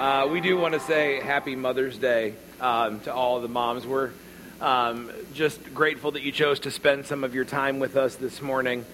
Uh, 0.00 0.26
we 0.32 0.40
do 0.40 0.56
want 0.56 0.72
to 0.72 0.80
say 0.80 1.20
Happy 1.20 1.54
Mother's 1.54 1.98
Day 1.98 2.32
um, 2.58 3.00
to 3.00 3.12
all 3.12 3.42
the 3.42 3.48
moms. 3.48 3.86
We're 3.86 4.12
um, 4.58 5.10
just 5.34 5.74
grateful 5.74 6.12
that 6.12 6.22
you 6.22 6.32
chose 6.32 6.60
to 6.60 6.70
spend 6.70 7.04
some 7.04 7.22
of 7.22 7.34
your 7.34 7.44
time 7.44 7.80
with 7.80 7.98
us 7.98 8.14
this 8.14 8.40
morning 8.40 8.86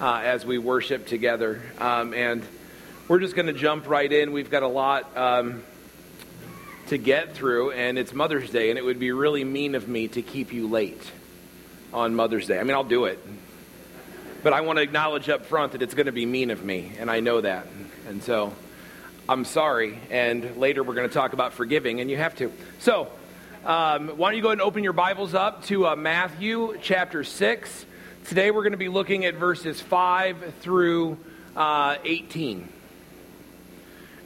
uh, 0.00 0.22
as 0.24 0.46
we 0.46 0.56
worship 0.56 1.06
together. 1.06 1.60
Um, 1.78 2.14
and 2.14 2.42
we're 3.08 3.18
just 3.18 3.36
going 3.36 3.48
to 3.48 3.52
jump 3.52 3.86
right 3.86 4.10
in. 4.10 4.32
We've 4.32 4.50
got 4.50 4.62
a 4.62 4.66
lot 4.66 5.14
um, 5.18 5.62
to 6.86 6.96
get 6.96 7.34
through, 7.34 7.72
and 7.72 7.98
it's 7.98 8.14
Mother's 8.14 8.48
Day, 8.48 8.70
and 8.70 8.78
it 8.78 8.86
would 8.86 8.98
be 8.98 9.12
really 9.12 9.44
mean 9.44 9.74
of 9.74 9.86
me 9.86 10.08
to 10.08 10.22
keep 10.22 10.50
you 10.50 10.66
late 10.66 11.10
on 11.92 12.14
Mother's 12.14 12.46
Day. 12.46 12.58
I 12.58 12.62
mean, 12.62 12.74
I'll 12.74 12.84
do 12.84 13.04
it. 13.04 13.18
But 14.42 14.54
I 14.54 14.62
want 14.62 14.78
to 14.78 14.82
acknowledge 14.82 15.28
up 15.28 15.44
front 15.44 15.72
that 15.72 15.82
it's 15.82 15.92
going 15.92 16.06
to 16.06 16.12
be 16.12 16.24
mean 16.24 16.50
of 16.50 16.64
me, 16.64 16.92
and 16.98 17.10
I 17.10 17.20
know 17.20 17.42
that. 17.42 17.66
And 18.08 18.22
so 18.22 18.54
I'm 19.26 19.46
sorry. 19.46 19.98
And 20.10 20.58
later 20.58 20.82
we're 20.82 20.92
going 20.92 21.08
to 21.08 21.14
talk 21.14 21.32
about 21.32 21.54
forgiving, 21.54 22.00
and 22.00 22.10
you 22.10 22.18
have 22.18 22.36
to. 22.36 22.52
So, 22.80 23.08
um, 23.64 24.08
why 24.18 24.28
don't 24.28 24.36
you 24.36 24.42
go 24.42 24.48
ahead 24.48 24.58
and 24.58 24.60
open 24.60 24.84
your 24.84 24.92
Bibles 24.92 25.32
up 25.32 25.64
to 25.64 25.86
uh, 25.86 25.96
Matthew 25.96 26.76
chapter 26.82 27.24
6. 27.24 27.86
Today 28.26 28.50
we're 28.50 28.60
going 28.60 28.72
to 28.72 28.78
be 28.78 28.90
looking 28.90 29.24
at 29.24 29.36
verses 29.36 29.80
5 29.80 30.56
through 30.60 31.16
uh, 31.56 31.96
18. 32.04 32.68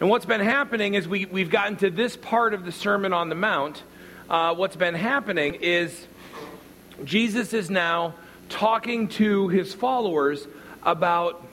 And 0.00 0.10
what's 0.10 0.26
been 0.26 0.40
happening 0.40 0.94
is 0.94 1.06
we, 1.06 1.26
we've 1.26 1.50
gotten 1.50 1.76
to 1.76 1.90
this 1.90 2.16
part 2.16 2.52
of 2.52 2.64
the 2.64 2.72
Sermon 2.72 3.12
on 3.12 3.28
the 3.28 3.36
Mount. 3.36 3.84
Uh, 4.28 4.56
what's 4.56 4.76
been 4.76 4.96
happening 4.96 5.54
is 5.60 6.08
Jesus 7.04 7.52
is 7.52 7.70
now 7.70 8.14
talking 8.48 9.06
to 9.08 9.46
his 9.46 9.72
followers 9.72 10.44
about 10.82 11.47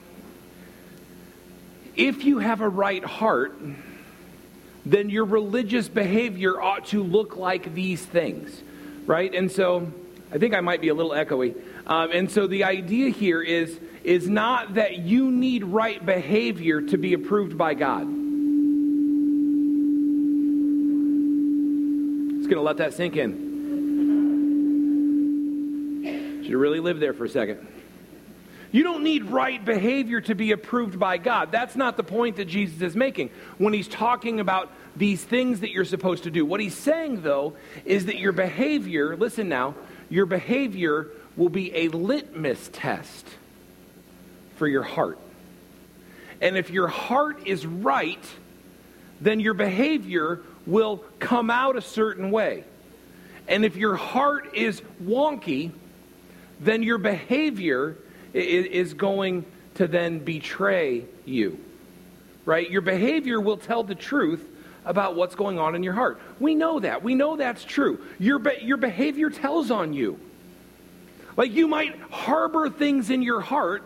if 1.96 2.24
you 2.24 2.38
have 2.38 2.60
a 2.60 2.68
right 2.68 3.04
heart, 3.04 3.58
then 4.84 5.10
your 5.10 5.24
religious 5.24 5.88
behavior 5.88 6.60
ought 6.60 6.86
to 6.86 7.02
look 7.02 7.36
like 7.36 7.74
these 7.74 8.04
things, 8.04 8.62
right? 9.06 9.34
And 9.34 9.50
so 9.50 9.90
I 10.32 10.38
think 10.38 10.54
I 10.54 10.60
might 10.60 10.80
be 10.80 10.88
a 10.88 10.94
little 10.94 11.12
echoey. 11.12 11.56
Um, 11.86 12.10
and 12.12 12.30
so 12.30 12.46
the 12.46 12.64
idea 12.64 13.10
here 13.10 13.42
is, 13.42 13.78
is 14.04 14.28
not 14.28 14.74
that 14.74 14.98
you 14.98 15.30
need 15.30 15.64
right 15.64 16.04
behavior 16.04 16.80
to 16.82 16.96
be 16.96 17.14
approved 17.14 17.56
by 17.58 17.74
God. 17.74 18.06
Just 22.38 22.50
going 22.50 22.60
to 22.60 22.62
let 22.62 22.76
that 22.76 22.94
sink 22.94 23.16
in. 23.16 23.46
Should 26.44 26.54
really 26.54 26.80
live 26.80 27.00
there 27.00 27.12
for 27.12 27.24
a 27.24 27.28
second. 27.28 27.66
You 28.76 28.82
don't 28.82 29.04
need 29.04 29.30
right 29.30 29.64
behavior 29.64 30.20
to 30.20 30.34
be 30.34 30.52
approved 30.52 30.98
by 30.98 31.16
God. 31.16 31.50
That's 31.50 31.76
not 31.76 31.96
the 31.96 32.02
point 32.02 32.36
that 32.36 32.44
Jesus 32.44 32.82
is 32.82 32.94
making 32.94 33.30
when 33.56 33.72
he's 33.72 33.88
talking 33.88 34.38
about 34.38 34.70
these 34.94 35.24
things 35.24 35.60
that 35.60 35.70
you're 35.70 35.86
supposed 35.86 36.24
to 36.24 36.30
do. 36.30 36.44
What 36.44 36.60
he's 36.60 36.74
saying, 36.74 37.22
though, 37.22 37.56
is 37.86 38.04
that 38.04 38.18
your 38.18 38.32
behavior, 38.32 39.16
listen 39.16 39.48
now, 39.48 39.76
your 40.10 40.26
behavior 40.26 41.06
will 41.38 41.48
be 41.48 41.74
a 41.74 41.88
litmus 41.88 42.68
test 42.70 43.26
for 44.56 44.68
your 44.68 44.82
heart. 44.82 45.18
And 46.42 46.58
if 46.58 46.68
your 46.68 46.88
heart 46.88 47.46
is 47.46 47.64
right, 47.64 48.22
then 49.22 49.40
your 49.40 49.54
behavior 49.54 50.40
will 50.66 50.98
come 51.18 51.48
out 51.48 51.76
a 51.76 51.80
certain 51.80 52.30
way. 52.30 52.62
And 53.48 53.64
if 53.64 53.76
your 53.76 53.96
heart 53.96 54.54
is 54.54 54.82
wonky, 55.02 55.70
then 56.60 56.82
your 56.82 56.98
behavior 56.98 57.96
is 58.36 58.94
going 58.94 59.44
to 59.74 59.86
then 59.86 60.18
betray 60.18 61.04
you. 61.24 61.58
Right? 62.44 62.70
Your 62.70 62.82
behavior 62.82 63.40
will 63.40 63.56
tell 63.56 63.82
the 63.82 63.94
truth 63.94 64.46
about 64.84 65.16
what's 65.16 65.34
going 65.34 65.58
on 65.58 65.74
in 65.74 65.82
your 65.82 65.94
heart. 65.94 66.20
We 66.38 66.54
know 66.54 66.78
that. 66.80 67.02
We 67.02 67.14
know 67.14 67.36
that's 67.36 67.64
true. 67.64 68.00
Your, 68.18 68.38
be- 68.38 68.58
your 68.62 68.76
behavior 68.76 69.30
tells 69.30 69.70
on 69.70 69.92
you. 69.92 70.18
Like 71.36 71.52
you 71.52 71.66
might 71.66 71.98
harbor 72.10 72.70
things 72.70 73.10
in 73.10 73.20
your 73.20 73.40
heart, 73.40 73.82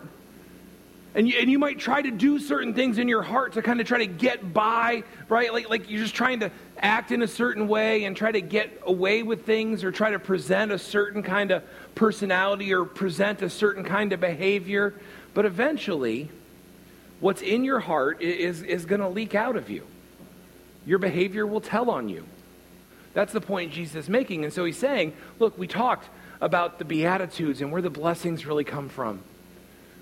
and 1.13 1.27
you, 1.27 1.37
and 1.39 1.51
you 1.51 1.59
might 1.59 1.79
try 1.79 2.01
to 2.01 2.11
do 2.11 2.39
certain 2.39 2.73
things 2.73 2.97
in 2.97 3.09
your 3.09 3.21
heart 3.21 3.53
to 3.53 3.61
kind 3.61 3.81
of 3.81 3.87
try 3.87 3.97
to 3.97 4.05
get 4.05 4.53
by, 4.53 5.03
right? 5.27 5.51
Like, 5.51 5.69
like 5.69 5.89
you're 5.89 6.01
just 6.01 6.15
trying 6.15 6.39
to 6.39 6.51
act 6.77 7.11
in 7.11 7.21
a 7.21 7.27
certain 7.27 7.67
way 7.67 8.05
and 8.05 8.15
try 8.15 8.31
to 8.31 8.39
get 8.39 8.81
away 8.85 9.21
with 9.21 9.45
things 9.45 9.83
or 9.83 9.91
try 9.91 10.11
to 10.11 10.19
present 10.19 10.71
a 10.71 10.79
certain 10.79 11.21
kind 11.23 11.51
of 11.51 11.63
personality 11.95 12.73
or 12.73 12.85
present 12.85 13.41
a 13.41 13.49
certain 13.49 13.83
kind 13.83 14.13
of 14.13 14.19
behavior. 14.19 14.93
But 15.33 15.45
eventually, 15.45 16.29
what's 17.19 17.41
in 17.41 17.63
your 17.63 17.79
heart 17.79 18.21
is, 18.21 18.61
is 18.61 18.85
going 18.85 19.01
to 19.01 19.07
leak 19.07 19.35
out 19.35 19.55
of 19.55 19.69
you. 19.69 19.85
Your 20.85 20.99
behavior 20.99 21.45
will 21.45 21.61
tell 21.61 21.89
on 21.89 22.09
you. 22.09 22.25
That's 23.13 23.33
the 23.33 23.41
point 23.41 23.73
Jesus 23.73 23.95
is 23.95 24.09
making. 24.09 24.43
And 24.43 24.53
so 24.53 24.65
he's 24.65 24.77
saying, 24.77 25.13
look, 25.39 25.57
we 25.57 25.67
talked 25.67 26.07
about 26.39 26.79
the 26.79 26.85
Beatitudes 26.85 27.61
and 27.61 27.71
where 27.71 27.81
the 27.81 27.89
blessings 27.89 28.45
really 28.45 28.63
come 28.63 28.89
from. 28.89 29.21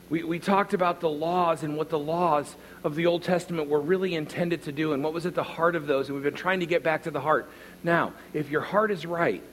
We, 0.09 0.23
we 0.23 0.39
talked 0.39 0.73
about 0.73 1.01
the 1.01 1.09
laws 1.09 1.61
and 1.63 1.77
what 1.77 1.89
the 1.89 1.99
laws 1.99 2.55
of 2.83 2.95
the 2.95 3.05
Old 3.05 3.23
Testament 3.23 3.69
were 3.69 3.79
really 3.79 4.15
intended 4.15 4.63
to 4.63 4.71
do 4.71 4.93
and 4.93 5.03
what 5.03 5.13
was 5.13 5.25
at 5.25 5.35
the 5.35 5.43
heart 5.43 5.75
of 5.75 5.85
those. 5.85 6.07
And 6.07 6.15
we've 6.15 6.23
been 6.23 6.33
trying 6.33 6.61
to 6.61 6.65
get 6.65 6.81
back 6.81 7.03
to 7.03 7.11
the 7.11 7.19
heart. 7.19 7.49
Now, 7.83 8.13
if 8.33 8.49
your 8.49 8.61
heart 8.61 8.89
is 8.89 9.05
right, 9.05 9.43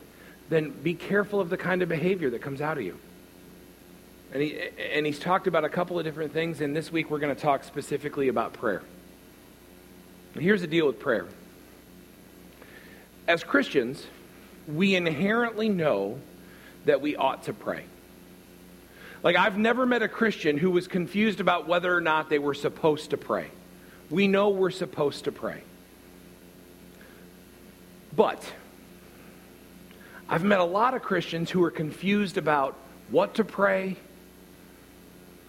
then 0.49 0.71
be 0.71 0.95
careful 0.95 1.41
of 1.41 1.51
the 1.51 1.57
kind 1.57 1.83
of 1.83 1.89
behavior 1.89 2.31
that 2.31 2.43
comes 2.43 2.61
out 2.61 2.79
of 2.79 2.85
you. 2.85 2.99
And, 4.33 4.43
he, 4.43 4.59
and 4.93 5.07
he's 5.07 5.19
talked 5.19 5.47
about 5.47 5.65
a 5.65 5.69
couple 5.69 5.99
of 5.99 6.05
different 6.05 6.33
things, 6.33 6.61
and 6.61 6.75
this 6.75 6.91
week 6.91 7.11
we're 7.11 7.19
going 7.19 7.35
to 7.35 7.41
talk 7.41 7.65
specifically 7.65 8.29
about 8.29 8.53
prayer. 8.53 8.83
Here's 10.35 10.61
the 10.61 10.67
deal 10.67 10.87
with 10.87 11.01
prayer. 11.01 11.27
As 13.27 13.43
Christians, 13.43 14.07
we 14.69 14.95
inherently 14.95 15.69
know 15.69 16.19
that 16.85 17.01
we 17.01 17.17
ought 17.17 17.45
to 17.45 17.53
pray. 17.53 17.85
Like, 19.23 19.37
I've 19.37 19.59
never 19.59 19.87
met 19.87 20.03
a 20.03 20.09
Christian 20.09 20.59
who 20.59 20.71
was 20.71 20.87
confused 20.87 21.41
about 21.41 21.67
whether 21.67 21.95
or 21.95 22.01
not 22.01 22.29
they 22.29 22.39
were 22.39 22.55
supposed 22.55 23.11
to 23.11 23.17
pray. 23.17 23.49
We 24.11 24.29
know 24.29 24.51
we're 24.51 24.71
supposed 24.71 25.25
to 25.25 25.33
pray. 25.33 25.63
But 28.15 28.45
I've 30.29 30.45
met 30.45 30.61
a 30.61 30.65
lot 30.65 30.95
of 30.95 31.03
Christians 31.03 31.51
who 31.51 31.63
are 31.65 31.71
confused 31.71 32.37
about 32.37 32.77
what 33.11 33.35
to 33.35 33.45
pray 33.45 33.97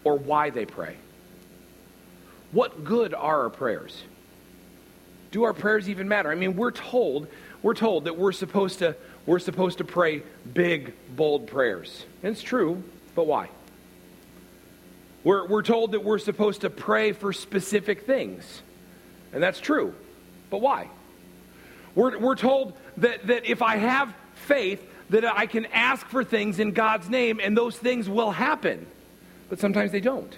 or 0.04 0.18
why 0.18 0.52
they 0.52 0.66
pray. 0.66 0.96
What 2.52 2.84
good 2.84 3.14
are 3.14 3.44
our 3.44 3.50
prayers? 3.50 4.04
Do 5.32 5.44
our 5.44 5.54
prayers 5.54 5.90
even 5.90 6.08
matter? 6.08 6.32
I 6.32 6.36
mean, 6.36 6.56
we're 6.56 6.72
told, 6.72 7.28
we're 7.62 7.74
told 7.74 8.06
that 8.06 8.18
we're 8.18 8.32
supposed 8.32 8.80
to 8.80 8.96
we're 9.28 9.40
supposed 9.40 9.80
to 9.80 9.84
pray 9.84 10.24
big, 10.54 10.94
bold 11.14 11.48
prayers. 11.48 12.06
And 12.24 12.32
it's 12.32 12.42
true, 12.42 12.82
but 13.14 13.28
why? 13.28 13.50
We're, 15.26 15.46
we're 15.46 15.64
told 15.64 15.92
that 15.92 16.04
we're 16.06 16.18
supposed 16.18 16.62
to 16.62 16.70
pray 16.70 17.12
for 17.12 17.34
specific 17.34 18.06
things. 18.06 18.62
And 19.34 19.44
that's 19.44 19.60
true, 19.60 19.94
but 20.50 20.62
why? 20.62 20.88
We're, 21.94 22.18
we're 22.18 22.38
told 22.38 22.72
that, 22.98 23.28
that 23.28 23.46
if 23.46 23.62
I 23.62 23.76
have 23.76 24.14
faith, 24.46 24.84
that 25.10 25.26
I 25.26 25.46
can 25.46 25.66
ask 25.68 26.06
for 26.08 26.24
things 26.24 26.60
in 26.60 26.72
God's 26.72 27.10
name 27.10 27.40
and 27.42 27.58
those 27.58 27.78
things 27.78 28.10
will 28.10 28.32
happen. 28.32 28.86
But 29.50 29.60
sometimes 29.60 29.92
they 29.92 30.02
don't. 30.02 30.36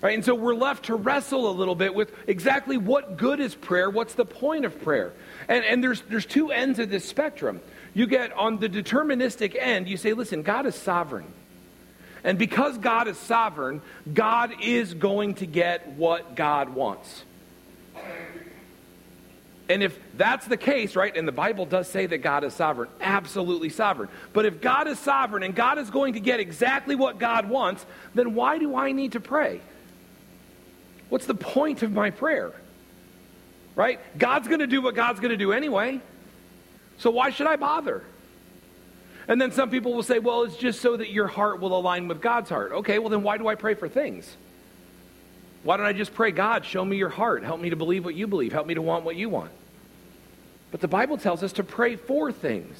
Right? 0.00 0.14
And 0.14 0.24
so 0.24 0.34
we're 0.34 0.54
left 0.54 0.86
to 0.86 0.94
wrestle 0.94 1.50
a 1.50 1.52
little 1.52 1.74
bit 1.74 1.94
with 1.94 2.12
exactly 2.28 2.76
what 2.76 3.16
good 3.16 3.40
is 3.40 3.54
prayer? 3.54 3.90
What's 3.90 4.14
the 4.14 4.24
point 4.24 4.64
of 4.64 4.80
prayer? 4.82 5.12
And, 5.48 5.64
and 5.64 5.82
there's, 5.82 6.02
there's 6.02 6.26
two 6.26 6.52
ends 6.52 6.78
of 6.78 6.88
this 6.88 7.04
spectrum. 7.04 7.60
You 7.94 8.06
get 8.06 8.32
on 8.32 8.58
the 8.58 8.68
deterministic 8.68 9.56
end, 9.58 9.88
you 9.88 9.96
say, 9.96 10.12
listen, 10.12 10.42
God 10.42 10.66
is 10.66 10.76
sovereign. 10.76 11.26
And 12.22 12.38
because 12.38 12.78
God 12.78 13.08
is 13.08 13.16
sovereign, 13.16 13.80
God 14.12 14.52
is 14.62 14.94
going 14.94 15.34
to 15.36 15.46
get 15.46 15.88
what 15.92 16.36
God 16.36 16.68
wants. 16.70 17.24
And 19.68 19.82
if 19.82 19.98
that's 20.16 20.46
the 20.46 20.56
case, 20.56 20.96
right, 20.96 21.14
and 21.14 21.28
the 21.28 21.32
Bible 21.32 21.66
does 21.66 21.88
say 21.88 22.06
that 22.06 22.18
God 22.18 22.42
is 22.42 22.54
sovereign, 22.54 22.88
absolutely 23.00 23.68
sovereign. 23.68 24.08
But 24.32 24.46
if 24.46 24.62
God 24.62 24.88
is 24.88 24.98
sovereign 24.98 25.42
and 25.42 25.54
God 25.54 25.78
is 25.78 25.90
going 25.90 26.14
to 26.14 26.20
get 26.20 26.40
exactly 26.40 26.94
what 26.94 27.18
God 27.18 27.48
wants, 27.48 27.84
then 28.14 28.34
why 28.34 28.58
do 28.58 28.74
I 28.74 28.92
need 28.92 29.12
to 29.12 29.20
pray? 29.20 29.60
What's 31.10 31.26
the 31.26 31.34
point 31.34 31.82
of 31.82 31.92
my 31.92 32.10
prayer? 32.10 32.52
Right? 33.74 34.00
God's 34.18 34.48
going 34.48 34.60
to 34.60 34.66
do 34.66 34.80
what 34.80 34.94
God's 34.94 35.20
going 35.20 35.30
to 35.30 35.36
do 35.36 35.52
anyway. 35.52 36.00
So 36.96 37.10
why 37.10 37.30
should 37.30 37.46
I 37.46 37.56
bother? 37.56 38.02
And 39.28 39.38
then 39.38 39.52
some 39.52 39.68
people 39.68 39.92
will 39.92 40.02
say, 40.02 40.18
well, 40.18 40.44
it's 40.44 40.56
just 40.56 40.80
so 40.80 40.96
that 40.96 41.10
your 41.10 41.26
heart 41.26 41.60
will 41.60 41.78
align 41.78 42.08
with 42.08 42.22
God's 42.22 42.48
heart. 42.48 42.72
Okay, 42.72 42.98
well, 42.98 43.10
then 43.10 43.22
why 43.22 43.36
do 43.36 43.46
I 43.46 43.54
pray 43.54 43.74
for 43.74 43.86
things? 43.86 44.34
Why 45.62 45.76
don't 45.76 45.84
I 45.84 45.92
just 45.92 46.14
pray, 46.14 46.30
God, 46.30 46.64
show 46.64 46.82
me 46.82 46.96
your 46.96 47.10
heart. 47.10 47.44
Help 47.44 47.60
me 47.60 47.70
to 47.70 47.76
believe 47.76 48.04
what 48.04 48.14
you 48.14 48.26
believe. 48.26 48.52
Help 48.52 48.66
me 48.66 48.74
to 48.74 48.82
want 48.82 49.04
what 49.04 49.16
you 49.16 49.28
want. 49.28 49.50
But 50.70 50.80
the 50.80 50.88
Bible 50.88 51.16
tells 51.16 51.42
us 51.42 51.52
to 51.54 51.64
pray 51.64 51.96
for 51.96 52.30
things. 52.32 52.78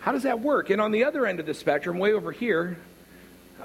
How 0.00 0.12
does 0.12 0.24
that 0.24 0.40
work? 0.40 0.70
And 0.70 0.80
on 0.80 0.90
the 0.90 1.04
other 1.04 1.26
end 1.26 1.38
of 1.40 1.46
the 1.46 1.54
spectrum, 1.54 1.98
way 1.98 2.12
over 2.12 2.32
here, 2.32 2.76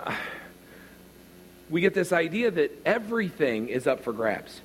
uh, 0.03 0.15
we 1.69 1.81
get 1.81 1.93
this 1.93 2.13
idea 2.13 2.51
that 2.51 2.71
everything 2.85 3.67
is 3.67 3.87
up 3.87 4.03
for 4.03 4.13
grabs. 4.13 4.61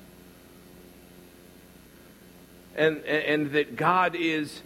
and, 2.75 3.03
and 3.05 3.51
that 3.51 3.75
God 3.75 4.15
is 4.15 4.61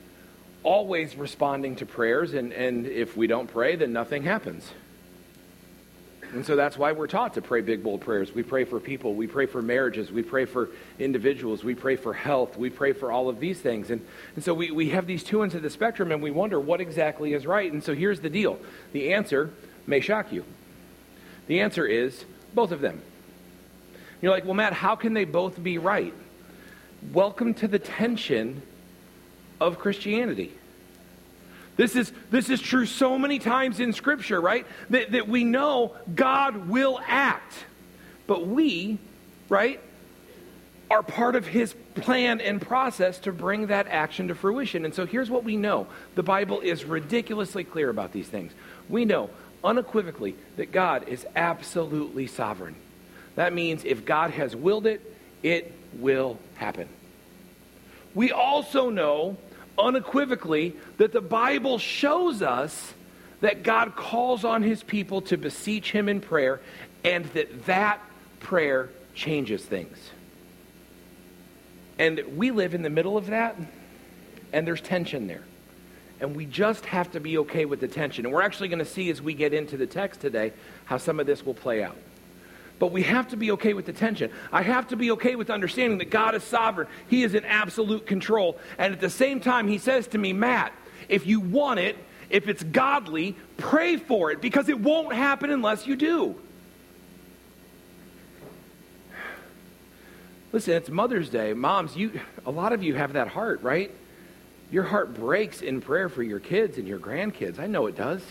always 0.64 1.16
responding 1.16 1.76
to 1.78 1.86
prayers, 1.86 2.34
and, 2.34 2.54
and 2.54 2.86
if 2.86 3.16
we 3.16 3.28
don't 3.28 3.48
pray, 3.48 3.76
then 3.76 3.94
nothing 3.94 4.24
happens. 4.24 4.72
And 6.34 6.46
so 6.46 6.56
that's 6.58 6.78
why 6.78 6.92
we're 6.92 7.08
taught 7.08 7.36
to 7.36 7.42
pray 7.42 7.62
big, 7.62 7.84
bold 7.84 8.02
prayers. 8.02 8.36
We 8.36 8.44
pray 8.44 8.66
for 8.66 8.80
people. 8.80 9.14
We 9.14 9.28
pray 9.28 9.46
for 9.46 9.62
marriages. 9.62 10.12
We 10.12 10.24
pray 10.24 10.46
for 10.46 10.70
individuals. 11.00 11.64
We 11.64 11.74
pray 11.74 11.96
for 11.96 12.14
health. 12.14 12.58
We 12.58 12.70
pray 12.70 12.92
for 12.92 13.12
all 13.12 13.30
of 13.30 13.40
these 13.40 13.62
things. 13.62 13.92
And, 13.92 14.06
and 14.36 14.44
so 14.44 14.54
we, 14.54 14.72
we 14.72 14.90
have 14.90 15.08
these 15.08 15.24
two 15.24 15.42
ends 15.42 15.56
of 15.56 15.62
the 15.62 15.70
spectrum, 15.70 16.12
and 16.12 16.22
we 16.22 16.32
wonder 16.32 16.60
what 16.60 16.82
exactly 16.82 17.34
is 17.34 17.46
right. 17.46 17.72
And 17.72 17.82
so 17.82 17.96
here's 17.96 18.20
the 18.20 18.30
deal 18.30 18.60
the 18.92 19.14
answer 19.14 19.52
may 19.86 20.02
shock 20.02 20.34
you. 20.34 20.44
The 21.48 21.62
answer 21.62 21.86
is 21.86 22.26
both 22.54 22.72
of 22.72 22.82
them. 22.82 23.02
You're 24.22 24.32
like, 24.32 24.44
well, 24.44 24.54
Matt, 24.54 24.74
how 24.74 24.96
can 24.96 25.14
they 25.14 25.26
both 25.26 25.62
be 25.62 25.78
right? 25.78 26.14
Welcome 27.14 27.54
to 27.56 27.68
the 27.68 27.80
tension 27.80 28.64
of 29.62 29.80
Christianity. 29.80 30.54
This 31.78 31.96
is, 31.96 32.12
this 32.32 32.50
is 32.50 32.60
true 32.60 32.88
so 32.88 33.18
many 33.18 33.40
times 33.40 33.80
in 33.80 33.94
Scripture, 33.94 34.42
right? 34.42 34.66
That, 34.90 35.12
that 35.12 35.30
we 35.30 35.44
know 35.44 35.96
God 36.14 36.68
will 36.68 37.00
act. 37.08 37.54
But 38.26 38.48
we, 38.48 38.98
right, 39.48 39.80
are 40.90 41.04
part 41.04 41.36
of 41.36 41.46
His 41.46 41.76
plan 41.96 42.42
and 42.42 42.62
process 42.62 43.20
to 43.20 43.32
bring 43.32 43.68
that 43.68 43.88
action 43.88 44.28
to 44.30 44.36
fruition. 44.36 44.86
And 44.86 44.94
so 44.94 45.06
here's 45.06 45.30
what 45.30 45.44
we 45.44 45.56
know 45.56 45.88
the 46.16 46.24
Bible 46.24 46.62
is 46.62 46.84
ridiculously 46.84 47.64
clear 47.64 47.90
about 47.90 48.12
these 48.12 48.28
things. 48.28 48.52
We 48.90 49.06
know 49.06 49.30
unequivocally 49.64 50.36
that 50.56 50.72
God 50.72 51.08
is 51.08 51.26
absolutely 51.36 52.26
sovereign. 52.28 52.76
That 53.36 53.54
means 53.54 53.86
if 53.86 54.04
God 54.04 54.32
has 54.32 54.56
willed 54.56 54.88
it, 54.88 55.02
it 55.44 55.72
will 55.94 56.40
happen. 56.56 56.90
We 58.16 58.32
also 58.32 58.90
know 58.90 59.38
unequivocally 59.78 60.76
that 60.98 61.12
the 61.12 61.22
Bible 61.22 61.78
shows 61.78 62.42
us 62.42 62.94
that 63.42 63.64
God 63.64 63.96
calls 63.96 64.44
on 64.44 64.64
his 64.64 64.84
people 64.84 65.22
to 65.24 65.38
beseech 65.38 65.92
him 65.92 66.10
in 66.10 66.22
prayer 66.22 66.60
and 67.04 67.26
that 67.28 67.66
that 67.66 68.02
prayer 68.40 68.90
changes 69.14 69.64
things. 69.64 69.98
And 72.00 72.22
we 72.36 72.52
live 72.52 72.74
in 72.74 72.84
the 72.84 72.90
middle 72.90 73.18
of 73.18 73.28
that, 73.28 73.56
and 74.54 74.68
there's 74.68 74.82
tension 74.82 75.28
there. 75.28 75.44
And 76.20 76.36
we 76.36 76.46
just 76.46 76.86
have 76.86 77.12
to 77.12 77.20
be 77.20 77.38
okay 77.40 77.66
with 77.66 77.80
the 77.80 77.88
tension. 77.88 78.26
And 78.26 78.34
we're 78.34 78.42
actually 78.42 78.70
going 78.70 78.80
to 78.80 78.86
see 78.86 79.10
as 79.10 79.22
we 79.22 79.34
get 79.34 79.54
into 79.54 79.78
the 79.78 79.86
text 79.86 80.22
today 80.22 80.52
how 80.86 80.98
some 80.98 81.20
of 81.20 81.28
this 81.28 81.46
will 81.46 81.54
play 81.54 81.84
out. 81.84 81.98
But 82.80 82.92
we 82.92 83.04
have 83.04 83.30
to 83.30 83.38
be 83.38 83.52
okay 83.52 83.74
with 83.74 83.86
the 83.86 83.94
tension. 83.94 84.32
I 84.52 84.62
have 84.62 84.88
to 84.90 84.96
be 84.96 85.12
okay 85.12 85.36
with 85.36 85.50
understanding 85.50 85.98
that 86.00 86.12
God 86.12 86.36
is 86.36 86.44
sovereign. 86.44 86.88
He 87.10 87.24
is 87.24 87.34
in 87.34 87.44
absolute 87.46 88.06
control. 88.06 88.58
And 88.78 88.94
at 88.94 89.00
the 89.00 89.10
same 89.10 89.40
time, 89.40 89.68
He 89.68 89.78
says 89.78 90.08
to 90.08 90.18
me, 90.18 90.34
Matt, 90.34 90.74
if 91.10 91.26
you 91.26 91.40
want 91.40 91.80
it, 91.80 91.98
if 92.30 92.48
it's 92.48 92.64
godly, 92.64 93.36
pray 93.58 93.98
for 93.98 94.32
it 94.32 94.42
because 94.42 94.70
it 94.70 94.80
won't 94.80 95.14
happen 95.14 95.50
unless 95.50 95.88
you 95.88 95.96
do. 95.96 96.36
Listen, 100.52 100.74
it's 100.76 100.90
Mother's 100.90 101.30
Day. 101.30 101.54
Moms, 101.54 101.96
you 101.96 102.20
a 102.46 102.52
lot 102.52 102.74
of 102.74 102.84
you 102.84 102.96
have 102.96 103.14
that 103.14 103.28
heart, 103.28 103.62
right? 103.64 103.92
Your 104.72 104.84
heart 104.84 105.14
breaks 105.14 105.62
in 105.62 105.82
prayer 105.82 106.10
for 106.10 106.24
your 106.24 106.40
kids 106.40 106.78
and 106.78 106.88
your 106.88 107.00
grandkids. 107.00 107.60
I 107.60 107.68
know 107.68 107.88
it 107.88 107.96
does. 107.96 108.22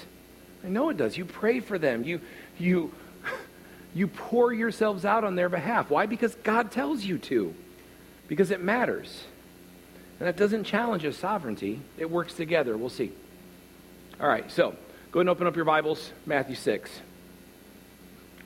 I 0.65 0.69
know 0.69 0.91
it 0.91 0.97
does. 0.97 1.17
You 1.17 1.25
pray 1.25 1.61
for 1.61 1.79
them. 1.79 2.05
You 2.05 2.21
you 2.59 2.93
you 3.97 4.07
pour 4.07 4.53
yourselves 4.53 5.07
out 5.07 5.25
on 5.25 5.37
their 5.37 5.49
behalf. 5.49 5.89
Why? 5.89 6.05
Because 6.05 6.35
God 6.35 6.71
tells 6.71 7.03
you 7.03 7.17
to. 7.17 7.55
Because 8.29 8.51
it 8.51 8.61
matters. 8.61 9.25
And 10.21 10.29
that 10.29 10.37
doesn't 10.37 10.65
challenge 10.65 11.01
his 11.01 11.17
sovereignty. 11.17 11.81
It 11.97 12.11
works 12.11 12.35
together. 12.35 12.77
We'll 12.77 12.91
see. 12.91 13.11
All 14.21 14.29
right, 14.29 14.51
so 14.53 14.77
go 15.13 15.21
and 15.21 15.31
open 15.31 15.47
up 15.47 15.57
your 15.57 15.65
Bibles, 15.65 16.13
Matthew 16.27 16.57
6. 16.57 16.91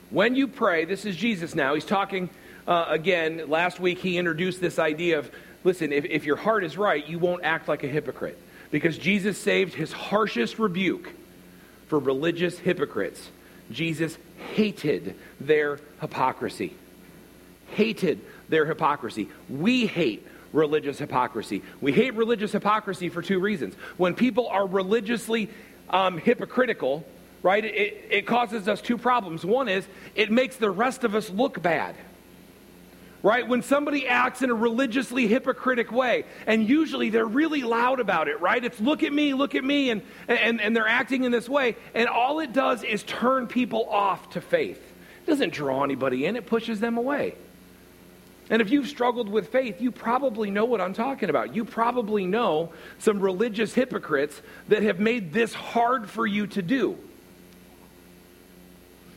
When 0.09 0.35
you 0.35 0.47
pray, 0.47 0.85
this 0.85 1.03
is 1.03 1.17
Jesus 1.17 1.53
now. 1.53 1.73
He's 1.73 1.83
talking 1.83 2.29
uh, 2.65 2.85
again. 2.87 3.49
Last 3.49 3.77
week 3.77 3.99
he 3.99 4.17
introduced 4.17 4.61
this 4.61 4.79
idea 4.79 5.19
of 5.19 5.29
listen, 5.65 5.91
if, 5.91 6.05
if 6.05 6.23
your 6.23 6.37
heart 6.37 6.63
is 6.63 6.77
right, 6.77 7.05
you 7.05 7.19
won't 7.19 7.43
act 7.43 7.67
like 7.67 7.83
a 7.83 7.87
hypocrite. 7.87 8.39
Because 8.71 8.97
Jesus 8.97 9.37
saved 9.37 9.73
his 9.73 9.91
harshest 9.91 10.59
rebuke 10.59 11.11
for 11.87 11.99
religious 11.99 12.57
hypocrites. 12.57 13.29
Jesus 13.71 14.17
hated 14.53 15.15
their 15.39 15.79
hypocrisy. 15.99 16.73
Hated 17.71 18.21
their 18.49 18.65
hypocrisy. 18.65 19.29
We 19.49 19.85
hate 19.85 20.27
religious 20.53 20.99
hypocrisy. 20.99 21.63
We 21.79 21.91
hate 21.93 22.13
religious 22.15 22.51
hypocrisy 22.51 23.09
for 23.09 23.21
two 23.21 23.39
reasons. 23.39 23.75
When 23.97 24.13
people 24.13 24.47
are 24.47 24.67
religiously 24.67 25.49
um, 25.89 26.17
hypocritical, 26.17 27.05
right, 27.41 27.63
it, 27.63 28.05
it 28.09 28.27
causes 28.27 28.67
us 28.67 28.81
two 28.81 28.97
problems. 28.97 29.45
One 29.45 29.69
is 29.69 29.85
it 30.15 30.31
makes 30.31 30.57
the 30.57 30.69
rest 30.69 31.03
of 31.03 31.15
us 31.15 31.29
look 31.29 31.61
bad 31.61 31.95
right? 33.23 33.47
When 33.47 33.61
somebody 33.61 34.07
acts 34.07 34.41
in 34.41 34.49
a 34.49 34.53
religiously 34.53 35.27
hypocritic 35.27 35.91
way, 35.91 36.25
and 36.47 36.67
usually 36.67 37.09
they're 37.09 37.25
really 37.25 37.61
loud 37.61 37.99
about 37.99 38.27
it, 38.27 38.39
right? 38.41 38.63
It's 38.63 38.79
look 38.79 39.03
at 39.03 39.13
me, 39.13 39.33
look 39.33 39.55
at 39.55 39.63
me, 39.63 39.89
and, 39.91 40.01
and, 40.27 40.59
and 40.59 40.75
they're 40.75 40.87
acting 40.87 41.23
in 41.23 41.31
this 41.31 41.47
way, 41.47 41.75
and 41.93 42.07
all 42.07 42.39
it 42.39 42.53
does 42.53 42.83
is 42.83 43.03
turn 43.03 43.47
people 43.47 43.87
off 43.89 44.31
to 44.31 44.41
faith. 44.41 44.81
It 45.23 45.29
doesn't 45.29 45.53
draw 45.53 45.83
anybody 45.83 46.25
in, 46.25 46.35
it 46.35 46.47
pushes 46.47 46.79
them 46.79 46.97
away. 46.97 47.35
And 48.49 48.61
if 48.61 48.69
you've 48.69 48.87
struggled 48.87 49.29
with 49.29 49.49
faith, 49.49 49.79
you 49.79 49.91
probably 49.91 50.51
know 50.51 50.65
what 50.65 50.81
I'm 50.81 50.93
talking 50.93 51.29
about. 51.29 51.55
You 51.55 51.63
probably 51.63 52.25
know 52.25 52.73
some 52.99 53.21
religious 53.21 53.73
hypocrites 53.73 54.41
that 54.67 54.83
have 54.83 54.99
made 54.99 55.31
this 55.31 55.53
hard 55.53 56.09
for 56.09 56.27
you 56.27 56.47
to 56.47 56.61
do. 56.61 56.97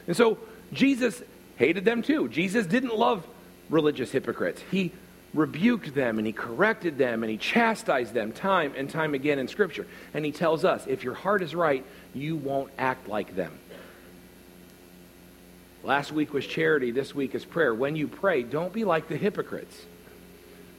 And 0.07 0.17
so 0.17 0.39
Jesus 0.73 1.21
hated 1.57 1.85
them 1.85 2.03
too. 2.03 2.29
Jesus 2.29 2.67
didn't 2.67 2.95
love 2.97 3.27
religious 3.70 4.11
hypocrites. 4.11 4.62
He 4.70 4.93
rebuked 5.34 5.94
them 5.94 6.19
and 6.19 6.26
he 6.26 6.32
corrected 6.32 6.96
them 6.96 7.22
and 7.22 7.31
he 7.31 7.37
chastised 7.37 8.14
them 8.14 8.32
time 8.32 8.72
and 8.76 8.88
time 8.88 9.14
again 9.14 9.38
in 9.38 9.49
Scripture. 9.49 9.87
And 10.14 10.25
he 10.25 10.32
tells 10.32 10.64
us 10.64 10.87
if 10.87 11.05
your 11.05 11.14
heart 11.14 11.43
is 11.43 11.55
right, 11.55 11.84
you 12.14 12.37
won't 12.37 12.70
act 12.78 13.08
like 13.08 13.34
them. 13.34 13.58
Last 15.82 16.12
week 16.12 16.32
was 16.32 16.46
charity, 16.46 16.93
this 16.93 17.14
week 17.14 17.34
is 17.34 17.44
prayer. 17.44 17.75
When 17.75 17.94
you 17.94 18.08
pray, 18.08 18.43
don't 18.43 18.72
be 18.72 18.84
like 18.84 19.08
the 19.08 19.16
hypocrites. 19.16 19.85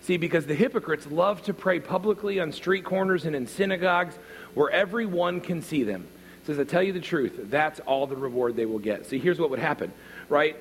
See, 0.01 0.17
because 0.17 0.45
the 0.45 0.55
hypocrites 0.55 1.05
love 1.07 1.43
to 1.43 1.53
pray 1.53 1.79
publicly 1.79 2.39
on 2.39 2.51
street 2.51 2.83
corners 2.83 3.25
and 3.25 3.35
in 3.35 3.45
synagogues 3.47 4.15
where 4.53 4.69
everyone 4.69 5.41
can 5.41 5.61
see 5.61 5.83
them. 5.83 6.07
It 6.41 6.47
says, 6.47 6.59
I 6.59 6.63
tell 6.63 6.83
you 6.83 6.93
the 6.93 6.99
truth, 6.99 7.49
that's 7.49 7.79
all 7.81 8.07
the 8.07 8.15
reward 8.15 8.55
they 8.55 8.65
will 8.65 8.79
get. 8.79 9.05
See, 9.07 9.19
here's 9.19 9.39
what 9.39 9.49
would 9.49 9.59
happen, 9.59 9.91
right? 10.29 10.55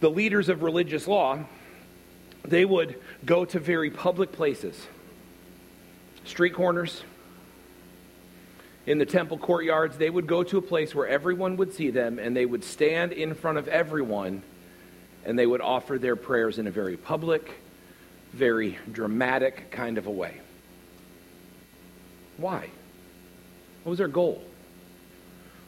The 0.00 0.10
leaders 0.10 0.48
of 0.48 0.62
religious 0.62 1.06
law, 1.06 1.38
they 2.44 2.64
would 2.64 3.00
go 3.24 3.44
to 3.44 3.58
very 3.58 3.90
public 3.90 4.32
places, 4.32 4.86
street 6.24 6.54
corners, 6.54 7.02
in 8.86 8.96
the 8.96 9.06
temple 9.06 9.36
courtyards. 9.36 9.98
They 9.98 10.08
would 10.08 10.26
go 10.26 10.42
to 10.42 10.56
a 10.56 10.62
place 10.62 10.94
where 10.94 11.06
everyone 11.06 11.58
would 11.58 11.74
see 11.74 11.90
them, 11.90 12.18
and 12.18 12.34
they 12.34 12.46
would 12.46 12.64
stand 12.64 13.12
in 13.12 13.34
front 13.34 13.58
of 13.58 13.68
everyone, 13.68 14.42
and 15.24 15.38
they 15.38 15.46
would 15.46 15.60
offer 15.60 15.98
their 15.98 16.16
prayers 16.16 16.58
in 16.58 16.66
a 16.66 16.70
very 16.70 16.96
public, 16.96 17.50
very 18.32 18.78
dramatic 18.90 19.70
kind 19.70 19.98
of 19.98 20.06
a 20.06 20.10
way. 20.10 20.40
Why? 22.38 22.70
What 23.82 23.90
was 23.90 23.98
their 23.98 24.08
goal? 24.08 24.42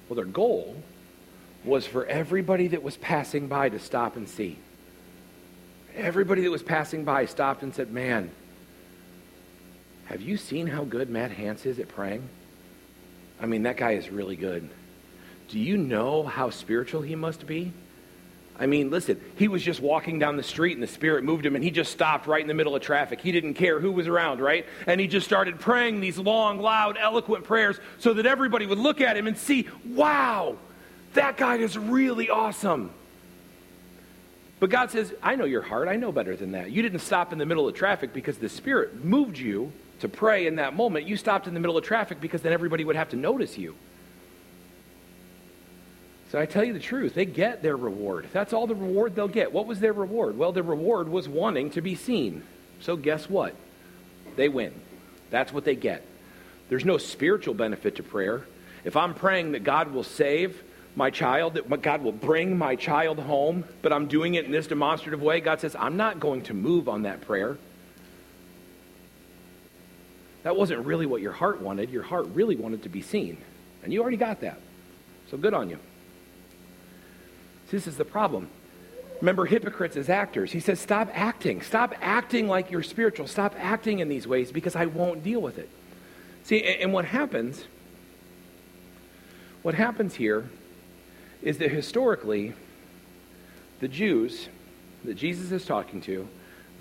Well, 0.08 0.16
their 0.16 0.24
goal 0.24 0.82
was 1.62 1.86
for 1.86 2.06
everybody 2.06 2.68
that 2.68 2.82
was 2.82 2.96
passing 2.96 3.48
by 3.48 3.68
to 3.68 3.78
stop 3.78 4.16
and 4.16 4.28
see. 4.28 4.58
Everybody 5.96 6.42
that 6.42 6.50
was 6.50 6.62
passing 6.62 7.04
by 7.04 7.26
stopped 7.26 7.62
and 7.62 7.74
said, 7.74 7.90
Man, 7.90 8.30
have 10.06 10.20
you 10.20 10.36
seen 10.36 10.66
how 10.66 10.84
good 10.84 11.10
Matt 11.10 11.30
Hance 11.30 11.66
is 11.66 11.78
at 11.78 11.88
praying? 11.88 12.28
I 13.40 13.46
mean, 13.46 13.62
that 13.62 13.76
guy 13.76 13.92
is 13.92 14.10
really 14.10 14.36
good. 14.36 14.68
Do 15.48 15.58
you 15.58 15.76
know 15.76 16.22
how 16.22 16.50
spiritual 16.50 17.02
he 17.02 17.14
must 17.14 17.46
be? 17.46 17.72
I 18.58 18.66
mean, 18.66 18.90
listen, 18.90 19.18
he 19.36 19.48
was 19.48 19.62
just 19.62 19.80
walking 19.80 20.18
down 20.18 20.36
the 20.36 20.42
street 20.42 20.74
and 20.74 20.82
the 20.82 20.86
Spirit 20.86 21.24
moved 21.24 21.46
him 21.46 21.54
and 21.54 21.64
he 21.64 21.70
just 21.70 21.90
stopped 21.90 22.26
right 22.26 22.42
in 22.42 22.46
the 22.46 22.54
middle 22.54 22.76
of 22.76 22.82
traffic. 22.82 23.20
He 23.20 23.32
didn't 23.32 23.54
care 23.54 23.80
who 23.80 23.90
was 23.90 24.06
around, 24.06 24.40
right? 24.40 24.66
And 24.86 25.00
he 25.00 25.06
just 25.06 25.26
started 25.26 25.58
praying 25.58 26.00
these 26.00 26.18
long, 26.18 26.60
loud, 26.60 26.98
eloquent 27.00 27.44
prayers 27.44 27.80
so 27.98 28.12
that 28.14 28.26
everybody 28.26 28.66
would 28.66 28.78
look 28.78 29.00
at 29.00 29.16
him 29.16 29.26
and 29.26 29.38
see, 29.38 29.66
wow, 29.86 30.56
that 31.14 31.38
guy 31.38 31.56
is 31.56 31.78
really 31.78 32.28
awesome. 32.28 32.90
But 34.60 34.68
God 34.68 34.90
says, 34.90 35.12
I 35.22 35.36
know 35.36 35.46
your 35.46 35.62
heart. 35.62 35.88
I 35.88 35.96
know 35.96 36.12
better 36.12 36.36
than 36.36 36.52
that. 36.52 36.70
You 36.70 36.82
didn't 36.82 37.00
stop 37.00 37.32
in 37.32 37.38
the 37.38 37.46
middle 37.46 37.66
of 37.66 37.74
traffic 37.74 38.12
because 38.12 38.36
the 38.36 38.48
Spirit 38.50 39.02
moved 39.04 39.38
you 39.38 39.72
to 40.00 40.08
pray 40.08 40.46
in 40.46 40.56
that 40.56 40.76
moment. 40.76 41.06
You 41.06 41.16
stopped 41.16 41.46
in 41.46 41.54
the 41.54 41.60
middle 41.60 41.78
of 41.78 41.84
traffic 41.84 42.20
because 42.20 42.42
then 42.42 42.52
everybody 42.52 42.84
would 42.84 42.96
have 42.96 43.08
to 43.10 43.16
notice 43.16 43.56
you. 43.56 43.74
So 46.30 46.38
I 46.38 46.46
tell 46.46 46.62
you 46.62 46.74
the 46.74 46.78
truth, 46.78 47.14
they 47.14 47.24
get 47.24 47.62
their 47.62 47.76
reward. 47.76 48.28
That's 48.32 48.52
all 48.52 48.66
the 48.66 48.74
reward 48.74 49.16
they'll 49.16 49.28
get. 49.28 49.52
What 49.52 49.66
was 49.66 49.80
their 49.80 49.92
reward? 49.92 50.38
Well, 50.38 50.52
their 50.52 50.62
reward 50.62 51.08
was 51.08 51.28
wanting 51.28 51.70
to 51.70 51.80
be 51.80 51.96
seen. 51.96 52.44
So 52.80 52.96
guess 52.96 53.28
what? 53.28 53.56
They 54.36 54.48
win. 54.48 54.72
That's 55.30 55.52
what 55.52 55.64
they 55.64 55.74
get. 55.74 56.04
There's 56.68 56.84
no 56.84 56.98
spiritual 56.98 57.54
benefit 57.54 57.96
to 57.96 58.02
prayer. 58.02 58.46
If 58.84 58.96
I'm 58.96 59.14
praying 59.14 59.52
that 59.52 59.64
God 59.64 59.92
will 59.92 60.04
save 60.04 60.62
my 60.96 61.10
child, 61.10 61.54
that 61.54 61.82
God 61.82 62.02
will 62.02 62.12
bring 62.12 62.58
my 62.58 62.76
child 62.76 63.18
home, 63.18 63.64
but 63.82 63.92
I'm 63.92 64.06
doing 64.06 64.34
it 64.34 64.44
in 64.44 64.50
this 64.50 64.66
demonstrative 64.66 65.22
way, 65.22 65.40
God 65.40 65.60
says, 65.60 65.76
I'm 65.78 65.96
not 65.96 66.20
going 66.20 66.42
to 66.42 66.54
move 66.54 66.88
on 66.88 67.02
that 67.02 67.20
prayer. 67.22 67.58
That 70.42 70.56
wasn't 70.56 70.84
really 70.86 71.06
what 71.06 71.20
your 71.20 71.32
heart 71.32 71.60
wanted. 71.60 71.90
Your 71.90 72.02
heart 72.02 72.26
really 72.32 72.56
wanted 72.56 72.82
to 72.84 72.88
be 72.88 73.02
seen. 73.02 73.36
And 73.82 73.92
you 73.92 74.00
already 74.00 74.16
got 74.16 74.40
that. 74.40 74.58
So 75.30 75.36
good 75.36 75.54
on 75.54 75.70
you. 75.70 75.78
This 77.70 77.86
is 77.86 77.96
the 77.96 78.04
problem. 78.04 78.48
Remember 79.20 79.44
hypocrites 79.44 79.96
as 79.96 80.08
actors. 80.08 80.50
He 80.50 80.60
says, 80.60 80.80
Stop 80.80 81.08
acting. 81.12 81.60
Stop 81.60 81.94
acting 82.00 82.48
like 82.48 82.70
you're 82.70 82.82
spiritual. 82.82 83.26
Stop 83.26 83.54
acting 83.58 83.98
in 83.98 84.08
these 84.08 84.26
ways 84.26 84.50
because 84.50 84.74
I 84.74 84.86
won't 84.86 85.22
deal 85.22 85.40
with 85.40 85.58
it. 85.58 85.68
See, 86.42 86.62
and 86.62 86.92
what 86.92 87.04
happens, 87.04 87.64
what 89.62 89.74
happens 89.74 90.14
here 90.14 90.48
is 91.42 91.58
that 91.58 91.70
historically, 91.70 92.52
the 93.80 93.88
Jews 93.88 94.48
that 95.04 95.14
Jesus 95.14 95.52
is 95.52 95.64
talking 95.64 96.00
to, 96.02 96.28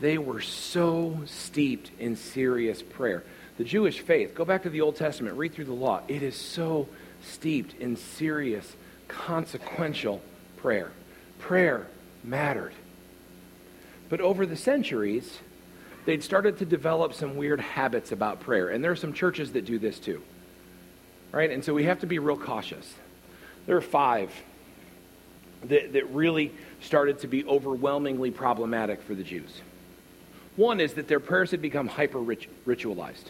they 0.02 0.18
were 0.18 0.42
so 0.42 1.20
steeped 1.26 1.92
in 2.00 2.16
serious 2.16 2.82
prayer. 2.82 3.24
The 3.58 3.64
Jewish 3.64 4.00
faith, 4.00 4.36
go 4.36 4.46
back 4.46 4.64
to 4.64 4.70
the 4.70 4.82
Old 4.82 4.96
Testament, 4.96 5.38
read 5.38 5.54
through 5.54 5.66
the 5.66 5.74
law. 5.74 6.02
It 6.08 6.24
is 6.24 6.36
so 6.36 6.88
steeped 7.22 7.80
in 7.80 7.98
serious, 7.98 8.76
consequential 9.08 10.22
prayer. 10.58 10.92
Prayer 11.40 11.88
mattered. 12.24 12.74
But 14.08 14.22
over 14.22 14.46
the 14.46 14.56
centuries, 14.56 15.40
they'd 16.06 16.24
started 16.24 16.58
to 16.60 16.66
develop 16.66 17.14
some 17.14 17.36
weird 17.36 17.60
habits 17.60 18.12
about 18.12 18.40
prayer. 18.40 18.70
And 18.70 18.84
there 18.84 18.92
are 18.92 18.98
some 18.98 19.14
churches 19.14 19.52
that 19.54 19.66
do 19.66 19.78
this 19.80 20.00
too. 20.00 20.22
Right? 21.32 21.52
And 21.52 21.64
so 21.64 21.74
we 21.74 21.84
have 21.84 22.00
to 22.00 22.08
be 22.08 22.20
real 22.20 22.38
cautious. 22.38 22.94
There 23.68 23.78
are 23.78 23.82
five 23.82 24.32
that, 25.64 25.94
that 25.94 26.10
really 26.12 26.52
started 26.82 27.20
to 27.20 27.28
be 27.28 27.46
overwhelmingly 27.46 28.32
problematic 28.32 29.02
for 29.02 29.16
the 29.16 29.24
Jews. 29.24 29.62
One 30.56 30.80
is 30.80 30.94
that 30.96 31.08
their 31.08 31.20
prayers 31.20 31.52
had 31.52 31.62
become 31.62 31.88
hyper 31.88 32.20
ritualized. 32.20 33.26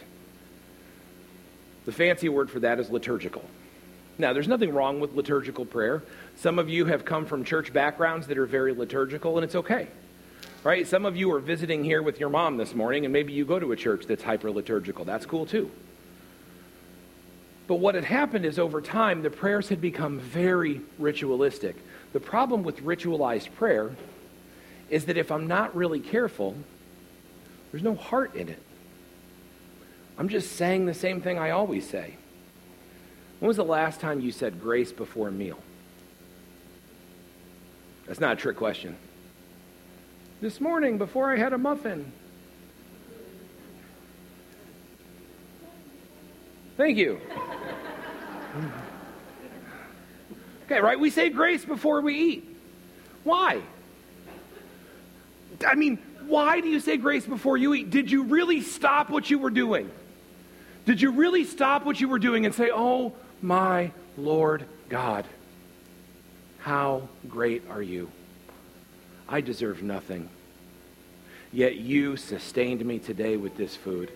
The 1.84 1.92
fancy 1.92 2.28
word 2.28 2.50
for 2.50 2.60
that 2.60 2.78
is 2.78 2.90
liturgical. 2.90 3.44
Now, 4.18 4.32
there's 4.32 4.48
nothing 4.48 4.74
wrong 4.74 5.00
with 5.00 5.14
liturgical 5.14 5.64
prayer. 5.64 6.02
Some 6.36 6.58
of 6.58 6.68
you 6.68 6.84
have 6.86 7.04
come 7.04 7.24
from 7.24 7.44
church 7.44 7.72
backgrounds 7.72 8.26
that 8.26 8.36
are 8.36 8.46
very 8.46 8.74
liturgical, 8.74 9.38
and 9.38 9.44
it's 9.44 9.54
okay. 9.54 9.88
Right? 10.62 10.86
Some 10.86 11.06
of 11.06 11.16
you 11.16 11.32
are 11.32 11.40
visiting 11.40 11.84
here 11.84 12.02
with 12.02 12.20
your 12.20 12.28
mom 12.28 12.58
this 12.58 12.74
morning, 12.74 13.06
and 13.06 13.12
maybe 13.12 13.32
you 13.32 13.46
go 13.46 13.58
to 13.58 13.72
a 13.72 13.76
church 13.76 14.04
that's 14.06 14.22
hyper 14.22 14.50
liturgical. 14.50 15.06
That's 15.06 15.24
cool 15.24 15.46
too. 15.46 15.70
But 17.66 17.76
what 17.76 17.94
had 17.94 18.04
happened 18.04 18.44
is 18.44 18.58
over 18.58 18.80
time, 18.80 19.22
the 19.22 19.30
prayers 19.30 19.68
had 19.68 19.80
become 19.80 20.18
very 20.18 20.80
ritualistic. 20.98 21.76
The 22.12 22.20
problem 22.20 22.62
with 22.62 22.84
ritualized 22.84 23.54
prayer 23.54 23.92
is 24.88 25.06
that 25.06 25.16
if 25.16 25.30
I'm 25.30 25.46
not 25.46 25.74
really 25.76 26.00
careful, 26.00 26.56
there's 27.70 27.84
no 27.84 27.94
heart 27.94 28.34
in 28.34 28.48
it. 28.48 28.60
I'm 30.18 30.28
just 30.28 30.56
saying 30.56 30.86
the 30.86 30.94
same 30.94 31.20
thing 31.20 31.38
I 31.38 31.50
always 31.50 31.88
say. 31.88 32.16
When 33.38 33.48
was 33.48 33.56
the 33.56 33.64
last 33.64 34.00
time 34.00 34.20
you 34.20 34.32
said 34.32 34.60
grace 34.60 34.92
before 34.92 35.28
a 35.28 35.32
meal? 35.32 35.58
That's 38.06 38.20
not 38.20 38.32
a 38.32 38.36
trick 38.36 38.56
question. 38.56 38.96
This 40.40 40.60
morning, 40.60 40.98
before 40.98 41.32
I 41.32 41.36
had 41.36 41.52
a 41.52 41.58
muffin. 41.58 42.12
Thank 46.76 46.98
you. 46.98 47.20
Okay, 50.70 50.80
right? 50.80 51.00
We 51.00 51.10
say 51.10 51.30
grace 51.30 51.64
before 51.64 52.00
we 52.00 52.14
eat. 52.14 52.56
Why? 53.24 53.60
I 55.66 55.74
mean, 55.74 55.98
why 56.28 56.60
do 56.60 56.68
you 56.68 56.78
say 56.78 56.96
grace 56.96 57.26
before 57.26 57.56
you 57.56 57.74
eat? 57.74 57.90
Did 57.90 58.08
you 58.08 58.22
really 58.22 58.60
stop 58.60 59.10
what 59.10 59.28
you 59.28 59.40
were 59.40 59.50
doing? 59.50 59.90
Did 60.86 61.00
you 61.00 61.10
really 61.10 61.42
stop 61.42 61.84
what 61.84 62.00
you 62.00 62.08
were 62.08 62.20
doing 62.20 62.46
and 62.46 62.54
say, 62.54 62.70
Oh 62.72 63.14
my 63.42 63.90
Lord 64.16 64.64
God, 64.88 65.26
how 66.60 67.08
great 67.28 67.64
are 67.68 67.82
you? 67.82 68.08
I 69.28 69.40
deserve 69.40 69.82
nothing. 69.82 70.28
Yet 71.52 71.76
you 71.76 72.16
sustained 72.16 72.84
me 72.84 73.00
today 73.00 73.36
with 73.36 73.56
this 73.56 73.74
food. 73.74 74.12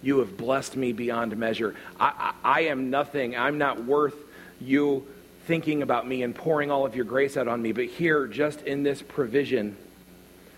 You 0.00 0.20
have 0.20 0.36
blessed 0.36 0.76
me 0.76 0.92
beyond 0.92 1.36
measure. 1.36 1.74
I, 1.98 2.34
I, 2.44 2.58
I, 2.58 2.60
am 2.66 2.88
nothing. 2.90 3.36
I'm 3.36 3.58
not 3.58 3.84
worth 3.84 4.14
you 4.60 5.06
thinking 5.46 5.82
about 5.82 6.06
me 6.06 6.22
and 6.22 6.34
pouring 6.34 6.70
all 6.70 6.86
of 6.86 6.94
your 6.94 7.04
grace 7.04 7.36
out 7.36 7.48
on 7.48 7.60
me. 7.60 7.72
But 7.72 7.86
here, 7.86 8.26
just 8.26 8.62
in 8.62 8.82
this 8.82 9.02
provision, 9.02 9.76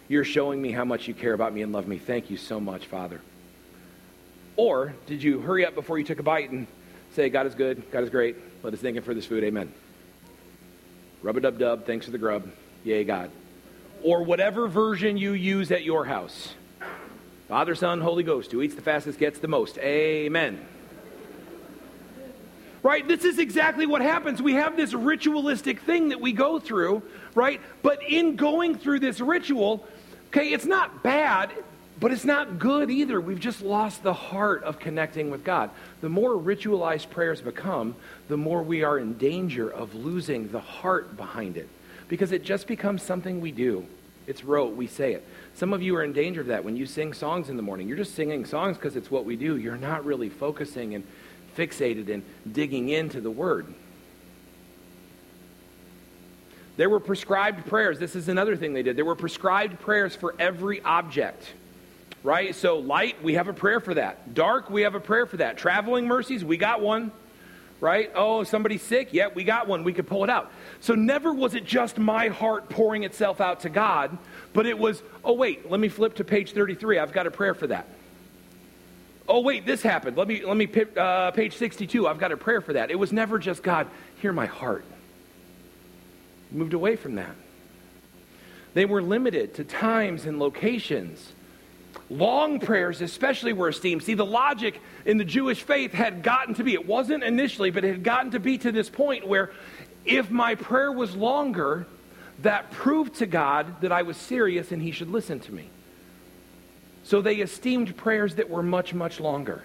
you're 0.09 0.25
showing 0.25 0.61
me 0.61 0.71
how 0.73 0.85
much 0.85 1.09
you 1.09 1.15
care 1.15 1.33
about 1.33 1.55
me 1.55 1.63
and 1.63 1.73
love 1.73 1.89
me. 1.89 1.99
Thank 1.99 2.31
you 2.31 2.37
so 2.37 2.61
much, 2.61 2.87
Father. 2.87 3.21
Or 4.57 4.95
did 5.07 5.23
you 5.23 5.41
hurry 5.41 5.67
up 5.67 5.75
before 5.75 5.99
you 5.99 6.05
took 6.05 6.21
a 6.21 6.23
bite 6.23 6.51
and 6.51 6.67
say, 7.15 7.29
God 7.29 7.47
is 7.47 7.55
good, 7.55 7.91
God 7.91 8.05
is 8.05 8.11
great, 8.11 8.37
let 8.63 8.75
us 8.75 8.81
thank 8.81 8.97
Him 8.97 9.03
for 9.03 9.15
this 9.15 9.27
food, 9.27 9.43
amen? 9.43 9.73
Rub 11.23 11.37
a 11.37 11.41
dub 11.41 11.59
dub, 11.59 11.87
thanks 11.87 12.05
for 12.05 12.13
the 12.13 12.19
grub, 12.19 12.49
yay, 12.85 13.05
God. 13.05 13.31
Or 14.03 14.23
whatever 14.23 14.69
version 14.69 15.17
you 15.17 15.33
use 15.33 15.73
at 15.73 15.83
your 15.83 16.05
house. 16.05 16.55
Father, 17.49 17.75
Son, 17.75 18.01
Holy 18.01 18.23
Ghost, 18.23 18.53
who 18.53 18.63
eats 18.63 18.75
the 18.75 18.83
fastest 18.83 19.19
gets 19.19 19.39
the 19.39 19.49
most, 19.49 19.79
amen. 19.79 20.65
Right? 22.85 23.07
This 23.09 23.25
is 23.25 23.41
exactly 23.41 23.87
what 23.87 24.01
happens. 24.01 24.41
We 24.41 24.55
have 24.55 24.77
this 24.77 24.95
ritualistic 24.95 25.81
thing 25.81 26.11
that 26.11 26.21
we 26.21 26.33
go 26.33 26.61
through, 26.61 27.03
right? 27.35 27.61
But 27.83 28.03
in 28.09 28.37
going 28.37 28.79
through 28.79 29.01
this 29.01 29.21
ritual, 29.21 29.85
okay, 30.29 30.51
it's 30.51 30.67
not 30.67 31.03
bad 31.03 31.51
but 32.01 32.13
it's 32.13 32.25
not 32.25 32.59
good 32.59 32.91
either. 32.91 33.21
We've 33.21 33.41
just 33.41 33.63
lost 33.63 34.03
the 34.03 34.13
heart 34.13 34.63
of 34.65 34.79
connecting 34.79 35.31
with 35.31 35.45
God. 35.45 35.71
The 36.01 36.09
more 36.09 36.33
ritualized 36.33 37.11
prayers 37.11 37.41
become, 37.41 37.95
the 38.29 38.37
more 38.37 38.63
we 38.63 38.83
are 38.83 38.99
in 38.99 39.15
danger 39.15 39.71
of 39.71 39.95
losing 39.95 40.51
the 40.51 40.61
heart 40.61 41.17
behind 41.17 41.57
it 41.57 41.69
because 42.09 42.33
it 42.33 42.43
just 42.43 42.67
becomes 42.67 43.03
something 43.03 43.41
we 43.41 43.53
do. 43.53 43.87
It's 44.27 44.43
rote, 44.43 44.75
we 44.75 44.87
say 44.87 45.13
it. 45.13 45.27
Some 45.55 45.73
of 45.73 45.83
you 45.83 45.95
are 45.97 46.03
in 46.03 46.13
danger 46.13 46.41
of 46.41 46.49
that 46.49 46.65
when 46.65 46.77
you 46.77 46.87
sing 46.87 47.13
songs 47.13 47.49
in 47.49 47.57
the 47.57 47.63
morning. 47.63 47.87
You're 47.87 47.97
just 47.97 48.15
singing 48.15 48.45
songs 48.45 48.77
because 48.77 48.97
it's 48.97 49.11
what 49.11 49.25
we 49.25 49.37
do. 49.37 49.57
You're 49.57 49.77
not 49.77 50.05
really 50.05 50.31
focusing 50.31 50.95
and 50.95 51.05
fixated 51.57 52.13
and 52.13 52.23
digging 52.51 52.89
into 52.89 53.21
the 53.21 53.31
word. 53.31 53.73
There 56.77 56.91
were 56.91 57.01
prescribed 57.01 57.67
prayers. 57.67 57.99
This 57.99 58.17
is 58.17 58.29
another 58.29 58.57
thing 58.57 58.75
they 58.75 58.83
did. 58.83 58.97
There 58.97 59.05
were 59.05 59.15
prescribed 59.15 59.79
prayers 59.81 60.17
for 60.17 60.35
every 60.39 60.81
object 60.83 61.53
right? 62.25 62.55
So, 62.55 62.79
light, 62.79 63.23
we 63.23 63.35
have 63.35 63.47
a 63.47 63.53
prayer 63.53 63.79
for 63.79 63.95
that. 63.95 64.35
Dark, 64.35 64.71
we 64.71 64.83
have 64.83 64.97
a 64.97 65.01
prayer 65.01 65.27
for 65.27 65.37
that. 65.37 65.57
Traveling 65.57 66.09
mercies, 66.09 66.45
we 66.45 66.57
got 66.57 66.81
one, 66.81 67.13
right? 67.81 68.11
Oh, 68.15 68.43
somebody's 68.43 68.83
sick? 68.83 69.11
Yeah, 69.13 69.29
we 69.33 69.45
got 69.45 69.69
one. 69.69 69.85
We 69.85 69.93
could 69.93 70.07
pull 70.07 70.25
it 70.25 70.31
out. 70.31 70.51
So, 70.81 70.95
never 70.95 71.33
was 71.33 71.55
it 71.55 71.65
just 71.65 71.99
my 71.99 72.29
heart 72.29 72.69
pouring 72.71 73.05
itself 73.05 73.41
out 73.41 73.61
to 73.61 73.69
God, 73.69 74.17
but 74.55 74.67
it 74.67 74.77
was, 74.77 75.03
oh, 75.23 75.35
wait, 75.35 75.71
let 75.71 75.79
me 75.79 75.89
flip 75.89 76.15
to 76.17 76.25
page 76.25 76.53
33. 76.53 76.99
I've 76.99 77.13
got 77.13 77.27
a 77.27 77.31
prayer 77.31 77.55
for 77.55 77.67
that. 77.69 77.87
Oh, 79.29 79.41
wait, 79.41 79.65
this 79.65 79.83
happened. 79.83 80.17
Let 80.17 80.29
me, 80.29 80.45
let 80.45 80.57
me 80.57 80.69
uh, 80.97 81.31
page 81.31 81.57
62. 81.57 82.07
I've 82.07 82.19
got 82.19 82.33
a 82.33 82.37
prayer 82.37 82.61
for 82.61 82.75
that. 82.75 82.91
It 82.91 82.99
was 82.99 83.13
never 83.13 83.39
just, 83.39 83.63
God, 83.63 83.87
hear 84.21 84.33
my 84.33 84.47
heart. 84.47 84.85
Moved 86.51 86.75
away 86.75 86.97
from 86.97 87.15
that. 87.15 87.35
They 88.75 88.85
were 88.85 89.01
limited 89.01 89.55
to 89.55 89.65
times 89.65 90.27
and 90.27 90.39
locations 90.39 91.33
Long 92.11 92.61
prayers, 92.61 93.01
especially, 93.01 93.53
were 93.53 93.69
esteemed. 93.69 94.03
See, 94.03 94.15
the 94.15 94.27
logic 94.27 94.81
in 95.05 95.17
the 95.17 95.25
Jewish 95.25 95.63
faith 95.63 95.93
had 95.93 96.23
gotten 96.23 96.55
to 96.55 96.65
be, 96.65 96.75
it 96.75 96.87
wasn't 96.87 97.25
initially, 97.25 97.71
but 97.71 97.85
it 97.85 97.93
had 97.93 98.05
gotten 98.05 98.33
to 98.33 98.41
be 98.41 98.59
to 98.59 98.73
this 98.73 98.91
point 98.91 99.27
where 99.27 99.51
if 100.05 100.31
my 100.31 100.55
prayer 100.55 100.93
was 100.93 101.17
longer, 101.17 101.87
that 102.43 102.71
proved 102.71 103.17
to 103.17 103.27
God 103.27 103.81
that 103.81 103.91
I 103.91 104.03
was 104.03 104.17
serious 104.17 104.71
and 104.71 104.83
he 104.83 104.91
should 104.91 105.09
listen 105.09 105.41
to 105.41 105.53
me. 105.53 105.71
So 107.05 107.21
they 107.21 107.37
esteemed 107.37 107.97
prayers 107.97 108.37
that 108.37 108.51
were 108.51 108.63
much, 108.63 108.95
much 108.95 109.21
longer. 109.21 109.63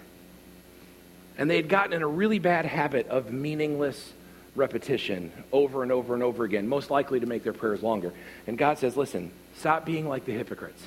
And 1.38 1.50
they 1.50 1.55
had 1.55 1.69
gotten 1.69 1.93
in 1.93 2.01
a 2.01 2.08
really 2.08 2.38
bad 2.38 2.65
habit 2.65 3.08
of 3.08 3.31
meaningless 3.31 4.13
repetition 4.55 5.31
over 5.53 5.84
and 5.84 5.91
over 5.91 6.13
and 6.13 6.22
over 6.22 6.43
again, 6.43 6.67
most 6.67 6.91
likely 6.91 7.22
to 7.22 7.25
make 7.25 7.43
their 7.43 7.53
prayers 7.53 7.81
longer. 7.81 8.13
And 8.46 8.58
God 8.58 8.77
says, 8.77 8.98
listen, 8.98 9.31
stop 9.55 9.86
being 9.86 10.08
like 10.08 10.25
the 10.25 10.34
hypocrites. 10.34 10.84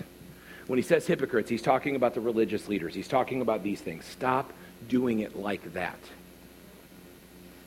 When 0.66 0.78
he 0.78 0.82
says 0.82 1.06
hypocrites, 1.06 1.48
he's 1.48 1.62
talking 1.62 1.96
about 1.96 2.14
the 2.14 2.20
religious 2.20 2.68
leaders. 2.68 2.94
He's 2.94 3.08
talking 3.08 3.40
about 3.40 3.62
these 3.62 3.80
things. 3.80 4.04
Stop 4.04 4.52
doing 4.88 5.20
it 5.20 5.36
like 5.36 5.72
that. 5.72 5.98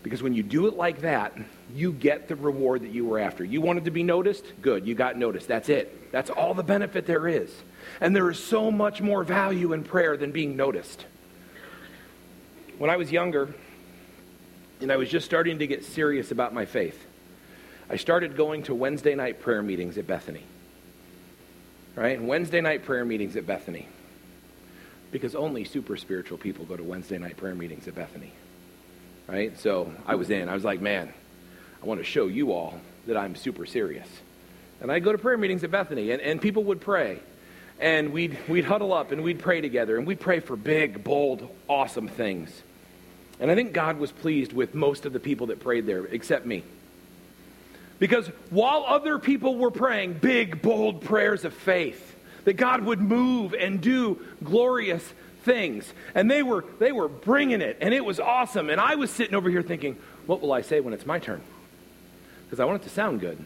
Because 0.03 0.21
when 0.21 0.35
you 0.35 0.43
do 0.43 0.67
it 0.67 0.75
like 0.75 1.01
that, 1.01 1.35
you 1.73 1.91
get 1.91 2.27
the 2.27 2.35
reward 2.35 2.83
that 2.83 2.91
you 2.91 3.05
were 3.05 3.17
after. 3.17 3.43
You 3.43 3.61
wanted 3.61 3.85
to 3.85 3.91
be 3.91 4.03
noticed? 4.03 4.45
Good, 4.61 4.85
you 4.85 4.93
got 4.93 5.17
noticed. 5.17 5.47
That's 5.47 5.69
it. 5.69 6.11
That's 6.11 6.29
all 6.29 6.53
the 6.53 6.63
benefit 6.63 7.07
there 7.07 7.27
is. 7.27 7.51
And 8.01 8.15
there 8.15 8.29
is 8.29 8.39
so 8.39 8.71
much 8.71 9.01
more 9.01 9.23
value 9.23 9.73
in 9.73 9.83
prayer 9.83 10.17
than 10.17 10.31
being 10.31 10.55
noticed. 10.55 11.05
When 12.77 12.89
I 12.89 12.97
was 12.97 13.11
younger, 13.11 13.53
and 14.81 14.91
I 14.91 14.97
was 14.97 15.09
just 15.09 15.25
starting 15.25 15.59
to 15.59 15.67
get 15.67 15.85
serious 15.85 16.31
about 16.31 16.53
my 16.53 16.65
faith, 16.65 17.05
I 17.89 17.95
started 17.95 18.35
going 18.35 18.63
to 18.63 18.75
Wednesday 18.75 19.15
night 19.15 19.41
prayer 19.41 19.61
meetings 19.61 19.97
at 19.97 20.07
Bethany. 20.07 20.43
Right? 21.95 22.21
Wednesday 22.21 22.59
night 22.59 22.83
prayer 22.83 23.05
meetings 23.05 23.35
at 23.37 23.47
Bethany. 23.47 23.87
Because 25.11 25.35
only 25.35 25.63
super 25.63 25.95
spiritual 25.95 26.37
people 26.37 26.65
go 26.65 26.75
to 26.75 26.83
Wednesday 26.83 27.17
night 27.17 27.37
prayer 27.37 27.55
meetings 27.55 27.87
at 27.87 27.95
Bethany 27.95 28.33
right? 29.27 29.57
So 29.59 29.91
I 30.05 30.15
was 30.15 30.29
in. 30.29 30.49
I 30.49 30.53
was 30.53 30.63
like, 30.63 30.81
man, 30.81 31.11
I 31.81 31.85
want 31.85 31.99
to 31.99 32.03
show 32.03 32.27
you 32.27 32.51
all 32.51 32.79
that 33.07 33.17
I'm 33.17 33.35
super 33.35 33.65
serious. 33.65 34.07
And 34.81 34.91
I'd 34.91 35.03
go 35.03 35.11
to 35.11 35.17
prayer 35.17 35.37
meetings 35.37 35.63
at 35.63 35.71
Bethany, 35.71 36.11
and, 36.11 36.21
and 36.21 36.41
people 36.41 36.63
would 36.65 36.81
pray. 36.81 37.19
And 37.79 38.13
we'd, 38.13 38.37
we'd 38.47 38.65
huddle 38.65 38.93
up 38.93 39.11
and 39.11 39.23
we'd 39.23 39.39
pray 39.39 39.61
together, 39.61 39.97
and 39.97 40.07
we'd 40.07 40.19
pray 40.19 40.39
for 40.39 40.55
big, 40.55 41.03
bold, 41.03 41.49
awesome 41.67 42.07
things. 42.07 42.49
And 43.39 43.51
I 43.51 43.55
think 43.55 43.73
God 43.73 43.99
was 43.99 44.11
pleased 44.11 44.53
with 44.53 44.73
most 44.73 45.05
of 45.05 45.13
the 45.13 45.19
people 45.19 45.47
that 45.47 45.59
prayed 45.59 45.85
there, 45.85 46.05
except 46.05 46.45
me. 46.45 46.63
Because 47.99 48.27
while 48.49 48.85
other 48.87 49.19
people 49.19 49.57
were 49.57 49.71
praying 49.71 50.13
big, 50.13 50.61
bold 50.61 51.01
prayers 51.01 51.43
of 51.45 51.53
faith, 51.53 52.15
that 52.45 52.53
God 52.53 52.83
would 52.83 53.01
move 53.01 53.53
and 53.53 53.81
do 53.81 54.19
glorious 54.43 55.03
things. 55.43 55.91
And 56.13 56.29
they 56.29 56.43
were, 56.43 56.63
they 56.79 56.91
were 56.91 57.07
bringing 57.07 57.61
it, 57.61 57.77
and 57.81 57.93
it 57.93 58.05
was 58.05 58.19
awesome. 58.19 58.69
And 58.69 58.79
I 58.79 58.95
was 58.95 59.11
sitting 59.11 59.35
over 59.35 59.49
here 59.49 59.61
thinking, 59.61 59.97
what 60.25 60.41
will 60.41 60.53
I 60.53 60.61
say 60.61 60.79
when 60.79 60.93
it's 60.93 61.05
my 61.05 61.19
turn? 61.19 61.41
Because 62.45 62.59
I 62.59 62.65
want 62.65 62.81
it 62.81 62.85
to 62.85 62.93
sound 62.93 63.19
good. 63.19 63.43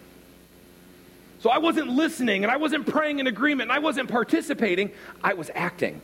So 1.41 1.50
I 1.50 1.60
wasn't 1.60 1.89
listening, 1.89 2.43
and 2.43 2.51
I 2.51 2.58
wasn't 2.58 2.86
praying 2.86 3.19
in 3.19 3.27
agreement, 3.27 3.69
and 3.69 3.75
I 3.75 3.79
wasn't 3.79 4.10
participating. 4.10 4.91
I 5.24 5.34
was 5.34 5.50
acting. 5.55 6.01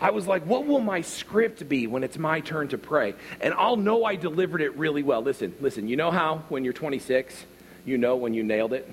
I 0.00 0.10
was 0.10 0.26
like, 0.26 0.44
what 0.46 0.66
will 0.66 0.80
my 0.80 1.02
script 1.02 1.68
be 1.68 1.86
when 1.86 2.02
it's 2.02 2.18
my 2.18 2.40
turn 2.40 2.68
to 2.68 2.78
pray? 2.78 3.14
And 3.40 3.52
I'll 3.54 3.76
know 3.76 4.04
I 4.04 4.16
delivered 4.16 4.62
it 4.62 4.76
really 4.76 5.02
well. 5.02 5.22
Listen, 5.22 5.54
listen, 5.60 5.88
you 5.88 5.96
know 5.96 6.10
how 6.10 6.42
when 6.48 6.64
you're 6.64 6.72
26, 6.72 7.44
you 7.84 7.98
know 7.98 8.16
when 8.16 8.32
you 8.32 8.42
nailed 8.42 8.72
it? 8.72 8.90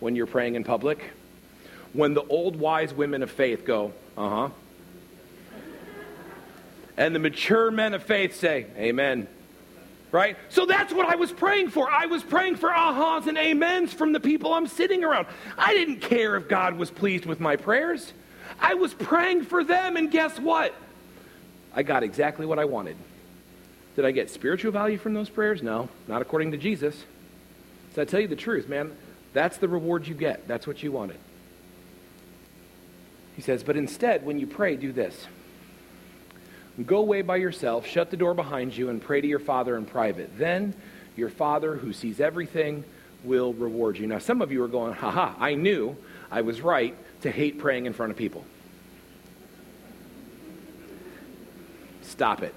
When 0.00 0.14
you're 0.14 0.26
praying 0.26 0.54
in 0.54 0.62
public? 0.62 1.02
When 1.94 2.12
the 2.14 2.22
old 2.22 2.56
wise 2.56 2.92
women 2.92 3.22
of 3.22 3.30
faith 3.30 3.64
go, 3.64 3.92
uh 4.18 4.28
huh, 4.28 4.48
and 6.96 7.14
the 7.14 7.18
mature 7.18 7.70
men 7.70 7.94
of 7.94 8.02
faith 8.02 8.36
say, 8.36 8.66
Amen. 8.76 9.26
Right? 10.14 10.36
So 10.48 10.64
that's 10.64 10.92
what 10.92 11.08
I 11.08 11.16
was 11.16 11.32
praying 11.32 11.70
for. 11.70 11.90
I 11.90 12.06
was 12.06 12.22
praying 12.22 12.54
for 12.54 12.68
ahas 12.68 13.26
and 13.26 13.36
amens 13.36 13.92
from 13.92 14.12
the 14.12 14.20
people 14.20 14.54
I'm 14.54 14.68
sitting 14.68 15.02
around. 15.02 15.26
I 15.58 15.74
didn't 15.74 16.02
care 16.02 16.36
if 16.36 16.46
God 16.46 16.76
was 16.76 16.88
pleased 16.88 17.26
with 17.26 17.40
my 17.40 17.56
prayers. 17.56 18.12
I 18.60 18.74
was 18.74 18.94
praying 18.94 19.42
for 19.46 19.64
them, 19.64 19.96
and 19.96 20.12
guess 20.12 20.38
what? 20.38 20.72
I 21.74 21.82
got 21.82 22.04
exactly 22.04 22.46
what 22.46 22.60
I 22.60 22.64
wanted. 22.64 22.96
Did 23.96 24.04
I 24.04 24.12
get 24.12 24.30
spiritual 24.30 24.70
value 24.70 24.98
from 24.98 25.14
those 25.14 25.28
prayers? 25.28 25.64
No, 25.64 25.88
not 26.06 26.22
according 26.22 26.52
to 26.52 26.58
Jesus. 26.58 26.94
So 27.96 28.02
I 28.02 28.04
tell 28.04 28.20
you 28.20 28.28
the 28.28 28.36
truth, 28.36 28.68
man, 28.68 28.92
that's 29.32 29.56
the 29.56 29.66
reward 29.66 30.06
you 30.06 30.14
get. 30.14 30.46
That's 30.46 30.64
what 30.64 30.80
you 30.80 30.92
wanted. 30.92 31.18
He 33.34 33.42
says, 33.42 33.64
but 33.64 33.76
instead, 33.76 34.24
when 34.24 34.38
you 34.38 34.46
pray, 34.46 34.76
do 34.76 34.92
this. 34.92 35.26
Go 36.84 36.98
away 36.98 37.22
by 37.22 37.36
yourself, 37.36 37.86
shut 37.86 38.10
the 38.10 38.16
door 38.16 38.34
behind 38.34 38.76
you, 38.76 38.88
and 38.88 39.00
pray 39.00 39.20
to 39.20 39.26
your 39.26 39.38
Father 39.38 39.76
in 39.76 39.86
private. 39.86 40.36
Then 40.36 40.74
your 41.16 41.28
Father, 41.28 41.76
who 41.76 41.92
sees 41.92 42.18
everything, 42.18 42.82
will 43.22 43.52
reward 43.52 43.96
you. 43.96 44.06
Now, 44.08 44.18
some 44.18 44.42
of 44.42 44.50
you 44.50 44.62
are 44.64 44.68
going, 44.68 44.92
haha, 44.92 45.34
I 45.38 45.54
knew 45.54 45.96
I 46.30 46.40
was 46.40 46.60
right 46.60 46.96
to 47.22 47.30
hate 47.30 47.58
praying 47.58 47.86
in 47.86 47.92
front 47.92 48.10
of 48.10 48.18
people. 48.18 48.44
Stop 52.02 52.42
it. 52.42 52.54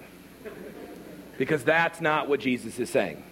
Because 1.37 1.63
that's 1.63 2.01
not 2.01 2.27
what 2.27 2.39
Jesus 2.39 2.79
is 2.79 2.89
saying. 2.89 3.23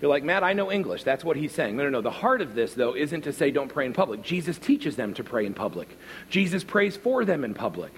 You're 0.00 0.10
like, 0.10 0.22
Matt, 0.22 0.44
I 0.44 0.52
know 0.52 0.70
English. 0.70 1.02
That's 1.02 1.24
what 1.24 1.36
he's 1.36 1.52
saying. 1.52 1.76
No, 1.76 1.84
no, 1.84 1.90
no. 1.90 2.00
The 2.00 2.10
heart 2.10 2.40
of 2.40 2.54
this, 2.54 2.74
though, 2.74 2.94
isn't 2.94 3.22
to 3.22 3.32
say 3.32 3.50
don't 3.50 3.68
pray 3.68 3.86
in 3.86 3.92
public. 3.92 4.22
Jesus 4.22 4.58
teaches 4.58 4.94
them 4.94 5.12
to 5.14 5.24
pray 5.24 5.44
in 5.44 5.54
public, 5.54 5.96
Jesus 6.30 6.62
prays 6.62 6.96
for 6.96 7.24
them 7.24 7.44
in 7.44 7.52
public 7.52 7.92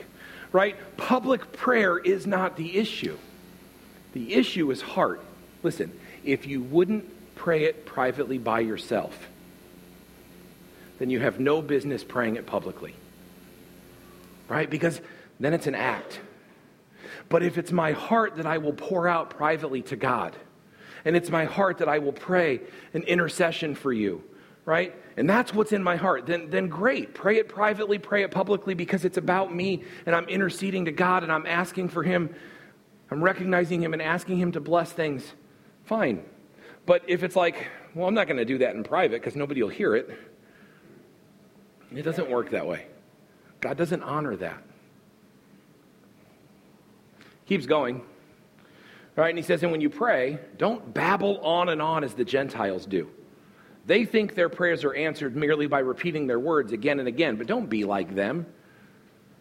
right? 0.54 0.76
Public 0.96 1.52
prayer 1.52 1.98
is 1.98 2.28
not 2.28 2.56
the 2.56 2.78
issue. 2.78 3.18
The 4.12 4.34
issue 4.34 4.70
is 4.70 4.80
heart. 4.80 5.20
Listen, 5.64 5.92
if 6.22 6.46
you 6.46 6.62
wouldn't 6.62 7.34
pray 7.34 7.64
it 7.64 7.84
privately 7.84 8.38
by 8.38 8.60
yourself, 8.60 9.28
then 11.00 11.10
you 11.10 11.18
have 11.18 11.40
no 11.40 11.60
business 11.60 12.04
praying 12.04 12.36
it 12.36 12.46
publicly. 12.46 12.94
Right? 14.48 14.70
Because 14.70 15.00
then 15.40 15.54
it's 15.54 15.66
an 15.66 15.74
act. 15.74 16.20
But 17.28 17.42
if 17.42 17.58
it's 17.58 17.72
my 17.72 17.90
heart 17.90 18.36
that 18.36 18.46
I 18.46 18.58
will 18.58 18.74
pour 18.74 19.08
out 19.08 19.30
privately 19.30 19.82
to 19.82 19.96
God, 19.96 20.36
and 21.04 21.16
it's 21.16 21.30
my 21.30 21.46
heart 21.46 21.78
that 21.78 21.88
I 21.88 21.98
will 21.98 22.12
pray 22.12 22.60
an 22.92 23.02
intercession 23.02 23.74
for 23.74 23.92
you, 23.92 24.22
right? 24.66 24.94
And 25.16 25.28
that's 25.28 25.52
what's 25.52 25.72
in 25.72 25.82
my 25.82 25.96
heart, 25.96 26.26
then, 26.26 26.50
then 26.50 26.68
great. 26.68 27.14
Pray 27.14 27.38
it 27.38 27.48
privately, 27.48 27.98
pray 27.98 28.22
it 28.22 28.30
publicly 28.30 28.74
because 28.74 29.04
it's 29.04 29.18
about 29.18 29.54
me 29.54 29.84
and 30.06 30.14
I'm 30.14 30.28
interceding 30.28 30.86
to 30.86 30.92
God 30.92 31.22
and 31.22 31.30
I'm 31.30 31.46
asking 31.46 31.90
for 31.90 32.02
Him. 32.02 32.34
I'm 33.10 33.22
recognizing 33.22 33.82
Him 33.82 33.92
and 33.92 34.02
asking 34.02 34.38
Him 34.38 34.52
to 34.52 34.60
bless 34.60 34.90
things. 34.92 35.24
Fine. 35.84 36.24
But 36.86 37.02
if 37.06 37.22
it's 37.22 37.36
like, 37.36 37.68
well, 37.94 38.08
I'm 38.08 38.14
not 38.14 38.26
going 38.26 38.38
to 38.38 38.44
do 38.44 38.58
that 38.58 38.74
in 38.74 38.82
private 38.84 39.20
because 39.20 39.36
nobody 39.36 39.62
will 39.62 39.70
hear 39.70 39.94
it, 39.94 40.10
it 41.94 42.02
doesn't 42.02 42.28
work 42.28 42.50
that 42.50 42.66
way. 42.66 42.86
God 43.60 43.76
doesn't 43.76 44.02
honor 44.02 44.36
that. 44.36 44.62
Keeps 47.46 47.66
going. 47.66 47.96
All 47.96 49.22
right, 49.22 49.28
and 49.28 49.38
he 49.38 49.44
says, 49.44 49.62
and 49.62 49.70
when 49.70 49.80
you 49.80 49.90
pray, 49.90 50.38
don't 50.58 50.92
babble 50.92 51.38
on 51.38 51.68
and 51.68 51.80
on 51.80 52.02
as 52.02 52.14
the 52.14 52.24
Gentiles 52.24 52.84
do. 52.84 53.08
They 53.86 54.04
think 54.04 54.34
their 54.34 54.48
prayers 54.48 54.84
are 54.84 54.94
answered 54.94 55.36
merely 55.36 55.66
by 55.66 55.80
repeating 55.80 56.26
their 56.26 56.40
words 56.40 56.72
again 56.72 56.98
and 56.98 57.08
again, 57.08 57.36
but 57.36 57.46
don't 57.46 57.68
be 57.68 57.84
like 57.84 58.14
them. 58.14 58.46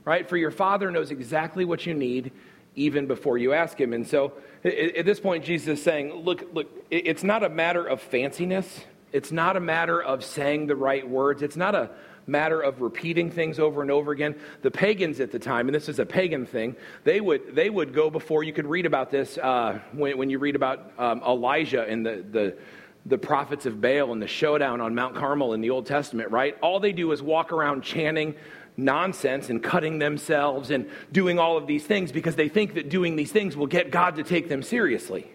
Right? 0.05 0.27
For 0.27 0.35
your 0.35 0.51
Father 0.51 0.91
knows 0.91 1.11
exactly 1.11 1.63
what 1.63 1.85
you 1.85 1.93
need 1.93 2.31
even 2.75 3.07
before 3.07 3.37
you 3.37 3.53
ask 3.53 3.79
Him. 3.79 3.93
And 3.93 4.05
so 4.05 4.33
at 4.65 5.05
this 5.05 5.19
point, 5.19 5.45
Jesus 5.45 5.79
is 5.79 5.83
saying, 5.83 6.13
look, 6.13 6.43
look, 6.53 6.69
it's 6.89 7.23
not 7.23 7.43
a 7.43 7.49
matter 7.49 7.85
of 7.85 8.01
fanciness. 8.01 8.65
It's 9.11 9.31
not 9.31 9.55
a 9.55 9.59
matter 9.59 10.01
of 10.01 10.23
saying 10.23 10.67
the 10.67 10.75
right 10.75 11.07
words. 11.07 11.41
It's 11.41 11.55
not 11.55 11.75
a 11.75 11.91
matter 12.25 12.61
of 12.61 12.81
repeating 12.81 13.29
things 13.29 13.59
over 13.59 13.81
and 13.81 13.91
over 13.91 14.11
again. 14.11 14.35
The 14.61 14.71
pagans 14.71 15.19
at 15.19 15.31
the 15.31 15.39
time, 15.39 15.67
and 15.67 15.75
this 15.75 15.87
is 15.87 15.99
a 15.99 16.05
pagan 16.05 16.45
thing, 16.45 16.75
they 17.03 17.21
would, 17.21 17.55
they 17.55 17.69
would 17.69 17.93
go 17.93 18.09
before, 18.09 18.43
you 18.43 18.53
could 18.53 18.65
read 18.65 18.85
about 18.85 19.11
this 19.11 19.37
uh, 19.37 19.79
when, 19.91 20.17
when 20.17 20.29
you 20.29 20.39
read 20.39 20.55
about 20.55 20.91
um, 20.97 21.21
Elijah 21.21 21.83
and 21.87 22.05
the, 22.05 22.25
the 22.31 22.57
the 23.05 23.17
prophets 23.17 23.65
of 23.65 23.81
Baal 23.81 24.13
and 24.13 24.21
the 24.21 24.27
showdown 24.27 24.79
on 24.79 24.95
Mount 24.95 25.15
Carmel 25.15 25.53
in 25.53 25.61
the 25.61 25.69
Old 25.69 25.85
Testament, 25.85 26.31
right? 26.31 26.57
All 26.61 26.79
they 26.79 26.93
do 26.93 27.11
is 27.11 27.21
walk 27.21 27.51
around 27.51 27.83
chanting 27.83 28.35
nonsense 28.77 29.49
and 29.49 29.61
cutting 29.61 29.99
themselves 29.99 30.71
and 30.71 30.89
doing 31.11 31.37
all 31.37 31.57
of 31.57 31.67
these 31.67 31.85
things 31.85 32.11
because 32.11 32.35
they 32.35 32.49
think 32.49 32.75
that 32.75 32.89
doing 32.89 33.15
these 33.15 33.31
things 33.31 33.55
will 33.55 33.67
get 33.67 33.91
God 33.91 34.15
to 34.15 34.23
take 34.23 34.49
them 34.49 34.63
seriously, 34.63 35.29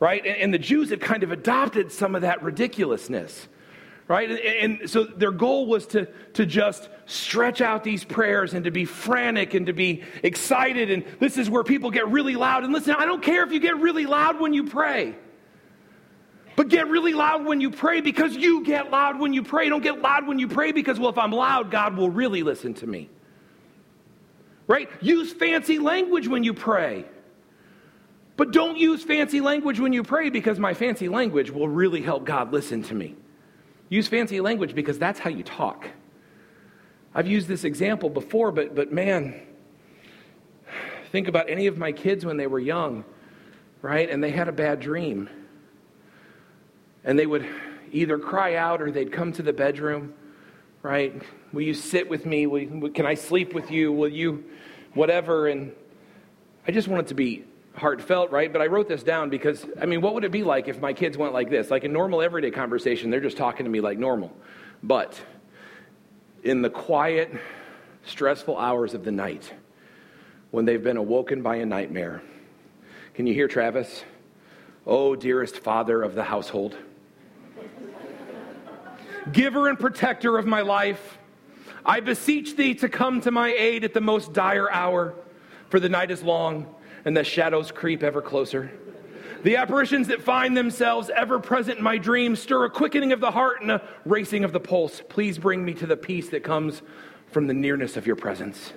right? 0.00 0.24
And, 0.26 0.52
the 0.52 0.58
Jews 0.58 0.90
had 0.90 1.00
kind 1.00 1.22
of 1.22 1.30
adopted 1.30 1.92
some 1.92 2.14
of 2.14 2.22
that 2.22 2.42
ridiculousness, 2.42 3.48
right? 4.08 4.30
And, 4.30 4.80
and 4.80 4.90
so 4.90 5.04
their 5.04 5.30
goal 5.30 5.66
was 5.66 5.86
to, 5.88 6.06
to 6.34 6.44
just 6.44 6.88
stretch 7.06 7.60
out 7.60 7.84
these 7.84 8.04
prayers 8.04 8.52
and 8.52 8.64
to 8.64 8.70
be 8.70 8.84
frantic 8.84 9.54
and 9.54 9.66
to 9.66 9.72
be 9.72 10.02
excited. 10.22 10.90
And 10.90 11.04
this 11.20 11.38
is 11.38 11.48
where 11.48 11.64
people 11.64 11.90
get 11.90 12.08
really 12.08 12.34
loud. 12.34 12.64
And 12.64 12.72
listen, 12.72 12.94
I 12.98 13.06
don't 13.06 13.22
care 13.22 13.44
if 13.44 13.52
you 13.52 13.60
get 13.60 13.78
really 13.78 14.06
loud 14.06 14.40
when 14.40 14.52
you 14.52 14.64
pray. 14.64 15.14
But 16.56 16.68
get 16.68 16.88
really 16.88 17.14
loud 17.14 17.44
when 17.44 17.60
you 17.60 17.70
pray 17.70 18.00
because 18.00 18.36
you 18.36 18.62
get 18.64 18.90
loud 18.90 19.18
when 19.18 19.32
you 19.32 19.42
pray. 19.42 19.68
Don't 19.68 19.82
get 19.82 20.00
loud 20.00 20.26
when 20.26 20.38
you 20.38 20.46
pray 20.46 20.72
because, 20.72 21.00
well, 21.00 21.10
if 21.10 21.18
I'm 21.18 21.32
loud, 21.32 21.70
God 21.70 21.96
will 21.96 22.10
really 22.10 22.42
listen 22.42 22.74
to 22.74 22.86
me. 22.86 23.10
Right? 24.66 24.88
Use 25.00 25.32
fancy 25.32 25.78
language 25.78 26.28
when 26.28 26.44
you 26.44 26.54
pray. 26.54 27.06
But 28.36 28.52
don't 28.52 28.76
use 28.76 29.02
fancy 29.02 29.40
language 29.40 29.80
when 29.80 29.92
you 29.92 30.02
pray 30.02 30.30
because 30.30 30.58
my 30.58 30.74
fancy 30.74 31.08
language 31.08 31.50
will 31.50 31.68
really 31.68 32.02
help 32.02 32.24
God 32.24 32.52
listen 32.52 32.82
to 32.84 32.94
me. 32.94 33.16
Use 33.88 34.08
fancy 34.08 34.40
language 34.40 34.74
because 34.74 34.98
that's 34.98 35.18
how 35.18 35.30
you 35.30 35.42
talk. 35.42 35.86
I've 37.14 37.28
used 37.28 37.46
this 37.46 37.64
example 37.64 38.10
before, 38.10 38.50
but, 38.50 38.74
but 38.74 38.92
man, 38.92 39.40
think 41.12 41.28
about 41.28 41.48
any 41.48 41.66
of 41.66 41.78
my 41.78 41.92
kids 41.92 42.24
when 42.24 42.36
they 42.36 42.48
were 42.48 42.58
young, 42.58 43.04
right? 43.82 44.08
And 44.08 44.22
they 44.22 44.30
had 44.30 44.48
a 44.48 44.52
bad 44.52 44.80
dream 44.80 45.28
and 47.04 47.18
they 47.18 47.26
would 47.26 47.46
either 47.92 48.18
cry 48.18 48.56
out 48.56 48.82
or 48.82 48.90
they'd 48.90 49.12
come 49.12 49.32
to 49.32 49.42
the 49.42 49.52
bedroom, 49.52 50.14
right? 50.82 51.22
Will 51.52 51.62
you 51.62 51.74
sit 51.74 52.08
with 52.08 52.26
me? 52.26 52.46
Will, 52.46 52.90
can 52.90 53.06
I 53.06 53.14
sleep 53.14 53.54
with 53.54 53.70
you? 53.70 53.92
Will 53.92 54.08
you, 54.08 54.44
whatever? 54.94 55.46
And 55.48 55.72
I 56.66 56.72
just 56.72 56.88
want 56.88 57.02
it 57.02 57.08
to 57.08 57.14
be 57.14 57.44
heartfelt, 57.76 58.30
right? 58.30 58.52
But 58.52 58.62
I 58.62 58.66
wrote 58.66 58.88
this 58.88 59.02
down 59.02 59.30
because, 59.30 59.64
I 59.80 59.86
mean, 59.86 60.00
what 60.00 60.14
would 60.14 60.24
it 60.24 60.32
be 60.32 60.42
like 60.42 60.68
if 60.68 60.80
my 60.80 60.92
kids 60.92 61.18
went 61.18 61.32
like 61.32 61.50
this? 61.50 61.70
Like 61.70 61.84
a 61.84 61.88
normal 61.88 62.22
everyday 62.22 62.50
conversation, 62.50 63.10
they're 63.10 63.20
just 63.20 63.36
talking 63.36 63.64
to 63.64 63.70
me 63.70 63.80
like 63.80 63.98
normal. 63.98 64.34
But 64.82 65.20
in 66.42 66.62
the 66.62 66.70
quiet, 66.70 67.32
stressful 68.04 68.56
hours 68.56 68.94
of 68.94 69.04
the 69.04 69.12
night, 69.12 69.52
when 70.50 70.64
they've 70.64 70.82
been 70.82 70.96
awoken 70.96 71.42
by 71.42 71.56
a 71.56 71.66
nightmare, 71.66 72.22
can 73.14 73.26
you 73.26 73.34
hear 73.34 73.48
Travis? 73.48 74.04
Oh, 74.86 75.16
dearest 75.16 75.58
father 75.58 76.02
of 76.02 76.14
the 76.14 76.24
household, 76.24 76.76
giver 79.32 79.68
and 79.68 79.78
protector 79.78 80.38
of 80.38 80.46
my 80.46 80.60
life, 80.60 81.18
I 81.84 82.00
beseech 82.00 82.56
thee 82.56 82.74
to 82.76 82.88
come 82.88 83.20
to 83.22 83.30
my 83.30 83.52
aid 83.52 83.84
at 83.84 83.94
the 83.94 84.00
most 84.00 84.32
dire 84.32 84.70
hour, 84.70 85.14
for 85.68 85.80
the 85.80 85.88
night 85.88 86.10
is 86.10 86.22
long 86.22 86.74
and 87.04 87.16
the 87.16 87.24
shadows 87.24 87.70
creep 87.70 88.02
ever 88.02 88.22
closer. 88.22 88.70
The 89.42 89.56
apparitions 89.56 90.08
that 90.08 90.22
find 90.22 90.56
themselves 90.56 91.10
ever 91.14 91.38
present 91.38 91.76
in 91.78 91.84
my 91.84 91.98
dreams 91.98 92.40
stir 92.40 92.64
a 92.64 92.70
quickening 92.70 93.12
of 93.12 93.20
the 93.20 93.30
heart 93.30 93.60
and 93.60 93.70
a 93.70 93.82
racing 94.06 94.42
of 94.42 94.52
the 94.52 94.60
pulse. 94.60 95.02
Please 95.10 95.36
bring 95.36 95.62
me 95.62 95.74
to 95.74 95.86
the 95.86 95.98
peace 95.98 96.30
that 96.30 96.42
comes 96.42 96.80
from 97.30 97.46
the 97.46 97.52
nearness 97.52 97.98
of 97.98 98.06
your 98.06 98.16
presence. 98.16 98.72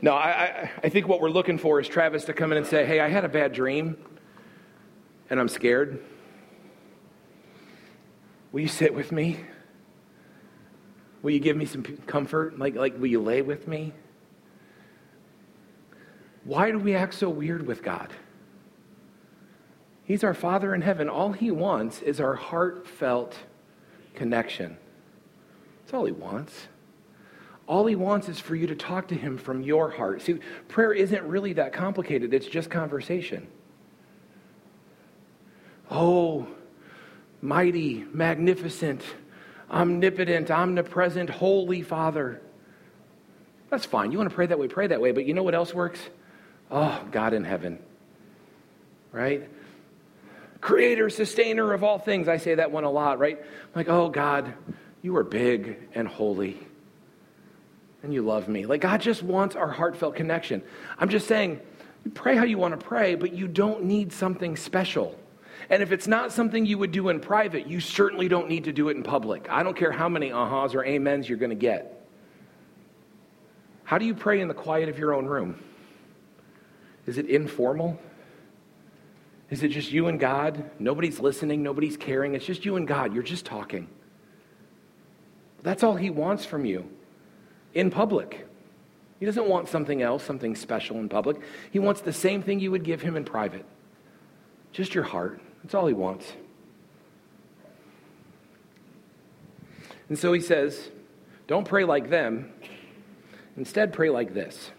No, 0.00 0.14
I, 0.14 0.70
I, 0.82 0.88
think 0.90 1.08
what 1.08 1.20
we're 1.20 1.30
looking 1.30 1.56
for 1.56 1.80
is 1.80 1.88
Travis 1.88 2.26
to 2.26 2.34
come 2.34 2.52
in 2.52 2.58
and 2.58 2.66
say, 2.66 2.84
Hey, 2.84 3.00
I 3.00 3.08
had 3.08 3.24
a 3.24 3.28
bad 3.28 3.52
dream 3.52 3.96
and 5.30 5.40
I'm 5.40 5.48
scared. 5.48 6.02
Will 8.54 8.60
you 8.60 8.68
sit 8.68 8.94
with 8.94 9.10
me? 9.10 9.40
Will 11.22 11.32
you 11.32 11.40
give 11.40 11.56
me 11.56 11.64
some 11.64 11.82
comfort? 11.82 12.56
Like, 12.56 12.76
like 12.76 12.96
will 12.96 13.08
you 13.08 13.20
lay 13.20 13.42
with 13.42 13.66
me? 13.66 13.92
Why 16.44 16.70
do 16.70 16.78
we 16.78 16.94
act 16.94 17.14
so 17.14 17.28
weird 17.28 17.66
with 17.66 17.82
God? 17.82 18.12
He's 20.04 20.22
our 20.22 20.34
Father 20.34 20.72
in 20.72 20.82
heaven. 20.82 21.08
All 21.08 21.32
He 21.32 21.50
wants 21.50 22.00
is 22.00 22.20
our 22.20 22.34
heartfelt 22.34 23.36
connection. 24.14 24.76
That's 25.80 25.94
all 25.94 26.04
He 26.04 26.12
wants. 26.12 26.68
All 27.66 27.86
He 27.86 27.96
wants 27.96 28.28
is 28.28 28.38
for 28.38 28.54
you 28.54 28.68
to 28.68 28.76
talk 28.76 29.08
to 29.08 29.16
Him 29.16 29.36
from 29.36 29.62
your 29.62 29.90
heart. 29.90 30.22
See, 30.22 30.38
prayer 30.68 30.92
isn't 30.92 31.24
really 31.24 31.54
that 31.54 31.72
complicated, 31.72 32.32
it's 32.32 32.46
just 32.46 32.70
conversation. 32.70 33.48
Oh, 35.90 36.46
mighty, 37.44 38.06
magnificent, 38.10 39.02
omnipotent, 39.70 40.50
omnipresent, 40.50 41.28
holy 41.28 41.82
Father. 41.82 42.40
That's 43.70 43.84
fine. 43.84 44.10
You 44.10 44.18
want 44.18 44.30
to 44.30 44.34
pray 44.34 44.46
that 44.46 44.58
way, 44.58 44.66
pray 44.66 44.86
that 44.86 45.00
way. 45.00 45.12
But 45.12 45.26
you 45.26 45.34
know 45.34 45.42
what 45.42 45.54
else 45.54 45.74
works? 45.74 46.00
Oh, 46.70 47.04
God 47.12 47.34
in 47.34 47.44
heaven. 47.44 47.78
Right? 49.12 49.48
Creator, 50.62 51.10
sustainer 51.10 51.74
of 51.74 51.84
all 51.84 51.98
things. 51.98 52.28
I 52.28 52.38
say 52.38 52.54
that 52.54 52.70
one 52.70 52.84
a 52.84 52.90
lot, 52.90 53.18
right? 53.18 53.38
Like, 53.74 53.90
oh, 53.90 54.08
God, 54.08 54.54
you 55.02 55.14
are 55.16 55.24
big 55.24 55.76
and 55.94 56.08
holy. 56.08 56.58
And 58.02 58.14
you 58.14 58.22
love 58.22 58.48
me. 58.48 58.64
Like, 58.64 58.80
God 58.80 59.02
just 59.02 59.22
wants 59.22 59.54
our 59.54 59.70
heartfelt 59.70 60.16
connection. 60.16 60.62
I'm 60.98 61.10
just 61.10 61.28
saying, 61.28 61.60
pray 62.14 62.36
how 62.36 62.44
you 62.44 62.56
want 62.56 62.78
to 62.78 62.86
pray, 62.86 63.16
but 63.16 63.34
you 63.34 63.48
don't 63.48 63.84
need 63.84 64.12
something 64.14 64.56
special. 64.56 65.18
And 65.70 65.82
if 65.82 65.92
it's 65.92 66.06
not 66.06 66.32
something 66.32 66.66
you 66.66 66.78
would 66.78 66.92
do 66.92 67.08
in 67.08 67.20
private, 67.20 67.66
you 67.66 67.80
certainly 67.80 68.28
don't 68.28 68.48
need 68.48 68.64
to 68.64 68.72
do 68.72 68.88
it 68.88 68.96
in 68.96 69.02
public. 69.02 69.48
I 69.50 69.62
don't 69.62 69.76
care 69.76 69.92
how 69.92 70.08
many 70.08 70.30
ahas 70.30 70.74
or 70.74 70.86
amens 70.86 71.28
you're 71.28 71.38
going 71.38 71.50
to 71.50 71.56
get. 71.56 72.06
How 73.84 73.98
do 73.98 74.04
you 74.04 74.14
pray 74.14 74.40
in 74.40 74.48
the 74.48 74.54
quiet 74.54 74.88
of 74.88 74.98
your 74.98 75.14
own 75.14 75.26
room? 75.26 75.62
Is 77.06 77.18
it 77.18 77.26
informal? 77.26 77.98
Is 79.50 79.62
it 79.62 79.68
just 79.68 79.92
you 79.92 80.08
and 80.08 80.18
God? 80.18 80.70
Nobody's 80.78 81.20
listening, 81.20 81.62
nobody's 81.62 81.96
caring. 81.96 82.34
It's 82.34 82.46
just 82.46 82.64
you 82.64 82.76
and 82.76 82.88
God. 82.88 83.14
You're 83.14 83.22
just 83.22 83.44
talking. 83.44 83.88
That's 85.62 85.82
all 85.82 85.96
He 85.96 86.10
wants 86.10 86.44
from 86.44 86.64
you 86.64 86.88
in 87.74 87.90
public. 87.90 88.46
He 89.20 89.26
doesn't 89.26 89.48
want 89.48 89.68
something 89.68 90.02
else, 90.02 90.22
something 90.22 90.56
special 90.56 90.98
in 90.98 91.08
public. 91.08 91.40
He 91.70 91.78
wants 91.78 92.00
the 92.00 92.12
same 92.12 92.42
thing 92.42 92.60
you 92.60 92.70
would 92.70 92.84
give 92.84 93.00
Him 93.00 93.16
in 93.16 93.24
private 93.24 93.64
just 94.74 94.94
your 94.94 95.04
heart. 95.04 95.40
That's 95.64 95.74
all 95.74 95.88
He 95.88 95.94
wants. 95.94 96.32
And 100.08 100.16
so 100.16 100.32
He 100.32 100.40
says, 100.40 100.90
don't 101.46 101.66
pray 101.66 101.84
like 101.84 102.08
them. 102.08 102.52
Instead, 103.56 103.92
pray 103.92 104.10
like 104.10 104.34
this. 104.34 104.70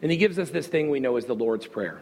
And 0.00 0.10
he 0.10 0.16
gives 0.16 0.38
us 0.38 0.50
this 0.50 0.66
thing 0.66 0.90
we 0.90 1.00
know 1.00 1.16
as 1.16 1.26
the 1.26 1.34
Lord's 1.34 1.66
Prayer. 1.66 2.00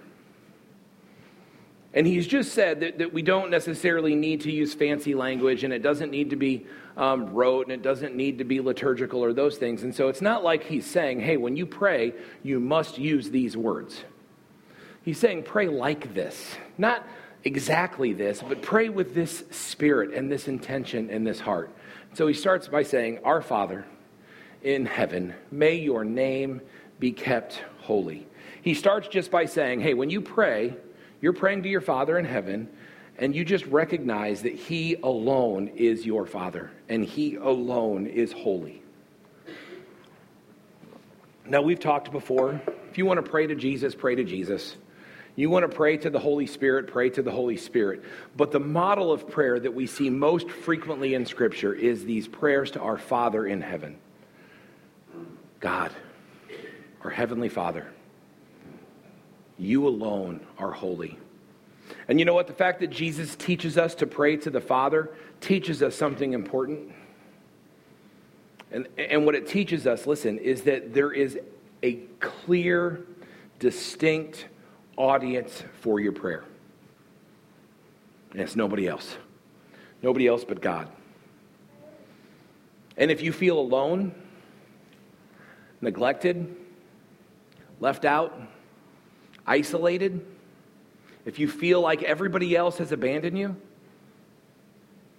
And 1.95 2.07
he's 2.07 2.27
just 2.27 2.53
said 2.53 2.81
that, 2.81 2.99
that 2.99 3.15
we 3.15 3.23
don't 3.23 3.51
necessarily 3.51 4.15
need 4.15 4.43
to 4.43 4.53
use 4.53 4.75
fancy 4.75 5.15
language 5.15 5.65
and 5.65 5.73
it 5.73 5.83
doesn't 5.83 6.11
need 6.11 6.29
to 6.29 6.37
be 6.37 6.67
um, 6.99 7.33
rote 7.33 7.67
and 7.67 7.73
it 7.73 7.81
doesn't 7.81 8.15
need 8.15 8.37
to 8.39 8.45
be 8.45 8.61
liturgical 8.61 9.25
or 9.25 9.33
those 9.33 9.57
things. 9.57 9.83
And 9.83 9.95
so 9.95 10.09
it's 10.09 10.21
not 10.21 10.45
like 10.45 10.65
he's 10.65 10.85
saying, 10.85 11.21
hey, 11.21 11.39
when 11.39 11.57
you 11.57 11.65
pray, 11.65 12.13
you 12.43 12.61
must 12.61 12.99
use 12.99 13.31
these 13.31 13.57
words. 13.57 14.05
He's 15.03 15.19
saying, 15.19 15.45
pray 15.45 15.69
like 15.69 16.13
this. 16.13 16.57
Not 16.77 17.07
exactly 17.47 18.13
this, 18.13 18.43
but 18.43 18.61
pray 18.61 18.89
with 18.89 19.15
this 19.15 19.45
spirit 19.51 20.13
and 20.13 20.31
this 20.31 20.49
intention 20.49 21.09
and 21.11 21.27
this 21.27 21.39
heart. 21.39 21.71
So 22.15 22.27
he 22.27 22.35
starts 22.35 22.67
by 22.67 22.83
saying, 22.83 23.21
Our 23.25 23.41
Father 23.41 23.87
in 24.63 24.85
heaven, 24.85 25.33
may 25.51 25.77
your 25.77 26.05
name 26.05 26.61
be 26.99 27.13
kept 27.13 27.63
holy. 27.79 28.27
He 28.63 28.75
starts 28.75 29.07
just 29.07 29.31
by 29.31 29.45
saying, 29.45 29.81
hey, 29.81 29.95
when 29.95 30.11
you 30.11 30.21
pray, 30.21 30.75
you're 31.21 31.33
praying 31.33 31.63
to 31.63 31.69
your 31.69 31.81
Father 31.81 32.19
in 32.19 32.25
heaven, 32.25 32.69
and 33.17 33.35
you 33.35 33.45
just 33.45 33.65
recognize 33.67 34.43
that 34.43 34.55
He 34.55 34.97
alone 34.97 35.69
is 35.69 36.05
your 36.05 36.27
Father, 36.27 36.73
and 36.89 37.05
He 37.05 37.37
alone 37.37 38.07
is 38.07 38.33
holy. 38.33 38.83
Now, 41.47 41.63
we've 41.63 41.79
talked 41.79 42.11
before. 42.11 42.61
If 42.91 42.99
you 42.99 43.07
want 43.07 43.25
to 43.25 43.31
pray 43.31 43.47
to 43.47 43.55
Jesus, 43.55 43.95
pray 43.95 44.17
to 44.17 44.25
Jesus. 44.25 44.77
You 45.37 45.51
want 45.51 45.71
to 45.71 45.75
pray 45.75 45.99
to 45.99 46.11
the 46.11 46.19
Holy 46.19 46.47
Spirit, 46.47 46.87
pray 46.87 47.11
to 47.11 47.23
the 47.23 47.31
Holy 47.31 47.59
Spirit. 47.59 48.03
But 48.37 48.51
the 48.53 48.61
model 48.61 49.13
of 49.13 49.29
prayer 49.29 49.61
that 49.61 49.75
we 49.75 49.87
see 49.87 50.09
most 50.09 50.51
frequently 50.51 51.13
in 51.15 51.27
Scripture 51.27 51.75
is 51.75 52.05
these 52.05 52.27
prayers 52.27 52.71
to 52.73 52.81
our 52.81 52.99
Father 52.99 53.47
in 53.47 53.61
heaven 53.61 53.99
God 55.61 55.93
our 57.07 57.11
Heavenly 57.11 57.49
Father, 57.49 57.87
you 59.59 59.87
alone 59.87 60.41
are 60.59 60.73
holy. 60.73 61.17
And 62.09 62.19
you 62.19 62.25
know 62.25 62.35
what? 62.35 62.49
The 62.49 62.53
fact 62.53 62.81
that 62.81 62.91
Jesus 62.91 63.37
teaches 63.37 63.79
us 63.79 63.95
to 63.97 64.09
pray 64.09 64.37
to 64.39 64.51
the 64.51 64.61
Father 64.61 65.11
teaches 65.41 65.85
us 65.85 65.95
something 65.95 66.33
important. 66.33 66.91
And, 68.73 68.89
and 68.99 69.25
what 69.25 69.37
it 69.37 69.47
teaches 69.47 69.87
us, 69.87 70.05
listen, 70.05 70.39
is 70.39 70.63
that 70.63 70.93
there 70.95 71.13
is 71.13 71.39
a 71.85 72.01
clear, 72.19 73.07
distinct 73.61 74.47
audience 74.97 75.63
for 75.81 76.01
your 76.01 76.13
prayer. 76.13 76.45
And 78.33 78.41
it's 78.41 78.57
nobody 78.57 78.87
else. 78.87 79.17
Nobody 80.03 80.27
else 80.27 80.45
but 80.45 80.61
God. 80.61 80.89
And 82.97 83.11
if 83.11 83.23
you 83.23 83.33
feel 83.33 83.59
alone, 83.59 84.15
neglected, 85.81 86.57
left 87.81 88.05
out, 88.05 88.39
isolated, 89.47 90.25
if 91.25 91.39
you 91.39 91.49
feel 91.49 91.81
like 91.81 92.03
everybody 92.03 92.57
else 92.57 92.79
has 92.79 92.93
abandoned 92.93 93.39
you, 93.39 93.57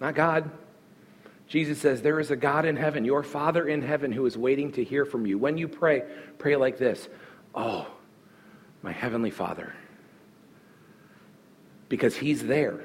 not 0.00 0.14
God. 0.14 0.50
Jesus 1.48 1.78
says, 1.78 2.02
There 2.02 2.20
is 2.20 2.30
a 2.30 2.36
God 2.36 2.64
in 2.64 2.76
heaven, 2.76 3.04
your 3.04 3.22
Father 3.22 3.66
in 3.66 3.82
heaven, 3.82 4.12
who 4.12 4.26
is 4.26 4.36
waiting 4.36 4.72
to 4.72 4.84
hear 4.84 5.04
from 5.04 5.26
you. 5.26 5.38
When 5.38 5.58
you 5.58 5.66
pray, 5.66 6.02
pray 6.38 6.56
like 6.56 6.78
this 6.78 7.08
Oh, 7.54 7.86
my 8.82 8.92
Heavenly 8.92 9.30
Father. 9.30 9.74
Because 11.88 12.16
He's 12.16 12.44
there. 12.44 12.80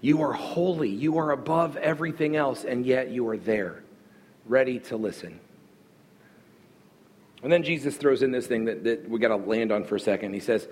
You 0.00 0.22
are 0.22 0.32
holy. 0.32 0.90
You 0.90 1.18
are 1.18 1.30
above 1.30 1.76
everything 1.76 2.36
else, 2.36 2.64
and 2.64 2.84
yet 2.84 3.10
you 3.10 3.26
are 3.28 3.38
there, 3.38 3.82
ready 4.44 4.78
to 4.80 4.96
listen. 4.96 5.40
And 7.42 7.52
then 7.52 7.62
Jesus 7.62 7.96
throws 7.96 8.22
in 8.22 8.30
this 8.30 8.46
thing 8.46 8.66
that, 8.66 8.84
that 8.84 9.08
we 9.08 9.18
got 9.18 9.28
to 9.28 9.36
land 9.36 9.72
on 9.72 9.84
for 9.84 9.96
a 9.96 10.00
second. 10.00 10.34
He 10.34 10.40
says, 10.40 10.66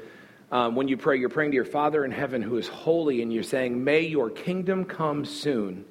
um, 0.52 0.74
when 0.74 0.86
you 0.86 0.98
pray, 0.98 1.18
you're 1.18 1.30
praying 1.30 1.52
to 1.52 1.54
your 1.54 1.64
Father 1.64 2.04
in 2.04 2.10
heaven 2.10 2.42
who 2.42 2.58
is 2.58 2.68
holy, 2.68 3.22
and 3.22 3.32
you're 3.32 3.42
saying, 3.42 3.82
May 3.82 4.02
your 4.02 4.28
kingdom 4.28 4.84
come 4.84 5.24
soon, 5.24 5.86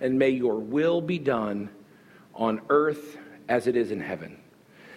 and 0.00 0.18
may 0.18 0.30
your 0.30 0.58
will 0.58 1.02
be 1.02 1.18
done 1.18 1.68
on 2.34 2.62
earth 2.70 3.18
as 3.46 3.66
it 3.66 3.76
is 3.76 3.90
in 3.90 4.00
heaven. 4.00 4.38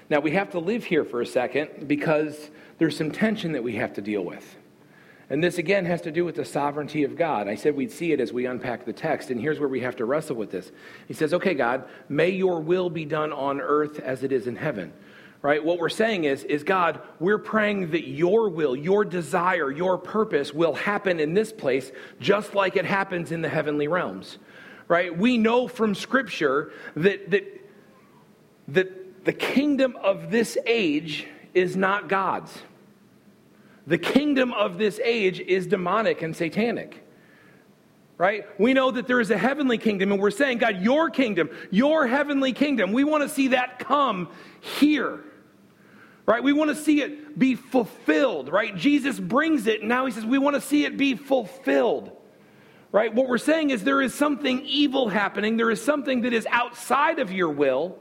Now, 0.10 0.20
we 0.20 0.32
have 0.32 0.52
to 0.52 0.60
live 0.60 0.84
here 0.84 1.06
for 1.06 1.22
a 1.22 1.26
second 1.26 1.88
because 1.88 2.50
there's 2.78 2.98
some 2.98 3.12
tension 3.12 3.54
that 3.54 3.64
we 3.64 3.76
have 3.76 3.94
to 3.94 4.02
deal 4.02 4.24
with. 4.24 4.58
And 5.30 5.44
this 5.44 5.58
again 5.58 5.86
has 5.86 6.02
to 6.02 6.12
do 6.12 6.26
with 6.26 6.36
the 6.36 6.46
sovereignty 6.46 7.04
of 7.04 7.16
God. 7.16 7.48
I 7.48 7.56
said 7.56 7.76
we'd 7.76 7.92
see 7.92 8.12
it 8.12 8.20
as 8.20 8.34
we 8.34 8.46
unpack 8.46 8.86
the 8.86 8.94
text, 8.94 9.30
and 9.32 9.40
here's 9.40 9.60
where 9.60 9.70
we 9.70 9.80
have 9.80 9.96
to 9.96 10.06
wrestle 10.06 10.36
with 10.36 10.52
this. 10.52 10.72
He 11.08 11.14
says, 11.14 11.34
Okay, 11.34 11.54
God, 11.54 11.86
may 12.10 12.30
your 12.30 12.60
will 12.60 12.90
be 12.90 13.06
done 13.06 13.32
on 13.32 13.62
earth 13.62 14.00
as 14.00 14.24
it 14.24 14.32
is 14.32 14.48
in 14.48 14.56
heaven. 14.56 14.94
right? 15.42 15.64
What 15.64 15.78
we're 15.78 15.90
saying 15.90 16.24
is, 16.24 16.44
is 16.46 16.64
God, 16.64 17.02
we're 17.20 17.38
praying 17.38 17.92
that 17.92 18.08
your 18.08 18.50
will, 18.50 18.76
your 18.76 19.06
desire, 19.06 19.70
your 19.72 19.98
purpose 19.98 20.54
will 20.54 20.74
happen 20.74 21.20
in 21.20 21.34
this 21.34 21.52
place 21.52 21.92
just 22.20 22.56
like 22.56 22.78
it 22.78 22.86
happens 22.86 23.32
in 23.32 23.42
the 23.42 23.50
heavenly 23.50 23.88
realms, 23.88 24.38
right? 24.88 25.16
We 25.16 25.38
know 25.38 25.68
from 25.68 25.96
Scripture 25.96 26.72
that, 26.96 27.30
that, 27.32 27.70
that 28.70 29.03
the 29.24 29.34
kingdom 29.34 29.96
of 30.02 30.32
this 30.32 30.58
age 30.66 31.28
is 31.54 31.76
not 31.76 32.10
God's. 32.10 32.52
The 33.86 33.98
kingdom 33.98 34.54
of 34.54 34.78
this 34.78 35.00
age 35.04 35.40
is 35.40 35.68
demonic 35.68 36.22
and 36.22 36.36
satanic 36.36 37.00
right? 38.16 38.46
We 38.60 38.74
know 38.74 38.92
that 38.92 39.08
there 39.08 39.20
is 39.20 39.32
a 39.32 39.38
heavenly 39.38 39.80
kingdom, 39.80 40.12
and 40.12 40.22
we're 40.22 40.32
saying, 40.32 40.60
God, 40.60 40.82
your 40.82 41.10
kingdom, 41.10 41.50
your 41.72 42.06
heavenly 42.08 42.54
kingdom, 42.54 42.94
we 42.94 43.04
want 43.04 43.24
to 43.24 43.28
see 43.28 43.50
that 43.50 43.80
come 43.80 44.30
here 44.62 45.20
right? 46.26 46.44
We 46.44 46.54
want 46.54 46.70
to 46.70 46.76
see 46.76 47.02
it 47.02 47.38
be 47.38 47.56
fulfilled, 47.56 48.50
right? 48.50 48.76
Jesus 48.76 49.20
brings 49.20 49.68
it, 49.68 49.82
and 49.82 49.90
now 49.90 50.06
he 50.06 50.12
says 50.12 50.26
we 50.26 50.38
want 50.38 50.56
to 50.56 50.62
see 50.62 50.86
it 50.86 50.98
be 50.98 51.16
fulfilled, 51.16 52.12
right? 52.92 53.14
What 53.14 53.28
we're 53.28 53.38
saying 53.38 53.72
is 53.72 53.84
there 53.84 54.02
is 54.02 54.14
something 54.14 54.62
evil 54.66 55.10
happening, 55.10 55.58
there 55.58 55.72
is 55.72 55.84
something 55.84 56.22
that 56.22 56.34
is 56.34 56.48
outside 56.50 57.20
of 57.20 57.32
your 57.32 57.50
will, 57.50 57.98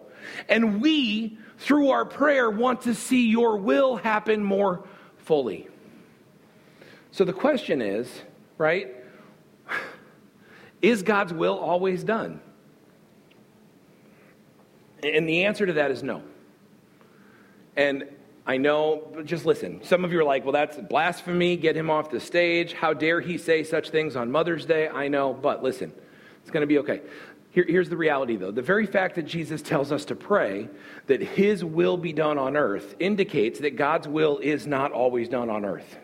and 0.48 0.80
we, 0.80 1.38
through 1.58 1.90
our 1.90 2.04
prayer, 2.04 2.50
want 2.50 2.82
to 2.82 2.94
see 2.94 3.28
your 3.28 3.56
will 3.56 3.96
happen 3.96 4.42
more 4.42 4.85
fully. 5.18 5.68
So 7.11 7.24
the 7.24 7.32
question 7.32 7.82
is, 7.82 8.08
right? 8.58 8.94
Is 10.80 11.02
God's 11.02 11.32
will 11.32 11.58
always 11.58 12.02
done? 12.02 12.40
And 15.02 15.28
the 15.28 15.44
answer 15.44 15.66
to 15.66 15.74
that 15.74 15.90
is 15.90 16.02
no. 16.02 16.22
And 17.76 18.04
I 18.46 18.56
know, 18.56 19.22
just 19.24 19.46
listen. 19.46 19.82
Some 19.85 20.04
of 20.04 20.12
you 20.12 20.20
are 20.20 20.24
like, 20.24 20.44
well, 20.44 20.52
that's 20.52 20.76
blasphemy. 20.76 21.56
Get 21.56 21.76
him 21.76 21.90
off 21.90 22.11
the 22.11 22.20
stage. 22.20 22.72
How 22.72 22.92
dare 22.92 23.20
he 23.20 23.38
say 23.38 23.62
such 23.62 23.90
things 23.90 24.16
on 24.16 24.30
Mother's 24.30 24.66
Day? 24.66 24.88
I 24.88 25.08
know, 25.08 25.32
but 25.32 25.62
listen, 25.62 25.92
it's 26.40 26.50
going 26.50 26.62
to 26.62 26.66
be 26.66 26.78
okay. 26.78 27.00
Here, 27.52 27.66
here's 27.68 27.90
the 27.90 27.98
reality, 27.98 28.36
though. 28.36 28.50
The 28.50 28.62
very 28.62 28.86
fact 28.86 29.14
that 29.16 29.24
Jesus 29.24 29.60
tells 29.60 29.92
us 29.92 30.06
to 30.06 30.14
pray 30.14 30.68
that 31.06 31.20
his 31.20 31.62
will 31.62 31.98
be 31.98 32.14
done 32.14 32.38
on 32.38 32.56
earth 32.56 32.94
indicates 32.98 33.60
that 33.60 33.76
God's 33.76 34.08
will 34.08 34.38
is 34.38 34.66
not 34.66 34.90
always 34.90 35.28
done 35.28 35.50
on 35.50 35.66
earth. 35.66 35.98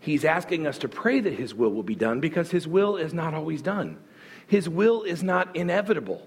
He's 0.00 0.24
asking 0.24 0.66
us 0.66 0.78
to 0.78 0.88
pray 0.88 1.20
that 1.20 1.34
his 1.34 1.54
will 1.54 1.70
will 1.70 1.84
be 1.84 1.94
done 1.94 2.18
because 2.18 2.50
his 2.50 2.66
will 2.66 2.96
is 2.96 3.14
not 3.14 3.32
always 3.32 3.62
done. 3.62 3.96
His 4.48 4.68
will 4.68 5.04
is 5.04 5.22
not 5.22 5.54
inevitable. 5.54 6.26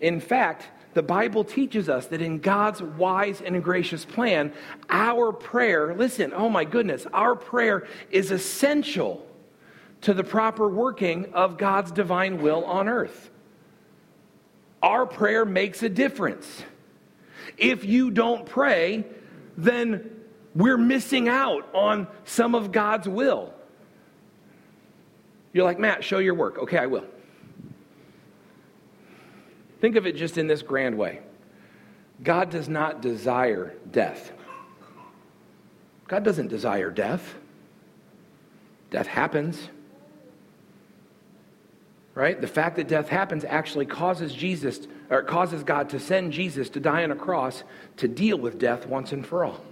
In 0.00 0.20
fact, 0.20 0.68
the 0.94 1.02
Bible 1.02 1.42
teaches 1.42 1.88
us 1.88 2.06
that 2.06 2.22
in 2.22 2.38
God's 2.38 2.80
wise 2.80 3.40
and 3.40 3.62
gracious 3.62 4.04
plan, 4.04 4.52
our 4.88 5.32
prayer, 5.32 5.96
listen, 5.96 6.32
oh 6.32 6.48
my 6.48 6.64
goodness, 6.64 7.06
our 7.12 7.34
prayer 7.34 7.88
is 8.12 8.30
essential 8.30 9.26
to 10.02 10.14
the 10.14 10.24
proper 10.24 10.68
working 10.68 11.32
of 11.34 11.58
God's 11.58 11.92
divine 11.92 12.42
will 12.42 12.64
on 12.64 12.88
earth. 12.88 13.30
Our 14.82 15.06
prayer 15.06 15.44
makes 15.44 15.82
a 15.82 15.88
difference. 15.88 16.64
If 17.58 17.84
you 17.84 18.10
don't 18.10 18.46
pray, 18.46 19.04
then 19.56 20.10
we're 20.54 20.78
missing 20.78 21.28
out 21.28 21.68
on 21.74 22.06
some 22.24 22.54
of 22.54 22.72
God's 22.72 23.08
will. 23.08 23.52
You're 25.52 25.64
like, 25.64 25.78
Matt, 25.78 26.04
show 26.04 26.18
your 26.18 26.34
work. 26.34 26.58
Okay, 26.58 26.78
I 26.78 26.86
will. 26.86 27.04
Think 29.80 29.96
of 29.96 30.06
it 30.06 30.16
just 30.16 30.38
in 30.38 30.46
this 30.46 30.62
grand 30.62 30.96
way 30.96 31.20
God 32.22 32.50
does 32.50 32.68
not 32.68 33.00
desire 33.02 33.74
death. 33.90 34.32
God 36.06 36.24
doesn't 36.24 36.48
desire 36.48 36.90
death. 36.90 37.34
Death 38.90 39.06
happens. 39.06 39.68
Right? 42.20 42.38
The 42.38 42.46
fact 42.46 42.76
that 42.76 42.86
death 42.86 43.08
happens 43.08 43.46
actually 43.46 43.86
causes 43.86 44.34
Jesus 44.34 44.86
or 45.08 45.22
causes 45.22 45.64
God 45.64 45.88
to 45.88 45.98
send 45.98 46.34
Jesus 46.34 46.68
to 46.68 46.78
die 46.78 47.02
on 47.02 47.10
a 47.10 47.16
cross 47.16 47.64
to 47.96 48.08
deal 48.08 48.36
with 48.36 48.58
death 48.58 48.86
once 48.86 49.12
and 49.12 49.26
for 49.26 49.42
all. 49.42 49.64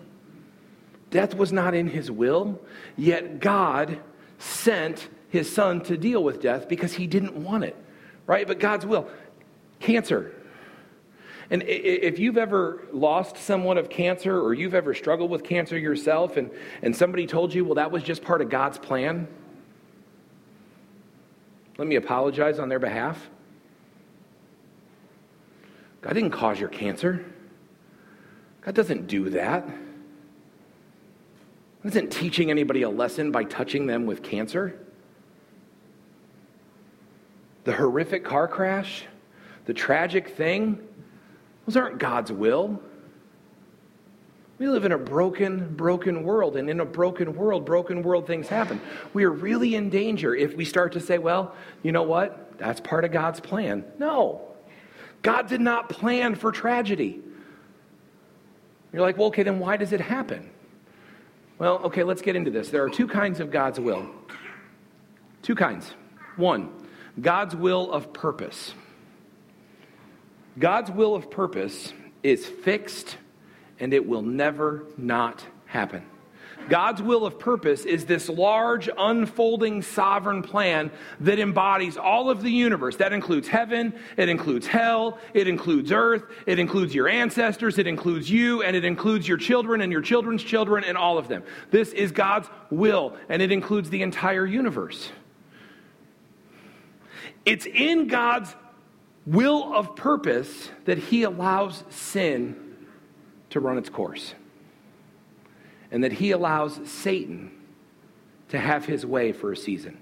Death 1.11 1.35
was 1.35 1.53
not 1.53 1.75
in 1.75 1.89
his 1.89 2.11
will, 2.11 2.59
yet 2.97 3.41
God 3.41 4.01
sent 4.39 5.11
his 5.29 5.53
son 5.53 5.83
to 5.83 5.99
deal 5.99 6.25
with 6.25 6.41
death 6.41 6.71
because 6.71 6.95
he 6.95 7.07
didn't 7.07 7.35
want 7.35 7.65
it. 7.65 7.77
Right? 8.27 8.47
But 8.47 8.61
God's 8.61 8.87
will. 8.87 9.11
Cancer. 9.81 10.33
And 11.51 11.63
if 11.65 12.19
you've 12.19 12.39
ever 12.39 12.83
lost 12.95 13.37
someone 13.37 13.77
of 13.77 13.91
cancer 13.91 14.41
or 14.41 14.55
you've 14.55 14.75
ever 14.75 14.95
struggled 14.95 15.31
with 15.31 15.45
cancer 15.45 15.77
yourself 15.77 16.39
and, 16.39 16.51
and 16.81 16.97
somebody 16.97 17.27
told 17.27 17.53
you, 17.53 17.67
well, 17.67 17.75
that 17.75 17.91
was 17.91 18.03
just 18.03 18.23
part 18.23 18.41
of 18.41 18.49
God's 18.49 18.79
plan, 18.79 19.29
let 21.79 21.88
me 21.88 21.97
apologize 21.97 22.59
on 22.59 22.69
their 22.69 22.79
behalf. 22.79 23.31
God 26.03 26.12
didn't 26.12 26.33
cause 26.33 26.61
your 26.61 26.69
cancer. 26.69 27.25
God 28.61 28.75
doesn't 28.75 29.07
do 29.07 29.31
that. 29.31 29.67
God 29.67 29.77
isn't 31.85 32.11
teaching 32.11 32.51
anybody 32.51 32.83
a 32.83 32.91
lesson 32.91 33.33
by 33.33 33.45
touching 33.45 33.87
them 33.87 34.05
with 34.05 34.23
cancer. 34.23 34.79
The 37.64 37.73
horrific 37.73 38.25
car 38.25 38.47
crash 38.47 39.07
the 39.69 39.75
tragic 39.75 40.31
thing, 40.31 40.79
those 41.67 41.77
aren't 41.77 41.99
God's 41.99 42.33
will. 42.33 42.83
We 44.59 44.68
live 44.68 44.85
in 44.85 44.90
a 44.90 44.99
broken, 44.99 45.75
broken 45.75 46.25
world, 46.25 46.57
and 46.57 46.68
in 46.68 46.81
a 46.81 46.85
broken 46.85 47.37
world, 47.37 47.64
broken 47.64 48.03
world 48.03 48.27
things 48.27 48.49
happen. 48.49 48.81
We 49.14 49.23
are 49.25 49.31
really 49.31 49.77
in 49.77 49.88
danger 49.88 50.35
if 50.35 50.57
we 50.57 50.64
start 50.64 50.92
to 50.94 51.01
say, 51.01 51.18
well, 51.18 51.55
you 51.83 51.92
know 51.92 52.03
what? 52.03 52.59
That's 52.59 52.81
part 52.81 53.05
of 53.05 53.12
God's 53.12 53.38
plan. 53.38 53.85
No. 53.99 54.40
God 55.23 55.49
did 55.49 55.61
not 55.61 55.88
plan 55.88 56.35
for 56.35 56.51
tragedy. 56.51 57.21
You're 58.92 59.03
like, 59.03 59.16
well, 59.16 59.29
okay, 59.29 59.44
then 59.44 59.61
why 59.61 59.77
does 59.77 59.92
it 59.92 60.01
happen? 60.01 60.51
Well, 61.59 61.79
okay, 61.85 62.03
let's 62.03 62.23
get 62.23 62.35
into 62.35 62.51
this. 62.51 62.71
There 62.71 62.83
are 62.83 62.90
two 62.90 63.07
kinds 63.07 63.38
of 63.38 63.53
God's 63.53 63.79
will. 63.79 64.09
Two 65.42 65.55
kinds. 65.55 65.92
One, 66.37 66.71
God's 67.21 67.55
will 67.55 67.92
of 67.92 68.12
purpose. 68.12 68.75
God's 70.59 70.90
will 70.90 71.14
of 71.14 71.31
purpose 71.31 71.92
is 72.25 72.44
fixed 72.44 73.16
and 73.81 73.93
it 73.95 74.07
will 74.07 74.23
never 74.23 74.85
not 74.97 75.45
happen. 75.67 76.05
God's 76.69 77.01
will 77.01 77.25
of 77.25 77.38
purpose 77.38 77.85
is 77.85 78.05
this 78.05 78.29
large, 78.29 78.91
unfolding, 78.97 79.81
sovereign 79.81 80.43
plan 80.43 80.91
that 81.21 81.38
embodies 81.38 81.97
all 81.97 82.29
of 82.29 82.43
the 82.43 82.51
universe. 82.51 82.97
That 82.97 83.12
includes 83.12 83.49
heaven, 83.49 83.95
it 84.17 84.29
includes 84.29 84.67
hell, 84.67 85.19
it 85.33 85.49
includes 85.49 85.93
earth, 85.93 86.25
it 86.47 86.59
includes 86.59 86.95
your 86.95 87.09
ancestors, 87.09 87.79
it 87.79 87.87
includes 87.87 88.31
you, 88.31 88.62
and 88.62 88.77
it 88.77 88.85
includes 88.85 89.27
your 89.27 89.38
children 89.38 89.81
and 89.81 89.91
your 89.91 90.03
children's 90.03 90.43
children 90.43 90.85
and 90.85 90.99
all 90.99 91.17
of 91.17 91.29
them. 91.29 91.43
This 91.71 91.93
is 91.93 92.12
God's 92.12 92.49
will, 92.71 93.17
and 93.29 93.41
it 93.41 93.51
includes 93.51 93.88
the 93.88 94.03
entire 94.03 94.45
universe. 94.45 95.11
It's 97.47 97.64
in 97.64 98.09
God's 98.09 98.55
will 99.25 99.75
of 99.75 99.97
purpose 99.97 100.69
that 100.85 100.99
he 100.99 101.23
allows 101.23 101.83
sin 101.88 102.68
to 103.51 103.61
run 103.61 103.79
its 103.79 103.89
course. 103.89 104.35
And 105.91 106.05
that 106.05 106.13
he 106.13 106.33
allows 106.33 106.81
Satan 106.89 107.51
to 108.49 108.59
have 108.59 108.85
his 108.85 109.05
way 109.05 109.33
for 109.33 109.53
a 109.53 109.57
season. 109.57 109.99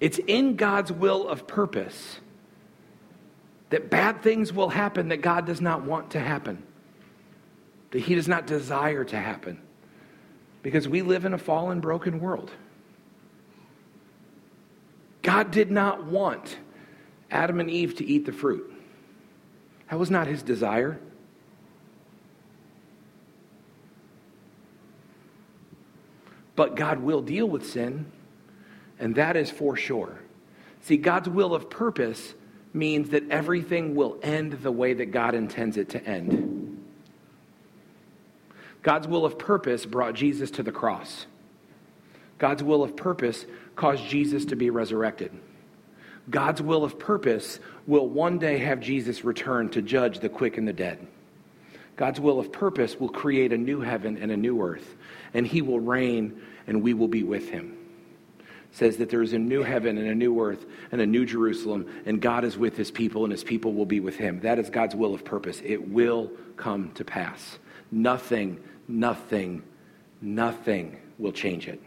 It's 0.00 0.18
in 0.18 0.56
God's 0.56 0.92
will 0.92 1.28
of 1.28 1.46
purpose 1.46 2.20
that 3.70 3.90
bad 3.90 4.22
things 4.22 4.52
will 4.52 4.68
happen 4.68 5.08
that 5.08 5.22
God 5.22 5.46
does 5.46 5.60
not 5.60 5.82
want 5.84 6.10
to 6.10 6.20
happen, 6.20 6.62
that 7.90 8.00
he 8.00 8.14
does 8.14 8.28
not 8.28 8.46
desire 8.46 9.04
to 9.04 9.16
happen, 9.16 9.60
because 10.62 10.86
we 10.86 11.02
live 11.02 11.24
in 11.24 11.34
a 11.34 11.38
fallen, 11.38 11.80
broken 11.80 12.20
world. 12.20 12.50
God 15.22 15.50
did 15.50 15.70
not 15.70 16.04
want 16.04 16.58
Adam 17.30 17.58
and 17.58 17.70
Eve 17.70 17.96
to 17.96 18.04
eat 18.04 18.26
the 18.26 18.32
fruit. 18.32 18.70
That 19.90 19.98
was 19.98 20.10
not 20.10 20.26
his 20.26 20.42
desire. 20.42 21.00
But 26.56 26.76
God 26.76 27.00
will 27.00 27.22
deal 27.22 27.48
with 27.48 27.68
sin, 27.68 28.06
and 28.98 29.14
that 29.16 29.36
is 29.36 29.50
for 29.50 29.76
sure. 29.76 30.18
See, 30.82 30.96
God's 30.96 31.28
will 31.28 31.54
of 31.54 31.70
purpose 31.70 32.34
means 32.72 33.10
that 33.10 33.28
everything 33.30 33.94
will 33.94 34.18
end 34.22 34.52
the 34.52 34.72
way 34.72 34.94
that 34.94 35.06
God 35.06 35.34
intends 35.34 35.76
it 35.76 35.88
to 35.90 36.04
end. 36.04 36.84
God's 38.82 39.08
will 39.08 39.24
of 39.24 39.38
purpose 39.38 39.86
brought 39.86 40.14
Jesus 40.14 40.50
to 40.52 40.62
the 40.62 40.72
cross. 40.72 41.26
God's 42.38 42.62
will 42.62 42.82
of 42.82 42.96
purpose 42.96 43.46
caused 43.76 44.04
Jesus 44.04 44.44
to 44.46 44.56
be 44.56 44.70
resurrected. 44.70 45.32
God's 46.28 46.60
will 46.60 46.84
of 46.84 46.98
purpose 46.98 47.60
will 47.86 48.08
one 48.08 48.38
day 48.38 48.58
have 48.58 48.80
Jesus 48.80 49.24
return 49.24 49.68
to 49.70 49.82
judge 49.82 50.20
the 50.20 50.28
quick 50.28 50.58
and 50.58 50.66
the 50.66 50.72
dead. 50.72 51.06
God's 51.96 52.20
will 52.20 52.40
of 52.40 52.50
purpose 52.50 52.98
will 52.98 53.08
create 53.08 53.52
a 53.52 53.58
new 53.58 53.80
heaven 53.80 54.18
and 54.18 54.30
a 54.30 54.36
new 54.36 54.60
earth, 54.60 54.96
and 55.34 55.46
he 55.46 55.60
will 55.60 55.80
reign 55.80 56.40
and 56.66 56.82
we 56.82 56.94
will 56.94 57.08
be 57.08 57.22
with 57.22 57.50
him. 57.50 57.76
It 58.38 58.76
says 58.76 58.96
that 58.96 59.10
there 59.10 59.22
is 59.22 59.32
a 59.32 59.38
new 59.38 59.62
heaven 59.62 59.98
and 59.98 60.08
a 60.08 60.14
new 60.14 60.40
earth 60.40 60.64
and 60.90 61.00
a 61.00 61.06
new 61.06 61.26
Jerusalem, 61.26 61.86
and 62.06 62.20
God 62.20 62.44
is 62.44 62.56
with 62.56 62.76
his 62.76 62.90
people, 62.90 63.24
and 63.24 63.32
his 63.32 63.44
people 63.44 63.74
will 63.74 63.86
be 63.86 64.00
with 64.00 64.16
him. 64.16 64.40
That 64.40 64.58
is 64.58 64.70
God's 64.70 64.94
will 64.94 65.14
of 65.14 65.24
purpose. 65.24 65.60
It 65.64 65.88
will 65.88 66.30
come 66.56 66.92
to 66.92 67.04
pass. 67.04 67.58
Nothing, 67.90 68.62
nothing, 68.88 69.62
nothing 70.20 70.98
will 71.18 71.32
change 71.32 71.68
it. 71.68 71.80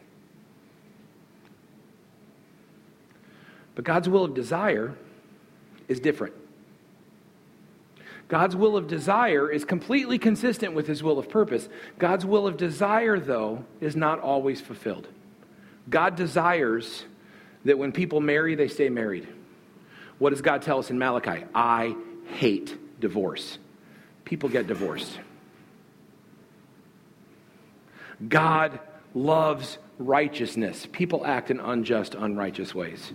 But 3.76 3.86
God's 3.86 4.10
will 4.10 4.24
of 4.24 4.34
desire 4.34 4.96
is 5.88 6.00
different. 6.00 6.34
God's 8.28 8.56
will 8.56 8.76
of 8.76 8.88
desire 8.88 9.50
is 9.50 9.63
completely 9.63 10.20
consistent 10.20 10.74
with 10.74 10.88
his 10.88 11.02
will 11.02 11.18
of 11.18 11.30
purpose. 11.30 11.68
God's 11.98 12.26
will 12.26 12.46
of 12.46 12.58
desire, 12.58 13.20
though, 13.20 13.63
is 13.80 13.96
not 13.96 14.20
always 14.20 14.60
fulfilled. 14.60 15.08
God 15.90 16.16
desires 16.16 17.06
that 17.63 17.78
when 17.78 17.92
people 17.92 18.20
marry, 18.20 18.56
they 18.56 18.68
stay 18.68 18.90
married. 18.90 19.28
What 20.20 20.32
does 20.32 20.42
God 20.42 20.62
tell 20.62 20.80
us 20.80 20.90
in 20.90 21.00
Malachi? 21.00 21.46
I 21.56 21.96
hate 22.26 22.78
divorce. 23.00 23.60
People 24.26 24.50
get 24.50 24.68
divorced. 24.68 25.18
God 28.28 28.80
loves 29.13 29.78
righteousness. 30.00 30.88
People 30.92 31.26
act 31.26 31.50
in 31.52 31.60
unjust, 31.60 32.16
unrighteous 32.16 32.76
ways. 32.76 33.13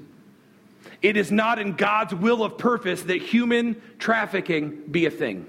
It 1.02 1.16
is 1.16 1.32
not 1.32 1.58
in 1.58 1.72
God's 1.72 2.14
will 2.14 2.44
of 2.44 2.56
purpose 2.56 3.02
that 3.02 3.20
human 3.20 3.80
trafficking 3.98 4.84
be 4.90 5.06
a 5.06 5.10
thing. 5.10 5.46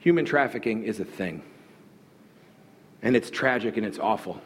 Human 0.00 0.24
trafficking 0.24 0.82
is 0.82 0.98
a 0.98 1.04
thing. 1.04 1.42
And 3.02 3.14
it's 3.14 3.30
tragic 3.30 3.76
and 3.76 3.86
it's 3.86 3.98
awful. 3.98 4.40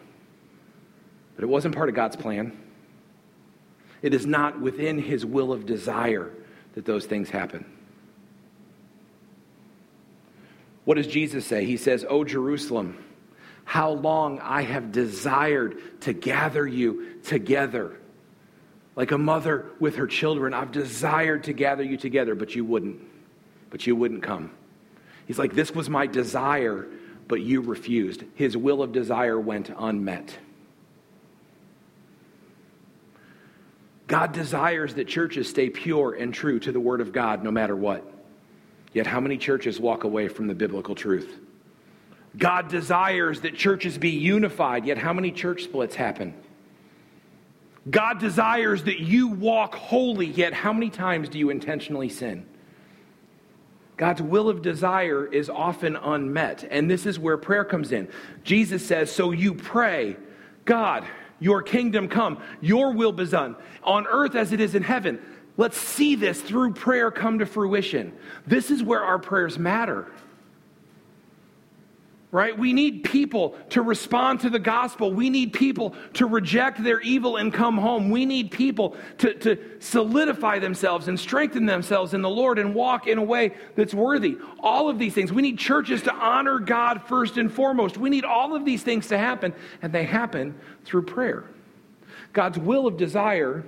But 1.35 1.45
it 1.45 1.49
wasn't 1.49 1.75
part 1.75 1.89
of 1.89 1.95
God's 1.95 2.17
plan. 2.17 2.59
It 4.03 4.13
is 4.13 4.27
not 4.27 4.61
within 4.61 4.99
his 4.99 5.25
will 5.25 5.53
of 5.53 5.65
desire 5.65 6.31
that 6.75 6.85
those 6.85 7.07
things 7.07 7.31
happen. 7.31 7.65
What 10.85 10.97
does 10.97 11.07
Jesus 11.07 11.47
say? 11.47 11.65
He 11.65 11.77
says, 11.77 12.05
O 12.09 12.25
Jerusalem, 12.25 13.03
how 13.65 13.93
long 13.93 14.41
I 14.41 14.63
have 14.63 14.93
desired 14.93 16.01
to 16.03 16.13
gather 16.13 16.67
you 16.67 17.21
together 17.23 18.00
like 18.97 19.13
a 19.13 19.19
mother 19.19 19.67
with 19.79 19.97
her 19.97 20.07
children, 20.07 20.53
I've 20.53 20.73
desired 20.73 21.45
to 21.45 21.53
gather 21.53 21.83
you 21.83 21.97
together, 21.97 22.35
but 22.35 22.55
you 22.55 22.65
wouldn't. 22.65 23.01
But 23.71 23.87
you 23.87 23.95
wouldn't 23.95 24.23
come. 24.23 24.51
He's 25.27 25.39
like, 25.39 25.55
This 25.55 25.73
was 25.73 25.89
my 25.89 26.07
desire, 26.07 26.87
but 27.29 27.41
you 27.41 27.61
refused. 27.61 28.25
His 28.35 28.57
will 28.57 28.83
of 28.83 28.93
desire 28.93 29.39
went 29.39 29.71
unmet. 29.77 30.37
God 34.11 34.33
desires 34.33 34.95
that 34.95 35.07
churches 35.07 35.49
stay 35.49 35.71
pure 35.71 36.15
and 36.15 36.35
true 36.35 36.59
to 36.59 36.73
the 36.73 36.81
Word 36.81 37.01
of 37.01 37.13
God 37.13 37.45
no 37.45 37.53
matter 37.53 37.77
what. 37.77 38.05
Yet, 38.93 39.07
how 39.07 39.21
many 39.21 39.39
churches 39.39 39.79
walk 39.79 40.03
away 40.03 40.27
from 40.27 40.49
the 40.49 40.55
biblical 40.55 40.97
truth? 40.97 41.39
God 42.37 42.69
desires 42.69 43.43
that 43.43 43.55
churches 43.55 43.99
be 43.99 44.11
unified, 44.11 44.85
yet, 44.85 44.99
how 44.99 45.13
many 45.13 45.31
church 45.31 45.63
splits 45.63 45.95
happen? 45.95 46.35
God 47.89 48.19
desires 48.19 48.85
that 48.85 49.01
you 49.01 49.29
walk 49.29 49.75
holy, 49.75 50.27
yet 50.27 50.53
how 50.53 50.73
many 50.73 50.91
times 50.91 51.29
do 51.29 51.39
you 51.39 51.51
intentionally 51.51 52.09
sin? 52.09 52.47
God's 53.97 54.23
will 54.23 54.49
of 54.49 54.63
desire 54.63 55.27
is 55.27 55.49
often 55.49 55.97
unmet, 55.97 56.67
and 56.71 56.91
this 56.91 57.07
is 57.07 57.19
where 57.19 57.37
prayer 57.37 57.65
comes 57.65 57.93
in. 57.93 58.09
Jesus 58.45 58.87
says, 58.87 59.11
So 59.11 59.31
you 59.31 59.55
pray, 59.55 60.17
God, 60.65 61.07
your 61.39 61.63
kingdom 61.63 62.09
come, 62.09 62.43
your 62.61 62.93
will 62.93 63.13
be 63.13 63.27
done 63.27 63.57
on 63.83 64.07
earth 64.07 64.35
as 64.35 64.53
it 64.53 64.61
is 64.61 64.75
in 64.75 64.83
heaven. 64.83 65.21
Let's 65.57 65.77
see 65.77 66.15
this 66.15 66.41
through 66.41 66.75
prayer 66.75 67.11
come 67.11 67.39
to 67.39 67.47
fruition. 67.47 68.13
This 68.47 68.71
is 68.71 68.83
where 68.83 69.03
our 69.03 69.19
prayers 69.19 69.59
matter 69.59 70.11
right? 72.33 72.57
We 72.57 72.73
need 72.73 73.03
people 73.03 73.57
to 73.71 73.83
respond 73.83 74.41
to 74.41 74.51
the 74.51 74.61
gospel. 74.61 75.13
We 75.13 75.31
need 75.31 75.53
people 75.53 75.97
to 76.15 76.27
reject 76.27 76.83
their 76.83 77.01
evil 77.01 77.37
and 77.37 77.53
come 77.53 77.77
home. 77.77 78.11
We 78.11 78.25
need 78.25 78.53
people 78.53 78.97
to, 79.19 79.35
to 79.35 79.59
solidify 79.81 80.61
themselves 80.61 81.09
and 81.09 81.19
strengthen 81.19 81.67
themselves 81.67 82.15
in 82.15 82.23
the 82.23 82.31
Lord 82.31 82.61
and 82.61 82.73
walk 82.73 83.09
in 83.09 83.19
a 83.19 83.25
way 83.25 83.55
that's 83.75 83.93
worthy. 83.93 84.39
All 84.61 84.89
of 84.89 84.99
these 84.99 85.13
things. 85.13 85.33
We 85.33 85.43
need 85.43 85.59
churches 85.59 86.03
to 86.03 86.15
honor 86.15 86.61
God 86.61 87.03
first 87.09 87.37
and 87.37 87.53
foremost. 87.53 87.97
We 87.97 88.11
need 88.11 88.25
all 88.25 88.55
of 88.55 88.65
these 88.65 88.85
things 88.85 89.09
to 89.09 89.19
happen, 89.19 89.53
and 89.83 89.93
they 89.93 90.05
happen 90.05 90.55
through 90.85 91.03
prayer. 91.03 91.45
God's 92.33 92.59
will 92.59 92.87
of 92.87 92.97
desire 92.97 93.65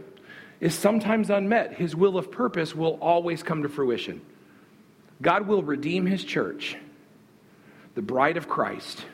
is 0.61 0.72
sometimes 0.72 1.31
unmet, 1.31 1.75
His 1.75 1.96
will 1.96 2.16
of 2.16 2.31
purpose 2.31 2.77
will 2.77 2.96
always 3.01 3.42
come 3.42 3.64
to 3.64 3.68
fruition. 3.68 4.20
God 5.20 5.48
will 5.48 5.64
redeem 5.64 6.07
His 6.07 6.22
church 6.22 6.77
the 7.95 8.03
bride 8.03 8.37
of 8.37 8.49
Christ, 8.49 9.05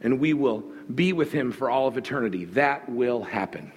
and 0.00 0.20
we 0.20 0.32
will 0.32 0.64
be 0.94 1.12
with 1.12 1.32
him 1.32 1.52
for 1.52 1.70
all 1.70 1.88
of 1.88 1.96
eternity. 1.96 2.44
That 2.46 2.88
will 2.88 3.22
happen. 3.22 3.72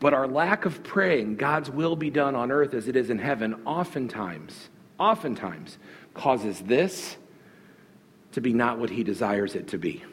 But 0.00 0.12
our 0.12 0.26
lack 0.26 0.64
of 0.66 0.82
praying, 0.82 1.36
God's 1.36 1.70
will 1.70 1.96
be 1.96 2.10
done 2.10 2.34
on 2.34 2.50
earth 2.50 2.74
as 2.74 2.88
it 2.88 2.96
is 2.96 3.08
in 3.10 3.18
heaven, 3.18 3.62
oftentimes, 3.64 4.68
oftentimes 4.98 5.78
causes 6.12 6.60
this 6.60 7.16
to 8.32 8.40
be 8.40 8.52
not 8.52 8.78
what 8.78 8.90
he 8.90 9.02
desires 9.02 9.54
it 9.54 9.68
to 9.68 9.78
be. 9.78 10.04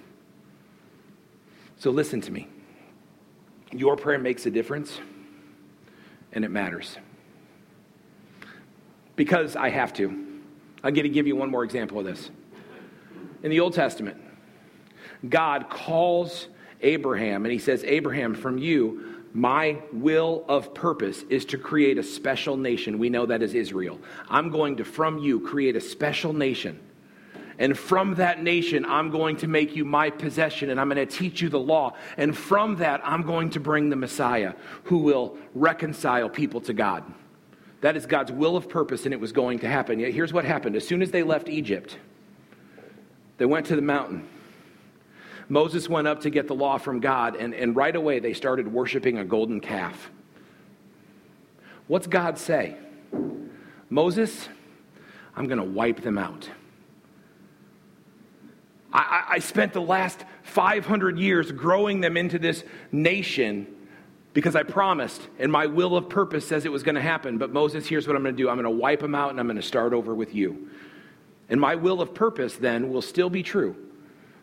So 1.78 1.90
listen 1.92 2.22
to 2.22 2.32
me. 2.32 2.48
Your 3.72 3.96
prayer 3.96 4.20
makes 4.20 4.46
a 4.46 4.52
difference, 4.52 5.00
and 6.32 6.46
it 6.46 6.50
matters. 6.52 6.98
Because 9.16 9.56
I 9.56 9.70
have 9.70 9.94
to. 9.96 10.31
I'm 10.84 10.94
going 10.94 11.04
to 11.04 11.10
give 11.10 11.28
you 11.28 11.36
one 11.36 11.52
more 11.52 11.64
example 11.64 12.00
of 12.00 12.06
this. 12.06 12.32
In 13.44 13.50
the 13.50 13.60
Old 13.60 13.74
Testament, 13.74 14.18
God 15.28 15.70
calls 15.70 16.48
Abraham 16.82 17.46
and 17.46 17.52
he 17.52 17.60
says, 17.60 17.84
Abraham, 17.84 18.34
from 18.34 18.58
you, 18.58 19.22
my 19.34 19.82
will 19.94 20.44
of 20.48 20.74
purpose 20.74 21.24
is 21.30 21.46
to 21.46 21.58
create 21.58 21.98
a 21.98 22.04
special 22.04 22.58
nation. 22.58 23.00
We 23.00 23.10
know 23.10 23.26
that 23.26 23.42
is 23.42 23.54
Israel. 23.54 24.00
I'm 24.30 24.50
going 24.50 24.78
to, 24.78 24.86
from 24.86 25.20
you, 25.20 25.40
create 25.40 25.76
a 25.76 25.82
special 25.82 26.34
nation. 26.34 26.80
And 27.58 27.78
from 27.78 28.16
that 28.16 28.42
nation, 28.42 28.86
I'm 28.86 29.12
going 29.12 29.38
to 29.38 29.48
make 29.48 29.76
you 29.76 29.86
my 29.86 30.10
possession 30.10 30.72
and 30.72 30.80
I'm 30.80 30.90
going 30.90 31.06
to 31.08 31.18
teach 31.18 31.42
you 31.42 31.50
the 31.50 31.60
law. 31.60 31.94
And 32.18 32.36
from 32.36 32.78
that, 32.78 33.02
I'm 33.04 33.22
going 33.22 33.52
to 33.52 33.60
bring 33.60 33.90
the 33.90 33.96
Messiah 33.96 34.54
who 34.86 34.98
will 34.98 35.38
reconcile 35.54 36.28
people 36.28 36.62
to 36.62 36.74
God. 36.74 37.04
That 37.82 37.98
is 37.98 38.06
God's 38.06 38.32
will 38.32 38.56
of 38.56 38.70
purpose, 38.70 39.06
and 39.06 39.14
it 39.14 39.20
was 39.20 39.32
going 39.32 39.60
to 39.60 39.68
happen. 39.68 40.00
Yet 40.00 40.14
here's 40.14 40.32
what 40.32 40.46
happened. 40.46 40.76
As 40.76 40.88
soon 40.88 41.02
as 41.02 41.12
they 41.12 41.24
left 41.24 41.50
Egypt, 41.50 41.98
they 43.38 43.46
went 43.46 43.66
to 43.68 43.76
the 43.76 43.82
mountain. 43.82 44.28
Moses 45.50 45.90
went 45.90 46.08
up 46.08 46.22
to 46.22 46.30
get 46.30 46.48
the 46.48 46.56
law 46.56 46.78
from 46.78 47.00
God, 47.00 47.36
and, 47.36 47.54
and 47.54 47.76
right 47.76 47.96
away 47.96 48.20
they 48.20 48.34
started 48.34 48.72
worshiping 48.72 49.18
a 49.18 49.26
golden 49.26 49.60
calf. 49.60 50.12
What's 51.88 52.08
God 52.08 52.38
say? 52.38 52.78
Moses, 53.90 54.48
I'm 55.36 55.48
going 55.48 55.58
to 55.58 55.66
wipe 55.66 56.02
them 56.02 56.18
out. 56.18 56.50
I, 58.94 59.26
I, 59.30 59.40
spent 59.40 59.74
the 59.74 59.82
last 59.82 60.24
500 60.44 61.18
years 61.18 61.52
growing 61.52 62.02
them 62.02 62.18
into 62.18 62.38
this 62.38 62.64
nation 62.92 63.68
because 64.34 64.56
I 64.56 64.64
promised, 64.64 65.28
and 65.40 65.52
my 65.52 65.66
will 65.66 65.98
of 65.98 66.08
purpose 66.08 66.48
says 66.48 66.66
it 66.66 66.72
was 66.72 66.84
going 66.84 66.96
to 66.96 67.02
happen. 67.02 67.38
But 67.38 67.52
Moses, 67.52 67.88
here's 67.88 68.08
what 68.08 68.16
I'm 68.16 68.24
going 68.24 68.36
to 68.36 68.42
do 68.42 68.50
I'm 68.50 68.56
going 68.56 68.64
to 68.64 68.82
wipe 68.82 69.02
them 69.02 69.16
out, 69.16 69.32
and 69.32 69.40
I'm 69.40 69.48
going 69.48 69.58
to 69.58 69.62
start 69.62 69.94
over 69.94 70.16
with 70.16 70.34
you. 70.34 70.70
And 71.50 71.60
my 71.60 71.76
will 71.76 72.02
of 72.02 72.14
purpose 72.14 72.56
then 72.56 72.90
will 72.90 73.02
still 73.02 73.30
be 73.30 73.44
true 73.44 73.76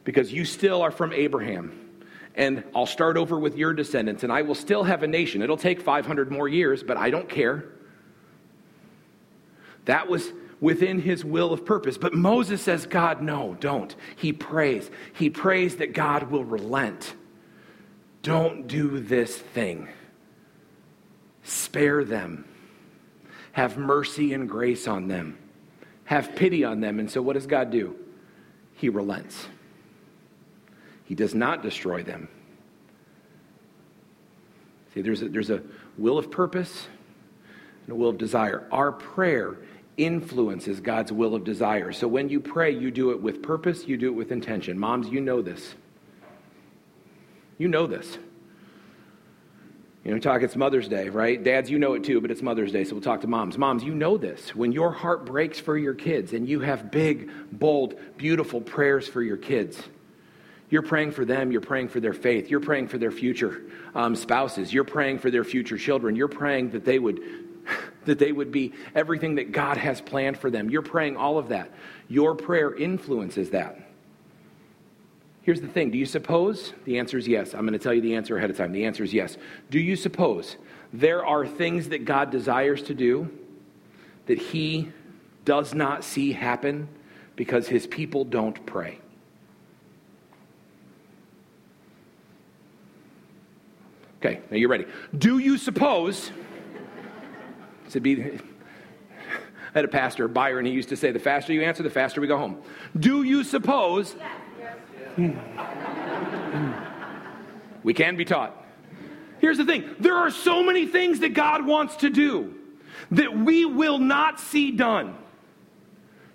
because 0.04 0.32
you 0.32 0.44
still 0.44 0.82
are 0.82 0.90
from 0.90 1.12
Abraham. 1.12 1.86
And 2.34 2.64
I'll 2.74 2.86
start 2.86 3.16
over 3.16 3.38
with 3.38 3.56
your 3.56 3.72
descendants, 3.72 4.22
and 4.22 4.32
I 4.32 4.42
will 4.42 4.54
still 4.54 4.84
have 4.84 5.02
a 5.02 5.08
nation. 5.08 5.42
It'll 5.42 5.56
take 5.56 5.80
500 5.80 6.30
more 6.30 6.46
years, 6.46 6.82
but 6.82 6.96
I 6.96 7.10
don't 7.10 7.28
care. 7.28 7.64
That 9.86 10.08
was 10.08 10.30
within 10.60 11.00
his 11.00 11.24
will 11.24 11.52
of 11.52 11.64
purpose. 11.64 11.96
But 11.98 12.14
Moses 12.14 12.60
says, 12.60 12.86
God, 12.86 13.22
no, 13.22 13.56
don't. 13.58 13.94
He 14.16 14.32
prays. 14.32 14.90
He 15.14 15.30
prays 15.30 15.76
that 15.76 15.94
God 15.94 16.30
will 16.30 16.44
relent 16.44 17.14
don't 18.22 18.66
do 18.66 19.00
this 19.00 19.36
thing. 19.36 19.88
Spare 21.42 22.04
them. 22.04 22.44
Have 23.52 23.76
mercy 23.76 24.32
and 24.32 24.48
grace 24.48 24.86
on 24.86 25.08
them. 25.08 25.38
Have 26.04 26.36
pity 26.36 26.64
on 26.64 26.80
them. 26.80 26.98
And 27.00 27.10
so, 27.10 27.20
what 27.22 27.34
does 27.34 27.46
God 27.46 27.70
do? 27.70 27.96
He 28.74 28.88
relents. 28.88 29.48
He 31.04 31.14
does 31.14 31.34
not 31.34 31.62
destroy 31.62 32.02
them. 32.02 32.28
See, 34.94 35.02
there's 35.02 35.22
a, 35.22 35.28
there's 35.28 35.50
a 35.50 35.62
will 35.96 36.18
of 36.18 36.30
purpose 36.30 36.86
and 37.86 37.92
a 37.92 37.94
will 37.94 38.10
of 38.10 38.18
desire. 38.18 38.66
Our 38.70 38.92
prayer 38.92 39.56
influences 39.96 40.80
God's 40.80 41.12
will 41.12 41.34
of 41.34 41.44
desire. 41.44 41.92
So 41.92 42.06
when 42.06 42.28
you 42.28 42.40
pray, 42.40 42.70
you 42.70 42.90
do 42.90 43.10
it 43.10 43.20
with 43.20 43.42
purpose, 43.42 43.86
you 43.86 43.96
do 43.96 44.08
it 44.08 44.14
with 44.14 44.32
intention. 44.32 44.78
Moms, 44.78 45.08
you 45.08 45.20
know 45.20 45.42
this. 45.42 45.74
You 47.58 47.68
know 47.68 47.86
this. 47.86 48.18
You 50.04 50.12
know, 50.12 50.14
we 50.14 50.20
talk, 50.20 50.42
it's 50.42 50.56
Mother's 50.56 50.88
Day, 50.88 51.08
right? 51.08 51.42
Dads, 51.42 51.68
you 51.68 51.78
know 51.78 51.94
it 51.94 52.04
too, 52.04 52.20
but 52.20 52.30
it's 52.30 52.40
Mother's 52.40 52.72
Day, 52.72 52.84
so 52.84 52.94
we'll 52.94 53.02
talk 53.02 53.20
to 53.22 53.26
moms. 53.26 53.58
Moms, 53.58 53.82
you 53.82 53.94
know 53.94 54.16
this. 54.16 54.54
When 54.54 54.72
your 54.72 54.92
heart 54.92 55.26
breaks 55.26 55.58
for 55.60 55.76
your 55.76 55.92
kids 55.92 56.32
and 56.32 56.48
you 56.48 56.60
have 56.60 56.90
big, 56.90 57.30
bold, 57.52 57.96
beautiful 58.16 58.60
prayers 58.60 59.08
for 59.08 59.20
your 59.20 59.36
kids, 59.36 59.78
you're 60.70 60.82
praying 60.82 61.12
for 61.12 61.24
them, 61.24 61.50
you're 61.50 61.60
praying 61.60 61.88
for 61.88 62.00
their 62.00 62.14
faith, 62.14 62.48
you're 62.48 62.60
praying 62.60 62.88
for 62.88 62.96
their 62.96 63.10
future 63.10 63.62
um, 63.94 64.14
spouses, 64.14 64.72
you're 64.72 64.84
praying 64.84 65.18
for 65.18 65.30
their 65.30 65.44
future 65.44 65.76
children, 65.76 66.14
you're 66.14 66.28
praying 66.28 66.70
that 66.70 66.84
they 66.84 66.98
would. 66.98 67.20
That 68.06 68.18
they 68.18 68.32
would 68.32 68.50
be 68.50 68.72
everything 68.94 69.34
that 69.34 69.52
God 69.52 69.76
has 69.76 70.00
planned 70.00 70.38
for 70.38 70.50
them. 70.50 70.70
You're 70.70 70.80
praying 70.80 71.18
all 71.18 71.36
of 71.36 71.48
that. 71.50 71.70
Your 72.08 72.34
prayer 72.34 72.74
influences 72.74 73.50
that. 73.50 73.87
Here's 75.48 75.62
the 75.62 75.66
thing 75.66 75.90
Do 75.90 75.96
you 75.96 76.04
suppose? 76.04 76.74
The 76.84 76.98
answer 76.98 77.16
is 77.16 77.26
yes. 77.26 77.54
I'm 77.54 77.62
going 77.62 77.72
to 77.72 77.78
tell 77.78 77.94
you 77.94 78.02
the 78.02 78.16
answer 78.16 78.36
ahead 78.36 78.50
of 78.50 78.58
time. 78.58 78.70
The 78.70 78.84
answer 78.84 79.02
is 79.02 79.14
yes. 79.14 79.38
Do 79.70 79.78
you 79.78 79.96
suppose 79.96 80.58
there 80.92 81.24
are 81.24 81.46
things 81.46 81.88
that 81.88 82.04
God 82.04 82.30
desires 82.30 82.82
to 82.82 82.92
do 82.92 83.30
that 84.26 84.36
He 84.36 84.92
does 85.46 85.72
not 85.72 86.04
see 86.04 86.32
happen 86.32 86.86
because 87.34 87.66
His 87.66 87.86
people 87.86 88.26
don't 88.26 88.66
pray? 88.66 88.98
Okay, 94.18 94.42
now 94.50 94.58
you're 94.58 94.68
ready. 94.68 94.84
Do 95.16 95.38
you 95.38 95.56
suppose? 95.56 96.30
To 97.92 98.00
be, 98.00 98.22
I 98.22 98.38
had 99.72 99.86
a 99.86 99.88
pastor, 99.88 100.28
Byron, 100.28 100.66
he 100.66 100.72
used 100.72 100.90
to 100.90 100.96
say, 100.98 101.10
the 101.10 101.18
faster 101.18 101.54
you 101.54 101.62
answer, 101.62 101.82
the 101.82 101.88
faster 101.88 102.20
we 102.20 102.26
go 102.26 102.36
home. 102.36 102.60
Do 102.98 103.22
you 103.22 103.42
suppose. 103.44 104.14
We 107.82 107.94
can 107.94 108.16
be 108.16 108.24
taught. 108.24 108.64
Here's 109.40 109.58
the 109.58 109.64
thing 109.64 109.94
there 109.98 110.16
are 110.16 110.30
so 110.30 110.62
many 110.62 110.86
things 110.86 111.20
that 111.20 111.34
God 111.34 111.66
wants 111.66 111.96
to 111.96 112.10
do 112.10 112.54
that 113.10 113.36
we 113.36 113.64
will 113.64 113.98
not 113.98 114.40
see 114.40 114.70
done 114.70 115.16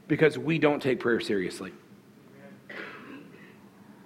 because 0.08 0.38
we 0.38 0.60
don't 0.60 0.82
take 0.82 1.00
prayer 1.00 1.20
seriously. 1.20 1.72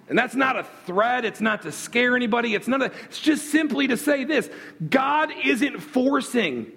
And 0.08 0.18
that's 0.18 0.34
not 0.34 0.58
a 0.58 0.64
threat. 0.86 1.24
It's 1.24 1.40
not 1.40 1.62
to 1.62 1.72
scare 1.72 2.16
anybody. 2.16 2.54
It's 2.54 2.68
not 2.68 2.80
a, 2.80 2.86
it's 3.04 3.20
just 3.20 3.50
simply 3.50 3.88
to 3.88 3.96
say 3.96 4.24
this 4.24 4.48
God 4.88 5.30
isn't 5.44 5.80
forcing 5.80 6.72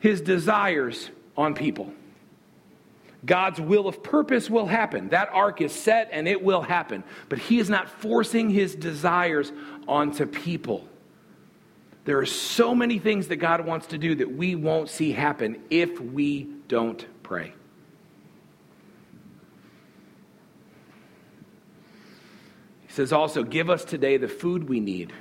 his 0.00 0.20
desires 0.20 1.10
on 1.36 1.54
people. 1.54 1.92
God's 3.24 3.60
will 3.60 3.88
of 3.88 4.02
purpose 4.02 4.50
will 4.50 4.66
happen. 4.66 5.08
That 5.08 5.30
arc 5.32 5.60
is 5.60 5.72
set 5.72 6.08
and 6.12 6.28
it 6.28 6.42
will 6.42 6.62
happen. 6.62 7.04
But 7.28 7.38
He 7.38 7.58
is 7.58 7.70
not 7.70 7.88
forcing 7.88 8.50
His 8.50 8.74
desires 8.74 9.52
onto 9.88 10.26
people. 10.26 10.86
There 12.04 12.18
are 12.18 12.26
so 12.26 12.74
many 12.74 12.98
things 12.98 13.28
that 13.28 13.36
God 13.36 13.64
wants 13.64 13.86
to 13.88 13.98
do 13.98 14.14
that 14.16 14.30
we 14.30 14.54
won't 14.54 14.90
see 14.90 15.12
happen 15.12 15.62
if 15.70 15.98
we 16.00 16.48
don't 16.68 17.04
pray. 17.22 17.54
He 22.86 22.92
says 22.92 23.12
also, 23.12 23.42
Give 23.42 23.70
us 23.70 23.84
today 23.84 24.18
the 24.18 24.28
food 24.28 24.68
we 24.68 24.80
need 24.80 25.12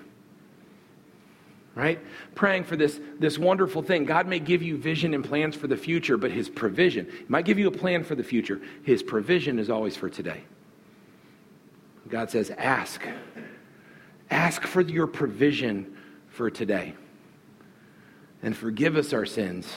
right? 1.76 2.00
Praying 2.36 2.66
for 2.66 2.76
this, 2.76 3.00
this 3.20 3.40
wonderful 3.40 3.82
thing. 3.82 4.06
God 4.06 4.28
may 4.28 4.40
give 4.40 4.62
you 4.62 4.78
vision 4.78 5.14
and 5.14 5.24
plans 5.24 5.56
for 5.56 5.68
the 5.68 5.78
future, 5.78 6.18
but 6.18 6.32
His 6.32 6.50
provision, 6.50 7.06
He 7.06 7.26
might 7.28 7.46
give 7.46 7.58
you 7.58 7.68
a 7.68 7.72
plan 7.72 8.04
for 8.04 8.16
the 8.16 8.24
future. 8.24 8.62
His 8.84 9.02
provision 9.02 9.60
is 9.60 9.70
always 9.70 9.96
for 9.96 10.10
today. 10.10 10.44
God 12.10 12.30
says, 12.30 12.52
ask. 12.58 13.02
Ask 14.30 14.64
for 14.64 14.82
your 14.82 15.08
provision 15.08 15.98
for 16.30 16.50
today. 16.50 16.94
And 18.42 18.56
forgive 18.56 18.96
us 18.96 19.14
our 19.14 19.26
sins 19.26 19.68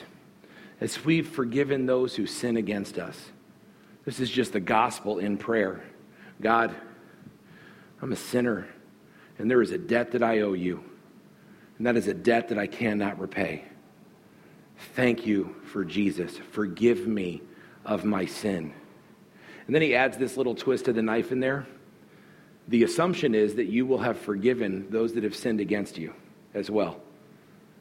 as 0.81 1.05
we've 1.05 1.29
forgiven 1.29 1.87
those 1.87 2.17
who 2.17 2.27
sin 2.27 2.57
against 2.57 2.99
us. 2.99 3.17
This 4.05 4.21
is 4.21 4.31
just 4.31 4.53
the 4.53 4.61
gospel 4.61 5.19
in 5.19 5.39
prayer. 5.39 5.83
God, 6.41 6.75
I'm 8.03 8.13
a 8.13 8.17
sinner, 8.17 8.69
and 9.39 9.51
there 9.51 9.63
is 9.63 9.71
a 9.71 9.79
debt 9.79 10.13
that 10.13 10.23
I 10.23 10.41
owe 10.41 10.53
you 10.53 10.85
and 11.79 11.87
that 11.87 11.97
is 11.97 12.09
a 12.09 12.15
debt 12.15 12.49
that 12.49 12.59
I 12.59 12.67
cannot 12.67 13.19
repay. 13.19 13.65
Thank 14.95 15.27
you 15.27 15.57
for 15.65 15.85
Jesus. 15.85 16.37
Forgive 16.53 17.07
me 17.07 17.43
of 17.85 18.05
my 18.05 18.27
sin. 18.27 18.73
And 19.67 19.75
then 19.75 19.83
he 19.83 19.95
adds 19.95 20.17
this 20.17 20.37
little 20.37 20.55
twist 20.55 20.89
of 20.89 20.95
the 20.95 21.03
knife 21.03 21.33
in 21.33 21.41
there. 21.41 21.67
The 22.69 22.83
assumption 22.83 23.35
is 23.35 23.55
that 23.57 23.67
you 23.67 23.87
will 23.87 23.99
have 23.99 24.19
forgiven 24.19 24.87
those 24.91 25.13
that 25.15 25.25
have 25.25 25.37
sinned 25.37 25.61
against 25.61 25.99
you 25.99 26.13
as 26.55 26.71
well. 26.71 27.01